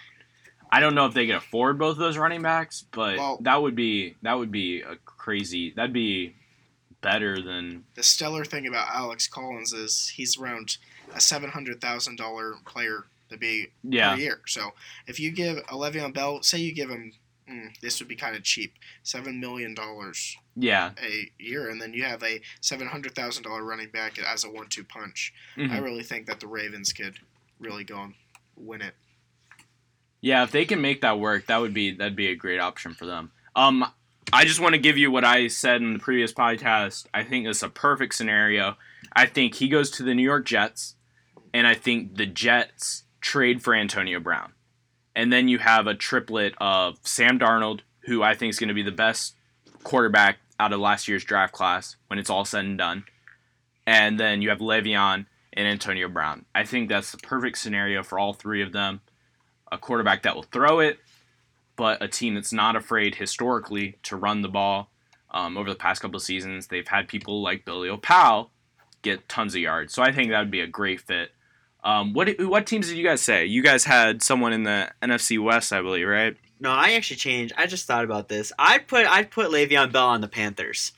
I 0.71 0.79
don't 0.79 0.95
know 0.95 1.05
if 1.05 1.13
they 1.13 1.25
could 1.27 1.35
afford 1.35 1.77
both 1.79 1.91
of 1.93 1.97
those 1.99 2.17
running 2.17 2.41
backs, 2.41 2.83
but 2.91 3.17
Well- 3.17 3.37
that 3.41 3.61
would 3.61 3.75
be 3.75 4.15
that 4.23 4.33
would 4.37 4.51
be 4.51 4.81
a 4.81 4.95
crazy. 4.97 5.71
That'd 5.71 5.93
be 5.93 6.35
better 7.05 7.41
than 7.41 7.85
The 7.93 8.03
stellar 8.03 8.43
thing 8.45 8.67
about 8.67 8.87
Alex 8.89 9.27
Collins 9.27 9.71
is 9.73 10.09
he's 10.09 10.37
around 10.37 10.77
a 11.13 11.21
seven 11.21 11.51
hundred 11.51 11.79
thousand 11.79 12.17
dollar 12.17 12.55
player 12.65 13.05
to 13.29 13.37
be 13.37 13.67
yeah. 13.83 14.13
per 14.15 14.19
year. 14.19 14.41
So 14.47 14.73
if 15.07 15.19
you 15.19 15.31
give 15.31 15.57
a 15.57 15.73
Le'Veon 15.75 16.13
Bell, 16.13 16.41
say 16.43 16.57
you 16.59 16.73
give 16.73 16.89
him, 16.89 17.13
mm, 17.49 17.79
this 17.79 17.99
would 17.99 18.07
be 18.07 18.15
kind 18.15 18.35
of 18.35 18.43
cheap, 18.43 18.73
seven 19.03 19.39
million 19.39 19.73
dollars 19.75 20.35
Yeah. 20.55 20.91
a 21.01 21.31
year, 21.39 21.69
and 21.69 21.79
then 21.81 21.93
you 21.93 22.03
have 22.03 22.23
a 22.23 22.41
seven 22.61 22.87
hundred 22.87 23.13
thousand 23.15 23.43
dollar 23.43 23.63
running 23.63 23.89
back 23.89 24.17
as 24.19 24.43
a 24.43 24.49
one-two 24.49 24.83
punch. 24.83 25.33
Mhm. 25.57 25.71
I 25.71 25.77
really 25.79 26.03
think 26.03 26.25
that 26.27 26.39
the 26.39 26.47
Ravens 26.47 26.91
could 26.91 27.19
really 27.59 27.83
go 27.83 28.01
and 28.01 28.13
win 28.55 28.81
it. 28.81 28.95
Yeah, 30.21 30.43
if 30.43 30.51
they 30.51 30.65
can 30.65 30.81
make 30.81 31.01
that 31.01 31.19
work, 31.19 31.45
that 31.47 31.57
would 31.57 31.73
be 31.73 31.91
that'd 31.91 32.15
be 32.15 32.27
a 32.29 32.35
great 32.35 32.59
option 32.59 32.93
for 32.95 33.05
them. 33.05 33.31
Um, 33.55 33.85
I 34.33 34.43
just 34.43 34.59
want 34.59 34.73
to 34.73 34.79
give 34.79 34.97
you 34.97 35.11
what 35.11 35.23
I 35.23 35.47
said 35.47 35.81
in 35.81 35.93
the 35.93 35.99
previous 35.99 36.33
podcast. 36.33 37.05
I 37.13 37.23
think 37.23 37.45
it's 37.45 37.61
a 37.61 37.69
perfect 37.69 38.15
scenario. 38.15 38.75
I 39.15 39.27
think 39.27 39.55
he 39.55 39.67
goes 39.67 39.91
to 39.91 40.03
the 40.03 40.15
New 40.15 40.23
York 40.23 40.45
Jets, 40.45 40.95
and 41.53 41.67
I 41.67 41.75
think 41.75 42.15
the 42.15 42.25
Jets 42.25 43.03
trade 43.21 43.61
for 43.61 43.73
Antonio 43.73 44.19
Brown, 44.19 44.53
and 45.15 45.31
then 45.31 45.47
you 45.47 45.59
have 45.59 45.87
a 45.87 45.93
triplet 45.93 46.53
of 46.59 46.97
Sam 47.03 47.39
Darnold, 47.39 47.81
who 48.01 48.23
I 48.23 48.33
think 48.33 48.49
is 48.49 48.59
going 48.59 48.69
to 48.69 48.73
be 48.73 48.83
the 48.83 48.91
best 48.91 49.35
quarterback 49.83 50.39
out 50.59 50.73
of 50.73 50.79
last 50.79 51.07
year's 51.07 51.23
draft 51.23 51.53
class 51.53 51.95
when 52.07 52.19
it's 52.19 52.29
all 52.29 52.45
said 52.45 52.65
and 52.65 52.77
done, 52.77 53.05
and 53.85 54.19
then 54.19 54.41
you 54.41 54.49
have 54.49 54.59
Le'Veon 54.59 55.27
and 55.53 55.67
Antonio 55.67 56.09
Brown. 56.09 56.45
I 56.53 56.65
think 56.65 56.89
that's 56.89 57.11
the 57.11 57.19
perfect 57.19 57.57
scenario 57.57 58.03
for 58.03 58.19
all 58.19 58.33
three 58.33 58.61
of 58.61 58.73
them 58.73 59.01
a 59.71 59.77
quarterback 59.77 60.23
that 60.23 60.35
will 60.35 60.43
throw 60.43 60.79
it, 60.79 60.99
but 61.75 62.01
a 62.01 62.07
team 62.07 62.35
that's 62.35 62.53
not 62.53 62.75
afraid 62.75 63.15
historically 63.15 63.97
to 64.03 64.15
run 64.15 64.41
the 64.41 64.49
ball. 64.49 64.89
Um, 65.31 65.57
over 65.57 65.69
the 65.69 65.75
past 65.75 66.01
couple 66.01 66.15
of 66.15 66.23
seasons, 66.23 66.67
they've 66.67 66.87
had 66.87 67.07
people 67.09 67.41
like 67.41 67.65
Bilal 67.65 67.97
Powell 67.97 68.51
get 69.01 69.27
tons 69.27 69.53
of 69.53 69.61
yards, 69.61 69.93
so 69.93 70.01
I 70.01 70.11
think 70.11 70.29
that 70.29 70.39
would 70.39 70.51
be 70.51 70.61
a 70.61 70.67
great 70.67 71.01
fit. 71.01 71.31
Um, 71.83 72.13
what 72.13 72.29
what 72.39 72.65
teams 72.65 72.87
did 72.87 72.97
you 72.97 73.03
guys 73.03 73.21
say? 73.21 73.45
You 73.45 73.61
guys 73.61 73.83
had 73.83 74.23
someone 74.23 74.53
in 74.53 74.63
the 74.63 74.91
NFC 75.03 75.41
West, 75.41 75.73
I 75.73 75.81
believe, 75.81 76.07
right? 76.07 76.35
No, 76.59 76.71
I 76.71 76.93
actually 76.93 77.17
changed. 77.17 77.53
I 77.57 77.67
just 77.67 77.85
thought 77.85 78.03
about 78.03 78.29
this. 78.29 78.51
I'd 78.57 78.87
put 78.87 79.05
I'd 79.05 79.29
put 79.29 79.51
Le'Veon 79.51 79.91
Bell 79.91 80.07
on 80.07 80.21
the 80.21 80.27
Panthers. 80.27 80.93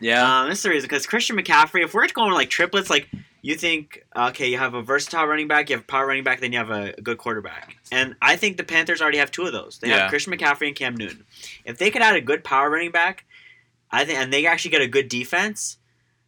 Yeah. 0.00 0.40
Um, 0.40 0.48
this 0.48 0.58
is 0.58 0.62
the 0.62 0.70
reason 0.70 0.88
because 0.88 1.06
Christian 1.06 1.36
McCaffrey. 1.36 1.84
If 1.84 1.94
we're 1.94 2.06
going 2.08 2.32
like 2.32 2.50
triplets, 2.50 2.90
like 2.90 3.08
you 3.42 3.54
think, 3.54 4.04
okay, 4.16 4.48
you 4.50 4.58
have 4.58 4.74
a 4.74 4.82
versatile 4.82 5.26
running 5.26 5.46
back, 5.48 5.70
you 5.70 5.76
have 5.76 5.84
a 5.84 5.86
power 5.86 6.06
running 6.06 6.24
back, 6.24 6.40
then 6.40 6.52
you 6.52 6.58
have 6.58 6.70
a, 6.70 6.94
a 6.98 7.00
good 7.00 7.18
quarterback. 7.18 7.76
And 7.92 8.16
I 8.20 8.36
think 8.36 8.56
the 8.56 8.64
Panthers 8.64 9.00
already 9.00 9.18
have 9.18 9.30
two 9.30 9.44
of 9.44 9.52
those. 9.52 9.78
They 9.78 9.88
Yeah. 9.88 9.98
have 10.02 10.10
Christian 10.10 10.32
McCaffrey 10.32 10.66
and 10.68 10.76
Cam 10.76 10.96
Newton. 10.96 11.24
If 11.64 11.78
they 11.78 11.90
could 11.90 12.02
add 12.02 12.16
a 12.16 12.20
good 12.20 12.42
power 12.44 12.68
running 12.70 12.90
back, 12.90 13.24
I 13.90 14.04
think, 14.04 14.18
and 14.18 14.32
they 14.32 14.46
actually 14.46 14.72
get 14.72 14.82
a 14.82 14.88
good 14.88 15.08
defense, 15.08 15.78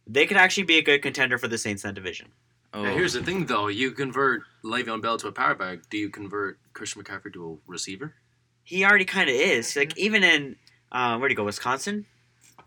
they 0.07 0.25
could 0.25 0.37
actually 0.37 0.63
be 0.63 0.77
a 0.77 0.81
good 0.81 1.01
contender 1.01 1.37
for 1.37 1.47
the 1.47 1.57
Saints 1.57 1.83
in 1.83 1.89
that 1.89 1.93
division. 1.95 2.29
oh. 2.73 2.83
Now, 2.83 2.93
here's 2.93 3.13
the 3.13 3.21
thing, 3.23 3.45
though. 3.45 3.67
You 3.67 3.91
convert 3.91 4.43
Le'Veon 4.63 5.01
Bell 5.01 5.17
to 5.17 5.27
a 5.27 5.31
power 5.31 5.53
back. 5.55 5.89
Do 5.89 5.97
you 5.97 6.09
convert 6.09 6.57
Christian 6.73 7.03
McCaffrey 7.03 7.33
to 7.33 7.59
a 7.67 7.69
receiver? 7.71 8.13
He 8.63 8.85
already 8.85 9.05
kind 9.05 9.29
of 9.29 9.35
is. 9.35 9.75
Like 9.75 9.97
even 9.97 10.23
in 10.23 10.55
uh, 10.91 11.17
where 11.17 11.27
do 11.27 11.33
you 11.33 11.37
go? 11.37 11.43
Wisconsin, 11.43 12.05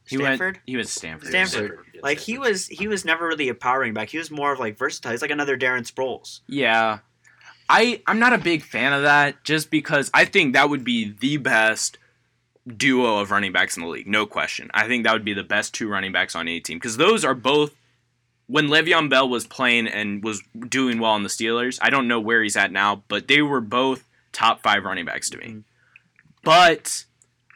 he 0.06 0.16
Stanford. 0.16 0.54
went. 0.56 0.62
He 0.66 0.76
was 0.76 0.90
Stanford. 0.90 1.28
Stanford. 1.28 1.78
Yeah, 1.94 2.00
Like 2.02 2.18
he 2.18 2.38
was, 2.38 2.66
he 2.66 2.88
was 2.88 3.04
never 3.04 3.26
really 3.26 3.48
a 3.48 3.54
power 3.54 3.78
running 3.80 3.94
back. 3.94 4.10
He 4.10 4.18
was 4.18 4.30
more 4.30 4.52
of 4.52 4.58
like 4.58 4.76
versatile. 4.76 5.12
He's 5.12 5.22
like 5.22 5.30
another 5.30 5.56
Darren 5.56 5.90
Sproles. 5.90 6.40
Yeah. 6.46 6.98
I 7.68 8.02
I'm 8.06 8.18
not 8.18 8.34
a 8.34 8.38
big 8.38 8.62
fan 8.62 8.92
of 8.92 9.02
that 9.04 9.42
just 9.42 9.70
because 9.70 10.10
I 10.12 10.26
think 10.26 10.52
that 10.52 10.68
would 10.68 10.84
be 10.84 11.14
the 11.18 11.38
best 11.38 11.96
duo 12.66 13.18
of 13.20 13.30
running 13.30 13.52
backs 13.52 13.76
in 13.76 13.82
the 13.82 13.88
league, 13.88 14.06
no 14.06 14.26
question. 14.26 14.70
I 14.74 14.86
think 14.86 15.04
that 15.04 15.12
would 15.14 15.24
be 15.24 15.32
the 15.34 15.42
best 15.44 15.72
two 15.74 15.88
running 15.88 16.12
backs 16.12 16.34
on 16.34 16.46
any 16.46 16.60
team 16.60 16.76
because 16.78 16.98
those 16.98 17.24
are 17.24 17.34
both 17.34 17.74
when 18.46 18.68
Le'Veon 18.68 19.08
Bell 19.08 19.26
was 19.26 19.46
playing 19.46 19.86
and 19.86 20.22
was 20.22 20.42
doing 20.68 20.98
well 20.98 21.16
in 21.16 21.22
the 21.22 21.30
Steelers, 21.30 21.78
I 21.80 21.88
don't 21.88 22.06
know 22.08 22.20
where 22.20 22.42
he's 22.42 22.56
at 22.56 22.70
now, 22.70 23.02
but 23.08 23.28
they 23.28 23.40
were 23.40 23.62
both 23.62 24.04
top 24.32 24.62
five 24.62 24.84
running 24.84 25.06
backs 25.06 25.30
to 25.30 25.38
me. 25.38 25.46
Mhm. 25.46 25.62
But 26.42 27.04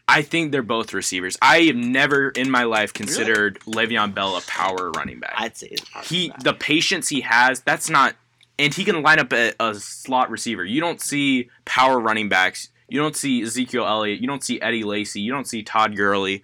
I 0.09 0.23
think 0.23 0.53
they're 0.53 0.63
both 0.63 0.95
receivers. 0.95 1.37
I 1.43 1.61
have 1.63 1.77
never 1.77 2.31
in 2.31 2.51
my 2.51 2.65
life 2.65 2.95
considered 2.95 3.61
Le'Veon 3.61 4.15
Bell 4.15 4.37
a 4.37 4.41
power 4.43 4.91
running 4.93 5.21
back. 5.21 5.35
I'd 5.37 5.57
say 5.57 5.77
he 6.05 6.33
the 6.43 6.55
patience 6.55 7.09
he 7.09 7.21
has 7.21 7.61
that's 7.61 7.91
not 7.91 8.17
and 8.59 8.75
he 8.75 8.85
can 8.85 9.03
line 9.03 9.19
up 9.19 9.33
a, 9.33 9.53
a 9.61 9.75
slot 9.75 10.31
receiver. 10.31 10.65
You 10.65 10.81
don't 10.81 11.01
see 11.01 11.51
power 11.65 12.01
running 12.01 12.29
backs. 12.29 12.71
You 12.89 12.99
don't 13.01 13.15
see 13.15 13.43
ezekiel 13.43 13.87
elliott. 13.87 14.21
You 14.21 14.27
don't 14.27 14.43
see 14.43 14.61
eddie 14.61 14.83
lacy. 14.83 15.21
You 15.21 15.31
don't 15.31 15.47
see 15.47 15.63
todd 15.63 15.95
Gurley 15.95 16.43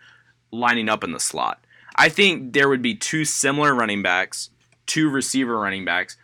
lining 0.53 0.89
up 0.89 1.03
in 1.03 1.13
the 1.13 1.21
slot. 1.21 1.65
I 1.97 2.11
think 2.11 2.53
there 2.53 2.69
would 2.69 2.83
be 2.83 2.95
two 2.95 3.25
similar 3.25 3.75
running 3.75 4.03
backs 4.03 4.51
two 4.87 5.09
receiver 5.09 5.59
running 5.59 5.85
backs 5.85 6.17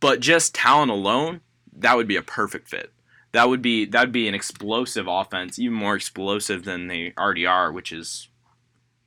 but 0.00 0.20
just 0.20 0.54
talent 0.54 0.90
alone 0.90 1.40
that 1.72 1.96
would 1.96 2.08
be 2.08 2.16
a 2.16 2.22
perfect 2.22 2.68
fit 2.68 2.92
that 3.36 3.48
would 3.48 3.62
be 3.62 3.84
that 3.84 4.00
would 4.00 4.12
be 4.12 4.26
an 4.28 4.34
explosive 4.34 5.06
offense 5.08 5.58
even 5.58 5.74
more 5.74 5.94
explosive 5.94 6.64
than 6.64 6.86
they 6.88 7.12
already 7.18 7.46
are 7.46 7.70
which 7.70 7.92
is 7.92 8.28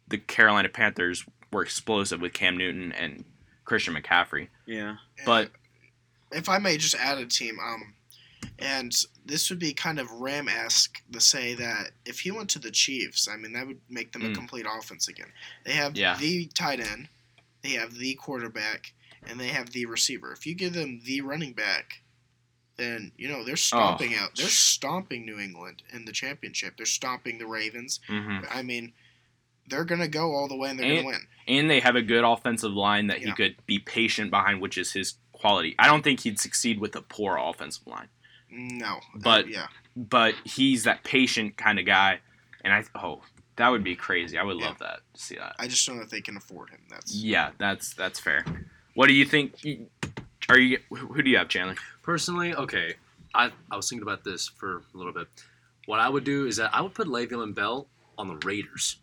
the 0.08 0.18
carolina 0.18 0.70
panthers 0.70 1.26
were 1.52 1.62
explosive 1.64 2.22
with 2.22 2.32
cam 2.34 2.58
newton 2.58 2.92
and 2.94 3.26
christian 3.66 3.94
mccaffrey 3.96 4.48
yeah. 4.66 4.96
but 5.26 5.50
if 6.32 6.48
I 6.48 6.60
may 6.60 6.78
just 6.78 6.94
add 6.94 7.18
a 7.18 7.26
team, 7.26 7.58
um, 7.60 7.96
and 8.60 8.96
this 9.26 9.50
would 9.50 9.58
be 9.58 9.74
kind 9.74 10.00
of 10.00 10.12
Ram 10.12 10.48
esque 10.48 11.02
to 11.12 11.20
say 11.20 11.56
that 11.56 11.90
if 12.06 12.20
he 12.20 12.30
went 12.30 12.50
to 12.52 12.60
the 12.60 12.70
Chiefs, 12.70 13.28
I 13.28 13.36
mean 13.36 13.54
that 13.54 13.66
would 13.66 13.82
make 13.90 14.12
them 14.12 14.22
a 14.22 14.30
Mm. 14.30 14.36
complete 14.36 14.68
offense 14.72 15.08
again. 15.08 15.32
They 15.66 15.74
have 15.74 15.98
Yeah. 15.98 16.18
the 16.18 16.46
tight 16.54 16.80
end, 16.80 17.10
they 17.64 17.72
have 17.72 17.96
the 17.96 18.14
quarterback, 18.14 18.94
and 19.26 19.40
they 19.40 19.48
have 19.48 19.72
the 19.72 19.88
receiver. 19.88 20.32
If 20.32 20.46
you 20.46 20.54
give 20.54 20.74
them 20.74 21.02
the 21.04 21.22
running 21.22 21.54
back, 21.54 22.02
then 22.80 23.12
you 23.18 23.28
know 23.28 23.44
they're 23.44 23.56
stomping 23.56 24.16
out. 24.16 24.36
They're 24.36 24.48
stomping 24.48 25.26
New 25.26 25.38
England 25.40 25.84
in 25.94 26.06
the 26.06 26.12
championship. 26.12 26.76
They're 26.78 26.86
stomping 26.86 27.38
the 27.38 27.46
Ravens. 27.48 28.00
mhm. 28.10 28.48
I 28.50 28.62
mean, 28.64 28.94
they're 29.68 29.86
gonna 29.86 30.08
go 30.08 30.34
all 30.34 30.48
the 30.48 30.56
way 30.56 30.70
and 30.72 30.80
they're 30.80 30.88
And- 30.88 30.96
gonna 31.04 31.08
win. 31.08 31.28
and 31.48 31.70
they 31.70 31.80
have 31.82 31.96
a 31.96 32.02
good 32.02 32.24
offensive 32.24 32.72
line 32.72 33.08
that 33.08 33.20
he 33.20 33.32
could 33.34 33.56
be 33.68 33.78
patient 33.80 34.32
behind, 34.32 34.62
which 34.62 34.78
is 34.78 34.94
his 34.94 35.16
quality. 35.32 35.76
I 35.78 35.86
don't 35.88 36.02
think 36.04 36.22
he'd 36.22 36.40
succeed 36.40 36.80
with 36.80 36.96
a 36.96 37.02
poor 37.02 37.38
offensive 37.38 37.86
line, 37.88 38.10
No, 38.50 39.00
But- 39.16 39.46
uh, 39.46 39.48
yeah, 39.48 39.68
but 39.96 40.34
he's 40.44 40.84
that 40.86 41.04
patient 41.04 41.56
kind 41.58 41.78
of 41.78 41.86
guy, 41.86 42.20
and 42.64 42.74
I 42.74 42.84
oh 42.96 43.22
that 43.58 43.70
would 43.70 43.84
be 43.84 43.96
crazy. 43.96 44.38
I 44.38 44.44
would 44.44 44.58
Yeah. 44.60 44.68
love 44.70 44.80
that 44.80 45.02
to 45.14 45.22
see 45.22 45.36
that. 45.36 45.56
I 45.60 45.68
just 45.68 45.86
don't 45.86 45.98
know 45.98 46.04
if 46.04 46.10
they 46.10 46.22
can 46.22 46.38
afford 46.38 46.70
him. 46.72 46.80
That's 46.90 47.14
Yeah, 47.14 47.52
that's 47.60 47.94
that's 47.94 48.20
fair. 48.20 48.44
What 48.96 49.08
do 49.08 49.14
you 49.14 49.26
think? 49.26 49.54
Are 50.50 50.58
you 50.60 50.80
who 50.90 51.22
do 51.22 51.30
you 51.30 51.38
have, 51.38 51.48
Chandler? 51.48 51.76
Personally, 52.02 52.56
okay, 52.56 52.96
I, 53.34 53.52
I 53.72 53.76
was 53.76 53.88
thinking 53.90 54.04
about 54.04 54.24
this 54.24 54.48
for 54.48 54.78
a 54.94 54.98
little 54.98 55.14
bit. 55.14 55.28
What 55.86 56.00
I 56.00 56.10
would 56.10 56.24
do 56.24 56.46
is 56.48 56.58
that 56.58 56.74
I 56.74 56.82
would 56.82 56.94
put 56.94 57.08
Le'Veon 57.08 57.54
Bell 57.56 57.88
on 58.18 58.28
the 58.28 58.36
Raiders, 58.46 58.98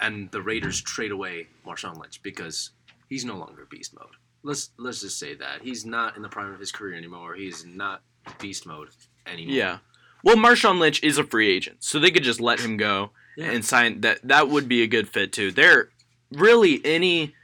and 0.00 0.30
the 0.30 0.40
Raiders 0.42 0.80
trade 0.80 1.10
away 1.10 1.48
Marshawn 1.66 1.98
Lynch 2.00 2.22
because 2.22 2.70
he's 3.08 3.24
no 3.24 3.36
longer 3.36 3.66
beast 3.70 3.94
mode. 3.94 4.10
Let's 4.42 4.70
let's 4.76 5.00
just 5.00 5.18
say 5.18 5.34
that 5.34 5.62
he's 5.62 5.84
not 5.84 6.16
in 6.16 6.22
the 6.22 6.28
prime 6.28 6.52
of 6.52 6.60
his 6.60 6.72
career 6.72 6.96
anymore. 6.96 7.34
He's 7.34 7.64
not 7.64 8.02
beast 8.40 8.66
mode 8.66 8.88
anymore. 9.26 9.54
Yeah. 9.54 9.78
Well, 10.24 10.36
Marshawn 10.36 10.78
Lynch 10.80 11.02
is 11.02 11.18
a 11.18 11.24
free 11.24 11.50
agent, 11.54 11.78
so 11.84 11.98
they 11.98 12.10
could 12.10 12.24
just 12.24 12.40
let 12.40 12.58
him 12.60 12.76
go 12.76 13.10
Yeah. 13.36 13.50
and 13.50 13.64
sign 13.64 14.00
that. 14.00 14.20
That 14.26 14.48
would 14.48 14.68
be 14.68 14.82
a 14.82 14.86
good 14.88 15.08
fit 15.08 15.32
too. 15.32 15.52
There, 15.52 15.90
really, 16.32 16.80
any 16.84 17.34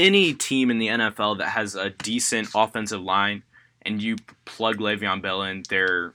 any 0.00 0.34
team 0.34 0.70
in 0.70 0.78
the 0.78 0.88
NFL 0.88 1.38
that 1.38 1.50
has 1.50 1.74
a 1.74 1.90
decent 1.90 2.48
offensive 2.54 3.00
line 3.00 3.42
and 3.82 4.02
you 4.02 4.16
plug 4.44 4.78
Le'Veon 4.78 5.22
Bell 5.22 5.42
in, 5.42 5.62
their 5.68 6.14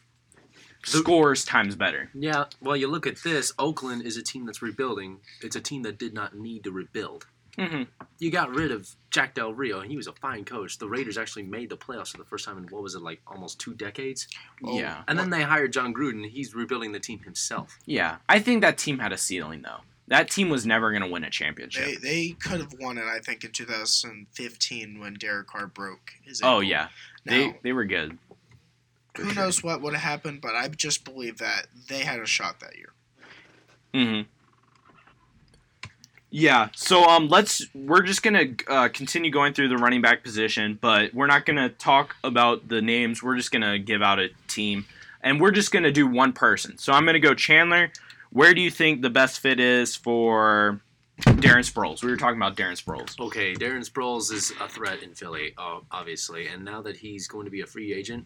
scores 0.83 1.45
times 1.45 1.75
better. 1.75 2.09
Yeah, 2.13 2.45
well, 2.61 2.75
you 2.75 2.87
look 2.87 3.07
at 3.07 3.23
this. 3.23 3.53
Oakland 3.57 4.03
is 4.03 4.17
a 4.17 4.23
team 4.23 4.45
that's 4.45 4.61
rebuilding. 4.61 5.19
It's 5.41 5.55
a 5.55 5.61
team 5.61 5.83
that 5.83 5.97
did 5.97 6.13
not 6.13 6.35
need 6.35 6.63
to 6.65 6.71
rebuild. 6.71 7.25
Mm-hmm. 7.57 7.83
You 8.19 8.31
got 8.31 8.53
rid 8.53 8.71
of 8.71 8.89
Jack 9.11 9.33
Del 9.33 9.53
Rio, 9.53 9.79
and 9.79 9.89
he 9.89 9.95
was 9.95 10.07
a 10.07 10.13
fine 10.13 10.43
coach. 10.43 10.77
The 10.77 10.89
Raiders 10.89 11.17
actually 11.17 11.43
made 11.43 11.69
the 11.69 11.77
playoffs 11.77 12.11
for 12.11 12.17
the 12.17 12.25
first 12.25 12.45
time 12.45 12.57
in 12.57 12.65
what 12.65 12.83
was 12.83 12.95
it 12.95 13.01
like 13.01 13.21
almost 13.27 13.59
two 13.59 13.73
decades? 13.73 14.27
Oh, 14.63 14.77
Yeah, 14.77 15.03
And 15.07 15.17
then 15.17 15.29
they 15.29 15.41
hired 15.41 15.71
Jon 15.71 15.93
Gruden. 15.93 16.27
He's 16.29 16.53
rebuilding 16.53 16.91
the 16.91 16.99
team 16.99 17.19
himself. 17.19 17.77
yeah. 17.85 18.17
I 18.27 18.39
think 18.39 18.61
that 18.61 18.77
team 18.77 18.99
had 18.99 19.13
a 19.13 19.17
ceiling 19.17 19.61
though. 19.61 19.81
That 20.07 20.29
team 20.29 20.49
was 20.49 20.65
never 20.67 20.91
going 20.91 21.01
to 21.01 21.09
win 21.09 21.23
a 21.23 21.29
championship. 21.31 21.85
They 21.85 21.95
they 21.95 22.29
could 22.31 22.59
have 22.59 22.73
won 22.79 22.97
it, 22.97 23.05
I 23.05 23.19
think, 23.19 23.43
in 23.43 23.51
2015 23.51 24.99
when 24.99 25.15
Derek 25.15 25.47
Carr 25.47 25.67
broke 25.67 26.11
his. 26.23 26.41
Ankle. 26.41 26.57
oh 26.57 26.59
yeah, 26.61 26.89
Now, 27.25 27.31
they 27.33 27.59
they 27.63 27.73
were 27.73 27.85
good. 27.85 28.17
who 29.17 29.33
knows 29.33 29.63
what 29.63 29.81
would 29.81 29.93
have 29.93 30.03
happened, 30.03 30.41
but 30.41 30.55
I 30.55 30.67
just 30.67 31.05
believe 31.05 31.39
that 31.39 31.67
they 31.87 31.99
had 31.99 32.19
a 32.19 32.25
shot 32.27 32.59
that 32.59 32.75
year. 32.77 32.93
Mm-hmm. 33.93 34.29
Yeah. 36.29 36.69
So 36.75 37.03
um, 37.05 37.29
let's 37.29 37.65
we're 37.73 38.01
just 38.01 38.21
gonna 38.21 38.45
uh, 38.67 38.89
continue 38.89 39.31
going 39.31 39.53
through 39.53 39.69
the 39.69 39.77
running 39.77 40.01
back 40.01 40.23
position, 40.23 40.77
but 40.81 41.13
we're 41.13 41.27
not 41.27 41.45
gonna 41.45 41.69
talk 41.69 42.15
about 42.23 42.67
the 42.67 42.81
names. 42.81 43.23
We're 43.23 43.37
just 43.37 43.51
gonna 43.51 43.79
give 43.79 44.01
out 44.01 44.19
a 44.19 44.29
team, 44.47 44.85
and 45.21 45.39
we're 45.39 45.51
just 45.51 45.71
gonna 45.71 45.91
do 45.91 46.05
one 46.07 46.33
person. 46.33 46.77
So 46.77 46.91
I'm 46.93 47.05
gonna 47.05 47.19
go 47.19 47.33
Chandler. 47.33 47.91
Where 48.35 48.53
do 48.53 48.59
you 48.59 48.69
think 48.69 49.01
the 49.01 49.09
best 49.09 49.39
fit 49.39 49.61
is 49.61 49.95
for 49.95 50.81
Darren 51.21 51.63
Sproles? 51.63 52.03
We 52.03 52.11
were 52.11 52.17
talking 52.17 52.35
about 52.35 52.57
Darren 52.57 52.75
Sproles. 52.75 53.17
Okay, 53.17 53.53
Darren 53.53 53.89
Sproles 53.89 54.29
is 54.29 54.51
a 54.59 54.67
threat 54.67 55.01
in 55.03 55.13
Philly, 55.15 55.53
uh, 55.57 55.79
obviously, 55.89 56.47
and 56.47 56.65
now 56.65 56.81
that 56.81 56.97
he's 56.97 57.29
going 57.29 57.45
to 57.45 57.49
be 57.49 57.61
a 57.61 57.65
free 57.65 57.93
agent, 57.93 58.25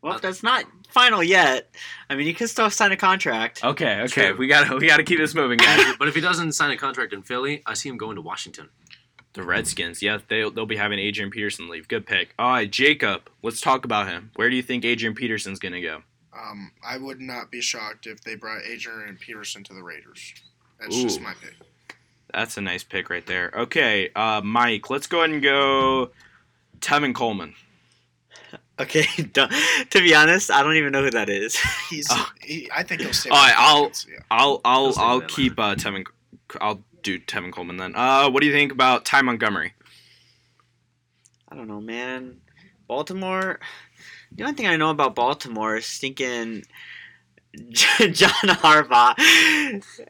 Well, 0.00 0.18
that's 0.18 0.42
not 0.42 0.64
final 0.88 1.22
yet. 1.22 1.74
I 2.08 2.14
mean, 2.14 2.26
you 2.26 2.32
can 2.32 2.48
still 2.48 2.70
sign 2.70 2.90
a 2.90 2.96
contract. 2.96 3.62
Okay. 3.62 4.00
Okay. 4.04 4.28
True. 4.28 4.38
We 4.38 4.46
got 4.46 4.66
to 4.68 4.76
we 4.76 4.86
got 4.88 4.96
to 4.96 5.04
keep 5.04 5.18
this 5.18 5.34
moving, 5.34 5.58
guys. 5.58 5.94
but 5.98 6.08
if 6.08 6.14
he 6.14 6.22
doesn't 6.22 6.52
sign 6.52 6.70
a 6.70 6.78
contract 6.78 7.12
in 7.12 7.20
Philly, 7.20 7.62
I 7.66 7.74
see 7.74 7.90
him 7.90 7.98
going 7.98 8.16
to 8.16 8.22
Washington. 8.22 8.70
the 9.34 9.42
Redskins. 9.42 10.00
Yeah, 10.00 10.20
they'll 10.26 10.50
they'll 10.50 10.64
be 10.64 10.78
having 10.78 10.98
Adrian 10.98 11.30
Peterson 11.30 11.68
leave. 11.68 11.86
Good 11.86 12.06
pick. 12.06 12.32
All 12.38 12.50
right, 12.52 12.70
Jacob. 12.70 13.28
Let's 13.42 13.60
talk 13.60 13.84
about 13.84 14.08
him. 14.08 14.30
Where 14.36 14.48
do 14.48 14.56
you 14.56 14.62
think 14.62 14.86
Adrian 14.86 15.14
Peterson's 15.14 15.58
gonna 15.58 15.82
go? 15.82 16.00
Um, 16.32 16.70
I 16.84 16.96
would 16.96 17.20
not 17.20 17.50
be 17.50 17.60
shocked 17.60 18.06
if 18.06 18.22
they 18.22 18.36
brought 18.36 18.62
Adrian 18.62 19.16
Peterson 19.16 19.64
to 19.64 19.74
the 19.74 19.82
Raiders. 19.82 20.34
That's 20.78 20.96
Ooh. 20.96 21.02
just 21.02 21.20
my 21.20 21.34
pick. 21.34 21.54
That's 22.32 22.56
a 22.56 22.60
nice 22.60 22.84
pick 22.84 23.10
right 23.10 23.26
there. 23.26 23.52
Okay, 23.56 24.10
uh, 24.14 24.40
Mike, 24.42 24.88
let's 24.90 25.06
go 25.06 25.18
ahead 25.18 25.30
and 25.30 25.42
go 25.42 26.10
Tevin 26.80 27.14
Coleman. 27.14 27.54
Okay, 28.80 29.02
to 29.34 30.00
be 30.00 30.14
honest, 30.14 30.50
I 30.50 30.62
don't 30.62 30.76
even 30.76 30.90
know 30.92 31.02
who 31.02 31.10
that 31.10 31.28
is. 31.28 31.54
He's. 31.90 32.06
Oh. 32.10 32.30
He, 32.40 32.66
I 32.74 32.82
think 32.82 33.02
he'll 33.02 33.12
stay. 33.12 33.28
All 33.28 33.36
right, 33.36 33.54
I'll- 33.54 33.92
yeah. 34.10 34.20
I'll 34.30 34.60
I'll 34.64 34.86
I'll 34.96 34.98
I'll 34.98 35.20
keep 35.20 35.58
uh, 35.58 35.74
Tevin. 35.74 36.06
I'll 36.62 36.82
do 37.02 37.18
Tevin 37.18 37.52
Coleman 37.52 37.76
then. 37.76 37.94
Uh, 37.94 38.30
what 38.30 38.40
do 38.40 38.46
you 38.46 38.54
think 38.54 38.72
about 38.72 39.04
Ty 39.04 39.20
Montgomery? 39.20 39.74
I 41.50 41.56
don't 41.56 41.68
know, 41.68 41.82
man. 41.82 42.40
Baltimore. 42.88 43.60
The 44.32 44.44
only 44.44 44.54
thing 44.54 44.66
I 44.66 44.76
know 44.76 44.90
about 44.90 45.14
Baltimore 45.14 45.76
is 45.76 45.86
stinking 45.86 46.64
John 47.54 48.48
Harbaugh. 48.48 49.14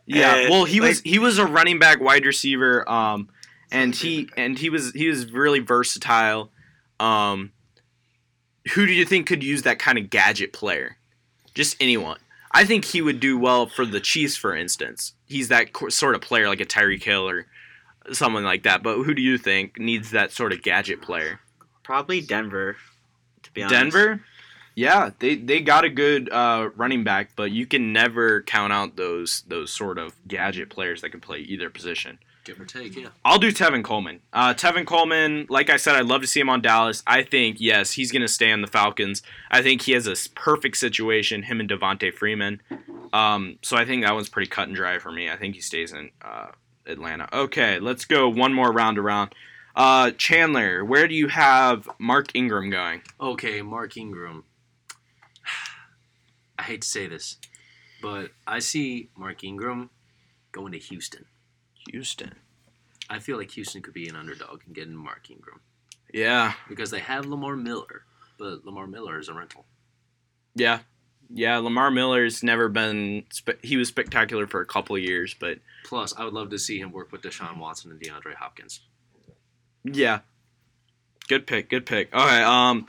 Yeah, 0.07 0.37
And, 0.37 0.51
well, 0.51 0.65
he 0.65 0.81
was 0.81 1.01
he 1.01 1.19
was 1.19 1.39
a 1.39 1.47
running 1.47 1.79
back, 1.79 2.01
wide 2.01 2.27
receiver, 2.27 2.89
um, 2.89 3.29
and 3.73 3.95
he 3.95 4.29
and 4.37 4.59
he 4.59 4.71
was 4.71 4.93
he 4.93 5.09
was 5.09 5.33
really 5.33 5.61
versatile. 5.61 6.51
Um, 6.99 7.53
who 8.75 8.87
do 8.87 8.93
you 8.93 9.07
think 9.07 9.27
could 9.27 9.43
use 9.43 9.63
that 9.63 9.79
kind 9.79 9.97
of 9.99 10.11
gadget 10.11 10.53
player? 10.53 10.97
Just 11.55 11.77
anyone. 11.81 12.19
I 12.53 12.65
think 12.65 12.85
he 12.85 13.01
would 13.01 13.21
do 13.21 13.39
well 13.39 13.67
for 13.67 13.87
the 13.87 14.01
Chiefs, 14.01 14.37
for 14.37 14.55
instance. 14.55 15.15
He's 15.25 15.49
that 15.49 15.73
co- 15.73 15.89
sort 15.89 16.15
of 16.15 16.21
player, 16.21 16.49
like 16.49 16.61
a 16.61 16.67
Tyreek 16.67 17.03
Hill 17.03 17.29
or 17.29 17.47
someone 18.13 18.45
like 18.45 18.65
that. 18.65 18.83
But 18.83 19.05
who 19.05 19.15
do 19.15 19.23
you 19.23 19.39
think 19.39 19.79
needs 19.79 20.11
that 20.11 20.33
sort 20.33 20.53
of 20.53 20.63
gadget 20.63 21.01
player? 21.01 21.41
probably 21.91 22.21
Denver. 22.21 22.77
To 23.63 23.69
be 23.69 23.75
honest, 23.75 23.97
Denver. 23.97 24.25
Yeah, 24.75 25.11
they 25.19 25.35
they 25.37 25.61
got 25.61 25.85
a 25.85 25.91
good 25.91 26.31
uh, 26.31 26.71
running 26.77 27.05
back, 27.05 27.31
but 27.37 27.51
you 27.51 27.67
can 27.67 27.93
never 27.93 28.43
count 28.43 28.73
out 28.73 28.97
those 28.97 29.43
those 29.49 29.73
sort 29.73 29.99
of 29.99 30.15
gadget 30.27 30.71
players 30.71 31.03
that 31.03 31.11
can 31.11 31.21
play 31.21 31.41
either 31.41 31.69
position. 31.71 32.19
Give 32.45 32.59
or 32.59 32.65
take, 32.65 32.97
yeah. 32.97 33.09
I'll 33.23 33.39
do 33.39 33.53
Tevin 33.53 33.85
Coleman. 33.85 34.21
Uh, 34.33 34.55
Tevin 34.55 34.87
Coleman, 34.87 35.47
like 35.51 35.69
I 35.69 35.77
said, 35.77 35.95
I'd 35.97 36.07
love 36.07 36.23
to 36.23 36.27
see 36.27 36.41
him 36.41 36.49
on 36.49 36.63
Dallas. 36.63 37.03
I 37.07 37.23
think 37.23 37.61
yes, 37.61 37.93
he's 37.93 38.11
going 38.11 38.23
to 38.23 38.29
stay 38.29 38.51
on 38.51 38.63
the 38.63 38.67
Falcons. 38.67 39.23
I 39.51 39.61
think 39.61 39.83
he 39.83 39.93
has 39.93 40.07
a 40.07 40.17
perfect 40.35 40.79
situation, 40.79 41.43
him 41.43 41.61
and 41.61 41.69
Devonta 41.69 42.15
Freeman. 42.15 42.63
Um, 43.13 43.59
so 43.61 43.77
I 43.77 43.85
think 43.85 44.05
that 44.05 44.15
one's 44.15 44.31
pretty 44.31 44.49
cut 44.49 44.69
and 44.69 44.75
dry 44.75 44.99
for 44.99 45.13
me. 45.13 45.29
I 45.29 45.37
think 45.37 45.55
he 45.55 45.61
stays 45.61 45.93
in 45.93 46.11
uh, 46.23 46.53
Atlanta. 46.87 47.29
Okay, 47.31 47.79
let's 47.79 48.07
go 48.07 48.29
one 48.31 48.55
more 48.55 48.73
round 48.73 48.99
around. 48.99 49.35
Uh, 49.81 50.11
Chandler, 50.11 50.85
where 50.85 51.09
do 51.09 51.15
you 51.15 51.29
have 51.29 51.89
Mark 51.99 52.33
Ingram 52.35 52.69
going? 52.69 53.01
Okay, 53.19 53.63
Mark 53.63 53.97
Ingram. 53.97 54.45
I 56.59 56.65
hate 56.65 56.83
to 56.83 56.87
say 56.87 57.07
this, 57.07 57.39
but 58.03 58.33
I 58.47 58.59
see 58.59 59.09
Mark 59.17 59.43
Ingram 59.43 59.89
going 60.53 60.73
to 60.73 60.79
Houston. 60.79 61.25
Houston. 61.91 62.35
I 63.09 63.21
feel 63.21 63.39
like 63.39 63.53
Houston 63.53 63.81
could 63.81 63.95
be 63.95 64.07
an 64.07 64.17
underdog 64.17 64.61
and 64.67 64.75
get 64.75 64.87
Mark 64.91 65.31
Ingram 65.31 65.63
Yeah, 66.13 66.53
because 66.69 66.91
they 66.91 67.01
have 67.01 67.25
Lamar 67.25 67.57
Miller, 67.57 68.03
but 68.39 68.67
Lamar 68.67 68.87
Miller 68.87 69.19
is 69.19 69.31
a 69.31 69.33
rental. 69.35 69.65
yeah, 70.55 70.81
yeah. 71.31 71.57
Lamar 71.57 71.91
Miller's 71.91 72.43
never 72.43 72.69
been. 72.69 73.25
Spe- 73.31 73.65
he 73.65 73.79
was 73.79 73.89
spectacular 73.89 74.47
for 74.47 74.61
a 74.61 74.67
couple 74.67 74.95
of 74.95 75.03
years, 75.03 75.35
but 75.41 75.59
Plus, 75.85 76.15
I 76.19 76.25
would 76.25 76.35
love 76.35 76.51
to 76.51 76.59
see 76.59 76.79
him 76.79 76.93
work 76.93 77.13
with 77.13 77.23
Deshaun 77.23 77.57
Watson 77.57 77.91
and 77.93 77.99
DeAndre 77.99 78.35
Hopkins. 78.35 78.81
Yeah, 79.85 80.21
good 81.29 81.47
pick. 81.47 81.69
Good 81.71 81.87
pick. 81.87 82.15
All 82.15 82.27
right. 82.27 82.43
Um, 82.43 82.87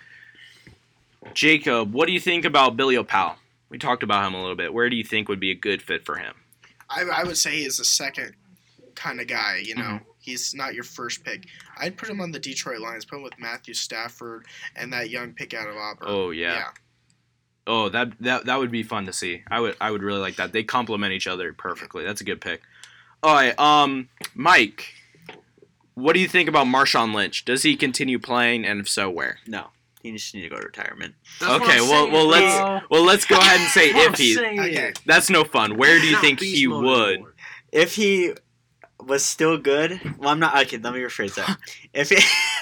Jacob, 1.34 1.94
what 1.94 2.08
do 2.08 2.12
you 2.14 2.20
think 2.20 2.46
about 2.46 2.76
Bilal 2.76 3.04
Powell? 3.04 3.36
We 3.70 3.78
talked 3.78 4.04
about 4.04 4.26
him 4.28 4.34
a 4.34 4.42
little 4.42 4.56
bit. 4.56 4.74
Where 4.74 4.90
do 4.90 4.96
you 4.96 5.04
think 5.04 5.30
would 5.30 5.40
be 5.40 5.52
a 5.52 5.56
good 5.56 5.82
fit 5.82 6.04
for 6.06 6.16
him? 6.18 6.34
I, 6.90 7.04
I 7.04 7.24
would 7.24 7.38
say 7.38 7.52
he's 7.58 7.80
a 7.80 7.86
second 7.86 8.34
kind 8.96 9.22
of 9.22 9.28
guy. 9.28 9.62
You 9.64 9.76
know, 9.76 9.82
Mhm. 9.84 10.06
he's 10.20 10.54
not 10.54 10.74
your 10.74 10.84
first 10.84 11.24
pick. 11.24 11.46
I'd 11.78 11.96
put 11.96 12.10
him 12.10 12.20
on 12.20 12.32
the 12.32 12.40
Detroit 12.40 12.80
Lions. 12.80 13.06
Put 13.06 13.18
him 13.18 13.24
with 13.24 13.40
Matthew 13.40 13.74
Stafford 13.74 14.46
and 14.76 14.92
that 14.92 15.10
young 15.10 15.32
pick 15.34 15.54
out 15.54 15.68
of 15.70 15.78
Auburn. 15.78 16.08
Oh 16.10 16.32
yeah. 16.32 16.70
Oh, 17.68 17.88
that 17.90 18.20
that 18.20 18.46
that 18.46 18.58
would 18.60 18.72
be 18.72 18.84
fun 18.84 19.06
to 19.06 19.14
see. 19.14 19.44
I 19.50 19.60
would 19.62 19.78
I 19.80 19.92
would 19.92 20.02
really 20.04 20.20
like 20.20 20.36
that. 20.36 20.52
They 20.52 20.64
complement 20.64 21.14
each 21.14 21.28
other 21.28 21.54
perfectly. 21.54 22.04
That's 22.04 22.20
a 22.20 22.26
good 22.26 22.42
pick. 22.42 22.62
All 23.24 23.36
right, 23.36 23.58
um, 23.60 24.10
Mike, 24.34 24.96
what 25.96 26.14
do 26.14 26.20
you 26.20 26.28
think 26.28 26.48
about 26.50 26.68
Marshawn 26.68 27.14
Lynch? 27.14 27.46
Does 27.46 27.64
he 27.64 27.76
continue 27.76 28.20
playing, 28.20 28.66
and 28.66 28.80
if 28.80 28.90
so, 28.90 29.10
where? 29.10 29.40
No, 29.48 29.68
he 30.02 30.12
just 30.12 30.34
need 30.34 30.42
to 30.42 30.50
go 30.50 30.58
to 30.58 30.66
retirement. 30.66 31.16
okay, 31.42 31.82
well, 31.82 32.10
well, 32.12 32.28
let's 32.28 32.86
well 32.90 33.04
let's 33.04 33.26
go 33.26 33.38
ahead 33.38 33.60
and 33.60 33.70
say 33.70 33.90
if 33.94 34.18
he. 34.18 34.38
Okay. 34.40 34.94
That's 35.06 35.30
no 35.30 35.44
fun. 35.44 35.78
Where 35.78 36.00
do 36.00 36.08
you 36.08 36.18
think 36.20 36.40
he 36.40 36.68
would? 36.68 37.24
If 37.72 37.96
he 37.96 38.34
was 39.00 39.26
still 39.26 39.58
good, 39.58 40.00
well, 40.18 40.30
I'm 40.30 40.40
not. 40.40 40.56
Okay, 40.68 40.78
let 40.78 40.94
me 40.94 41.00
rephrase 41.00 41.36
that. 41.36 41.58
If 41.94 42.10
he, 42.10 42.16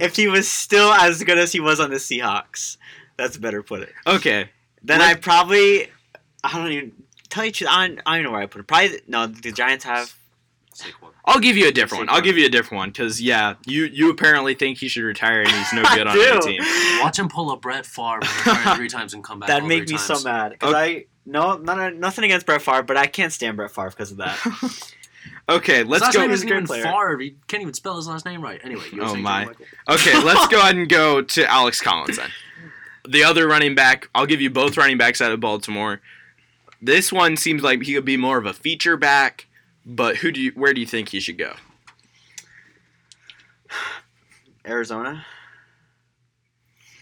if 0.00 0.16
he 0.16 0.26
was 0.26 0.48
still 0.48 0.92
as 0.92 1.22
good 1.22 1.38
as 1.38 1.52
he 1.52 1.60
was 1.60 1.78
on 1.78 1.90
the 1.90 1.96
Seahawks, 1.96 2.76
that's 3.16 3.36
better 3.36 3.62
put 3.62 3.82
it. 3.82 3.92
Okay, 4.06 4.50
Then 4.82 4.98
Let- 4.98 5.16
I 5.16 5.20
probably, 5.20 5.90
I 6.42 6.52
don't 6.56 6.72
even 6.72 6.92
tell 7.28 7.44
you. 7.44 7.52
the 7.52 7.66
I 7.70 7.86
don't, 7.86 8.00
I 8.04 8.16
don't 8.16 8.24
know 8.24 8.30
where 8.32 8.40
I 8.40 8.46
put 8.46 8.60
it. 8.60 8.66
Probably 8.66 9.00
no. 9.06 9.26
The 9.28 9.52
Giants 9.52 9.84
have. 9.84 10.12
Saquon. 10.74 11.10
I'll 11.24 11.40
give 11.40 11.56
you 11.56 11.68
a 11.68 11.72
different 11.72 12.06
one. 12.06 12.14
I'll 12.14 12.22
give 12.22 12.36
you 12.36 12.46
a 12.46 12.50
different 12.50 12.78
one 12.78 12.90
because 12.90 13.20
yeah, 13.20 13.54
you 13.66 13.84
you 13.84 14.10
apparently 14.10 14.54
think 14.54 14.78
he 14.78 14.88
should 14.88 15.04
retire 15.04 15.40
and 15.40 15.50
he's 15.50 15.72
no 15.72 15.82
good 15.94 16.06
on 16.06 16.16
the 16.16 16.40
team. 16.44 16.60
Watch 17.00 17.18
him 17.18 17.28
pull 17.28 17.50
a 17.50 17.56
Brett 17.56 17.86
Favre 17.86 18.20
three 18.76 18.88
times 18.88 19.14
and 19.14 19.24
come 19.24 19.40
back. 19.40 19.48
That'd 19.48 19.68
make 19.68 19.86
three 19.86 19.94
me 19.94 19.98
so 19.98 20.22
mad. 20.22 20.58
Cause 20.58 20.74
I 20.74 21.06
no, 21.26 21.56
none, 21.56 21.98
nothing 22.00 22.24
against 22.24 22.44
Brett 22.44 22.60
Favre, 22.60 22.82
but 22.82 22.96
I 22.96 23.06
can't 23.06 23.32
stand 23.32 23.56
Brett 23.56 23.70
Favre 23.70 23.90
because 23.90 24.12
of 24.12 24.18
that. 24.18 24.92
Okay, 25.46 25.82
let's 25.82 26.06
his 26.06 26.14
last 26.14 26.14
go. 26.14 26.20
name 26.20 26.30
He's 26.30 26.38
isn't 26.38 26.48
even 26.48 26.66
player. 26.66 26.84
Favre. 26.84 27.18
He 27.18 27.36
can't 27.48 27.60
even 27.60 27.74
spell 27.74 27.96
his 27.96 28.08
last 28.08 28.24
name 28.24 28.42
right. 28.42 28.60
Anyway, 28.64 28.84
you 28.92 29.02
Oh, 29.02 29.14
my. 29.14 29.46
Okay, 29.88 30.18
let's 30.22 30.48
go 30.48 30.58
ahead 30.58 30.76
and 30.76 30.88
go 30.88 31.20
to 31.20 31.50
Alex 31.50 31.82
Collins 31.82 32.16
then. 32.16 32.30
The 33.06 33.24
other 33.24 33.46
running 33.46 33.74
back, 33.74 34.08
I'll 34.14 34.24
give 34.24 34.40
you 34.40 34.48
both 34.48 34.78
running 34.78 34.96
backs 34.96 35.20
out 35.20 35.32
of 35.32 35.40
Baltimore. 35.40 36.00
This 36.80 37.12
one 37.12 37.36
seems 37.36 37.62
like 37.62 37.82
he 37.82 37.92
could 37.92 38.06
be 38.06 38.16
more 38.16 38.38
of 38.38 38.46
a 38.46 38.54
feature 38.54 38.96
back, 38.96 39.46
but 39.86 40.16
who 40.16 40.30
do 40.32 40.40
you 40.40 40.52
where 40.54 40.72
do 40.74 40.80
you 40.80 40.86
think 40.86 41.10
he 41.10 41.20
should 41.20 41.38
go? 41.38 41.54
Arizona. 44.66 45.24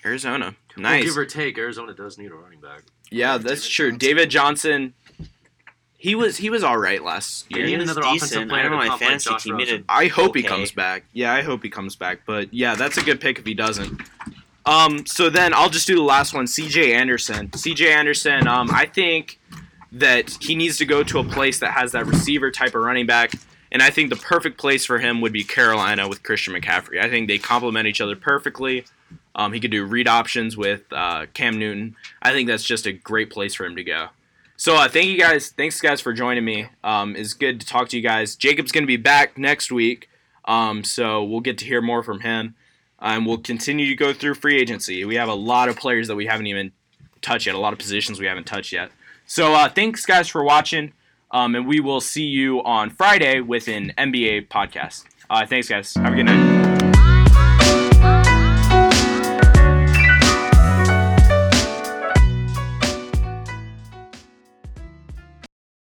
Arizona. 0.05 0.57
Well, 0.76 0.83
Nice. 0.83 1.05
give 1.05 1.16
or 1.16 1.26
take, 1.26 1.59
Arizona 1.59 1.93
does 1.95 2.18
need 2.18 2.30
a 2.30 2.35
running 2.35 2.61
back. 2.61 2.83
yeah, 3.11 3.39
that's 3.39 3.62
David 3.62 3.70
true. 3.70 3.91
Johnson. 3.91 3.99
David 3.99 4.30
Johnson 4.30 4.95
he 5.97 6.16
was 6.16 6.37
he 6.39 6.51
was 6.51 6.64
all 6.64 6.76
right 6.78 7.05
last 7.05 7.49
year. 7.55 7.64
need 7.64 7.78
was 7.78 7.89
another 7.91 8.01
offensive 8.05 8.49
player 8.49 8.61
I 8.61 8.62
don't 8.68 8.72
know 8.72 8.78
my 8.89 8.99
fantasy 8.99 9.30
Josh 9.30 9.45
team. 9.45 9.53
Rosen. 9.55 9.76
did 9.76 9.85
I 9.89 10.09
hope 10.09 10.35
he 10.35 10.43
comes 10.43 10.72
back. 10.72 11.05
Yeah, 11.12 11.33
I 11.33 11.43
hope 11.43 11.62
he 11.62 11.70
comes 11.70 11.95
back. 11.95 12.22
But 12.26 12.53
yeah, 12.53 12.74
that's 12.74 12.97
a 12.97 13.03
good 13.05 13.20
pick 13.20 13.39
if 13.39 13.47
he 13.47 13.55
doesn't. 13.55 14.01
Um, 14.66 15.07
so 15.07 15.30
then 15.30 15.55
I'll 15.55 15.68
just 15.70 15.87
do 15.87 15.95
the 15.95 16.03
last 16.03 16.35
one, 16.35 16.47
CJ 16.47 16.93
Anderson. 16.95 17.49
CJ 17.51 17.87
Anderson, 17.95 18.49
um, 18.49 18.68
I 18.72 18.87
think 18.87 19.39
that 19.93 20.36
he 20.40 20.55
needs 20.55 20.78
to 20.78 20.86
go 20.86 21.03
to 21.03 21.18
a 21.18 21.24
place 21.24 21.61
that 21.61 21.72
has 21.72 21.93
that 21.93 22.07
receiver 22.07 22.51
type 22.51 22.74
of 22.74 22.82
running 22.82 23.07
back. 23.07 23.32
And 23.70 23.82
I 23.82 23.90
think 23.90 24.11
the 24.11 24.16
perfect 24.16 24.59
place 24.59 24.84
for 24.84 24.99
him 24.99 25.20
would 25.20 25.32
be 25.32 25.45
Carolina 25.45 26.09
with 26.09 26.22
Christian 26.22 26.55
McCaffrey. 26.55 27.03
I 27.03 27.09
think 27.09 27.28
they 27.28 27.38
complement 27.38 27.86
each 27.86 28.01
other 28.01 28.16
perfectly. 28.16 28.84
Um, 29.34 29.53
he 29.53 29.61
could 29.61 29.70
do 29.70 29.84
read 29.84 30.09
options 30.09 30.57
with 30.57 30.82
uh, 30.93 31.26
Cam 31.32 31.59
Newton. 31.59 31.97
I 32.20 32.32
think 32.32 32.49
that's 32.49 32.64
just 32.64 32.86
a 32.86 32.93
great 32.93 33.30
place 33.30 33.55
for 33.55 33.64
him 33.64 33.76
to 33.76 33.84
go. 33.84 34.09
So 34.57 34.76
uh, 34.76 34.88
thank 34.88 35.09
you 35.09 35.18
guys. 35.18 35.49
Thanks 35.49 35.80
guys 35.80 36.01
for 36.01 36.12
joining 36.12 36.45
me. 36.45 36.68
Um, 36.84 37.16
it's 37.16 37.32
good 37.32 37.61
to 37.61 37.66
talk 37.66 37.88
to 37.90 37.97
you 37.97 38.03
guys. 38.03 38.36
Jacob's 38.36 38.72
going 38.72 38.84
to 38.84 38.86
be 38.88 38.99
back 38.99 39.36
next 39.36 39.72
week, 39.72 40.09
um, 40.45 40.84
so 40.84 41.24
we'll 41.24 41.40
get 41.40 41.59
to 41.59 41.64
hear 41.64 41.80
more 41.80 42.03
from 42.03 42.20
him, 42.20 42.55
and 43.01 43.26
we'll 43.26 43.38
continue 43.38 43.86
to 43.86 43.97
go 43.97 44.12
through 44.12 44.34
free 44.34 44.61
agency. 44.61 45.05
We 45.05 45.16
have 45.16 45.28
a 45.28 45.34
lot 45.34 45.68
of 45.68 45.76
players 45.76 46.09
that 46.09 46.14
we 46.14 46.26
haven't 46.26 46.47
even 46.47 46.72
touched 47.22 47.47
yet. 47.47 47.55
A 47.55 47.59
lot 47.59 47.72
of 47.72 47.78
positions 47.78 48.20
we 48.20 48.26
haven't 48.26 48.47
touched 48.47 48.72
yet. 48.72 48.90
So 49.33 49.55
uh, 49.55 49.70
thanks 49.70 50.05
guys 50.05 50.28
for 50.28 50.45
watching, 50.45 50.93
um, 51.30 51.55
and 51.55 51.66
we 51.66 51.80
will 51.80 52.03
see 52.03 52.24
you 52.24 52.62
on 52.64 52.91
Friday 52.91 53.41
with 53.41 53.66
an 53.66 53.95
NBA 53.97 54.49
podcast. 54.49 55.05
Uh, 55.30 55.47
thanks 55.47 55.70
guys. 55.70 55.95
Have 55.95 56.12
a 56.12 56.16
good 56.16 56.26
night. 56.26 56.72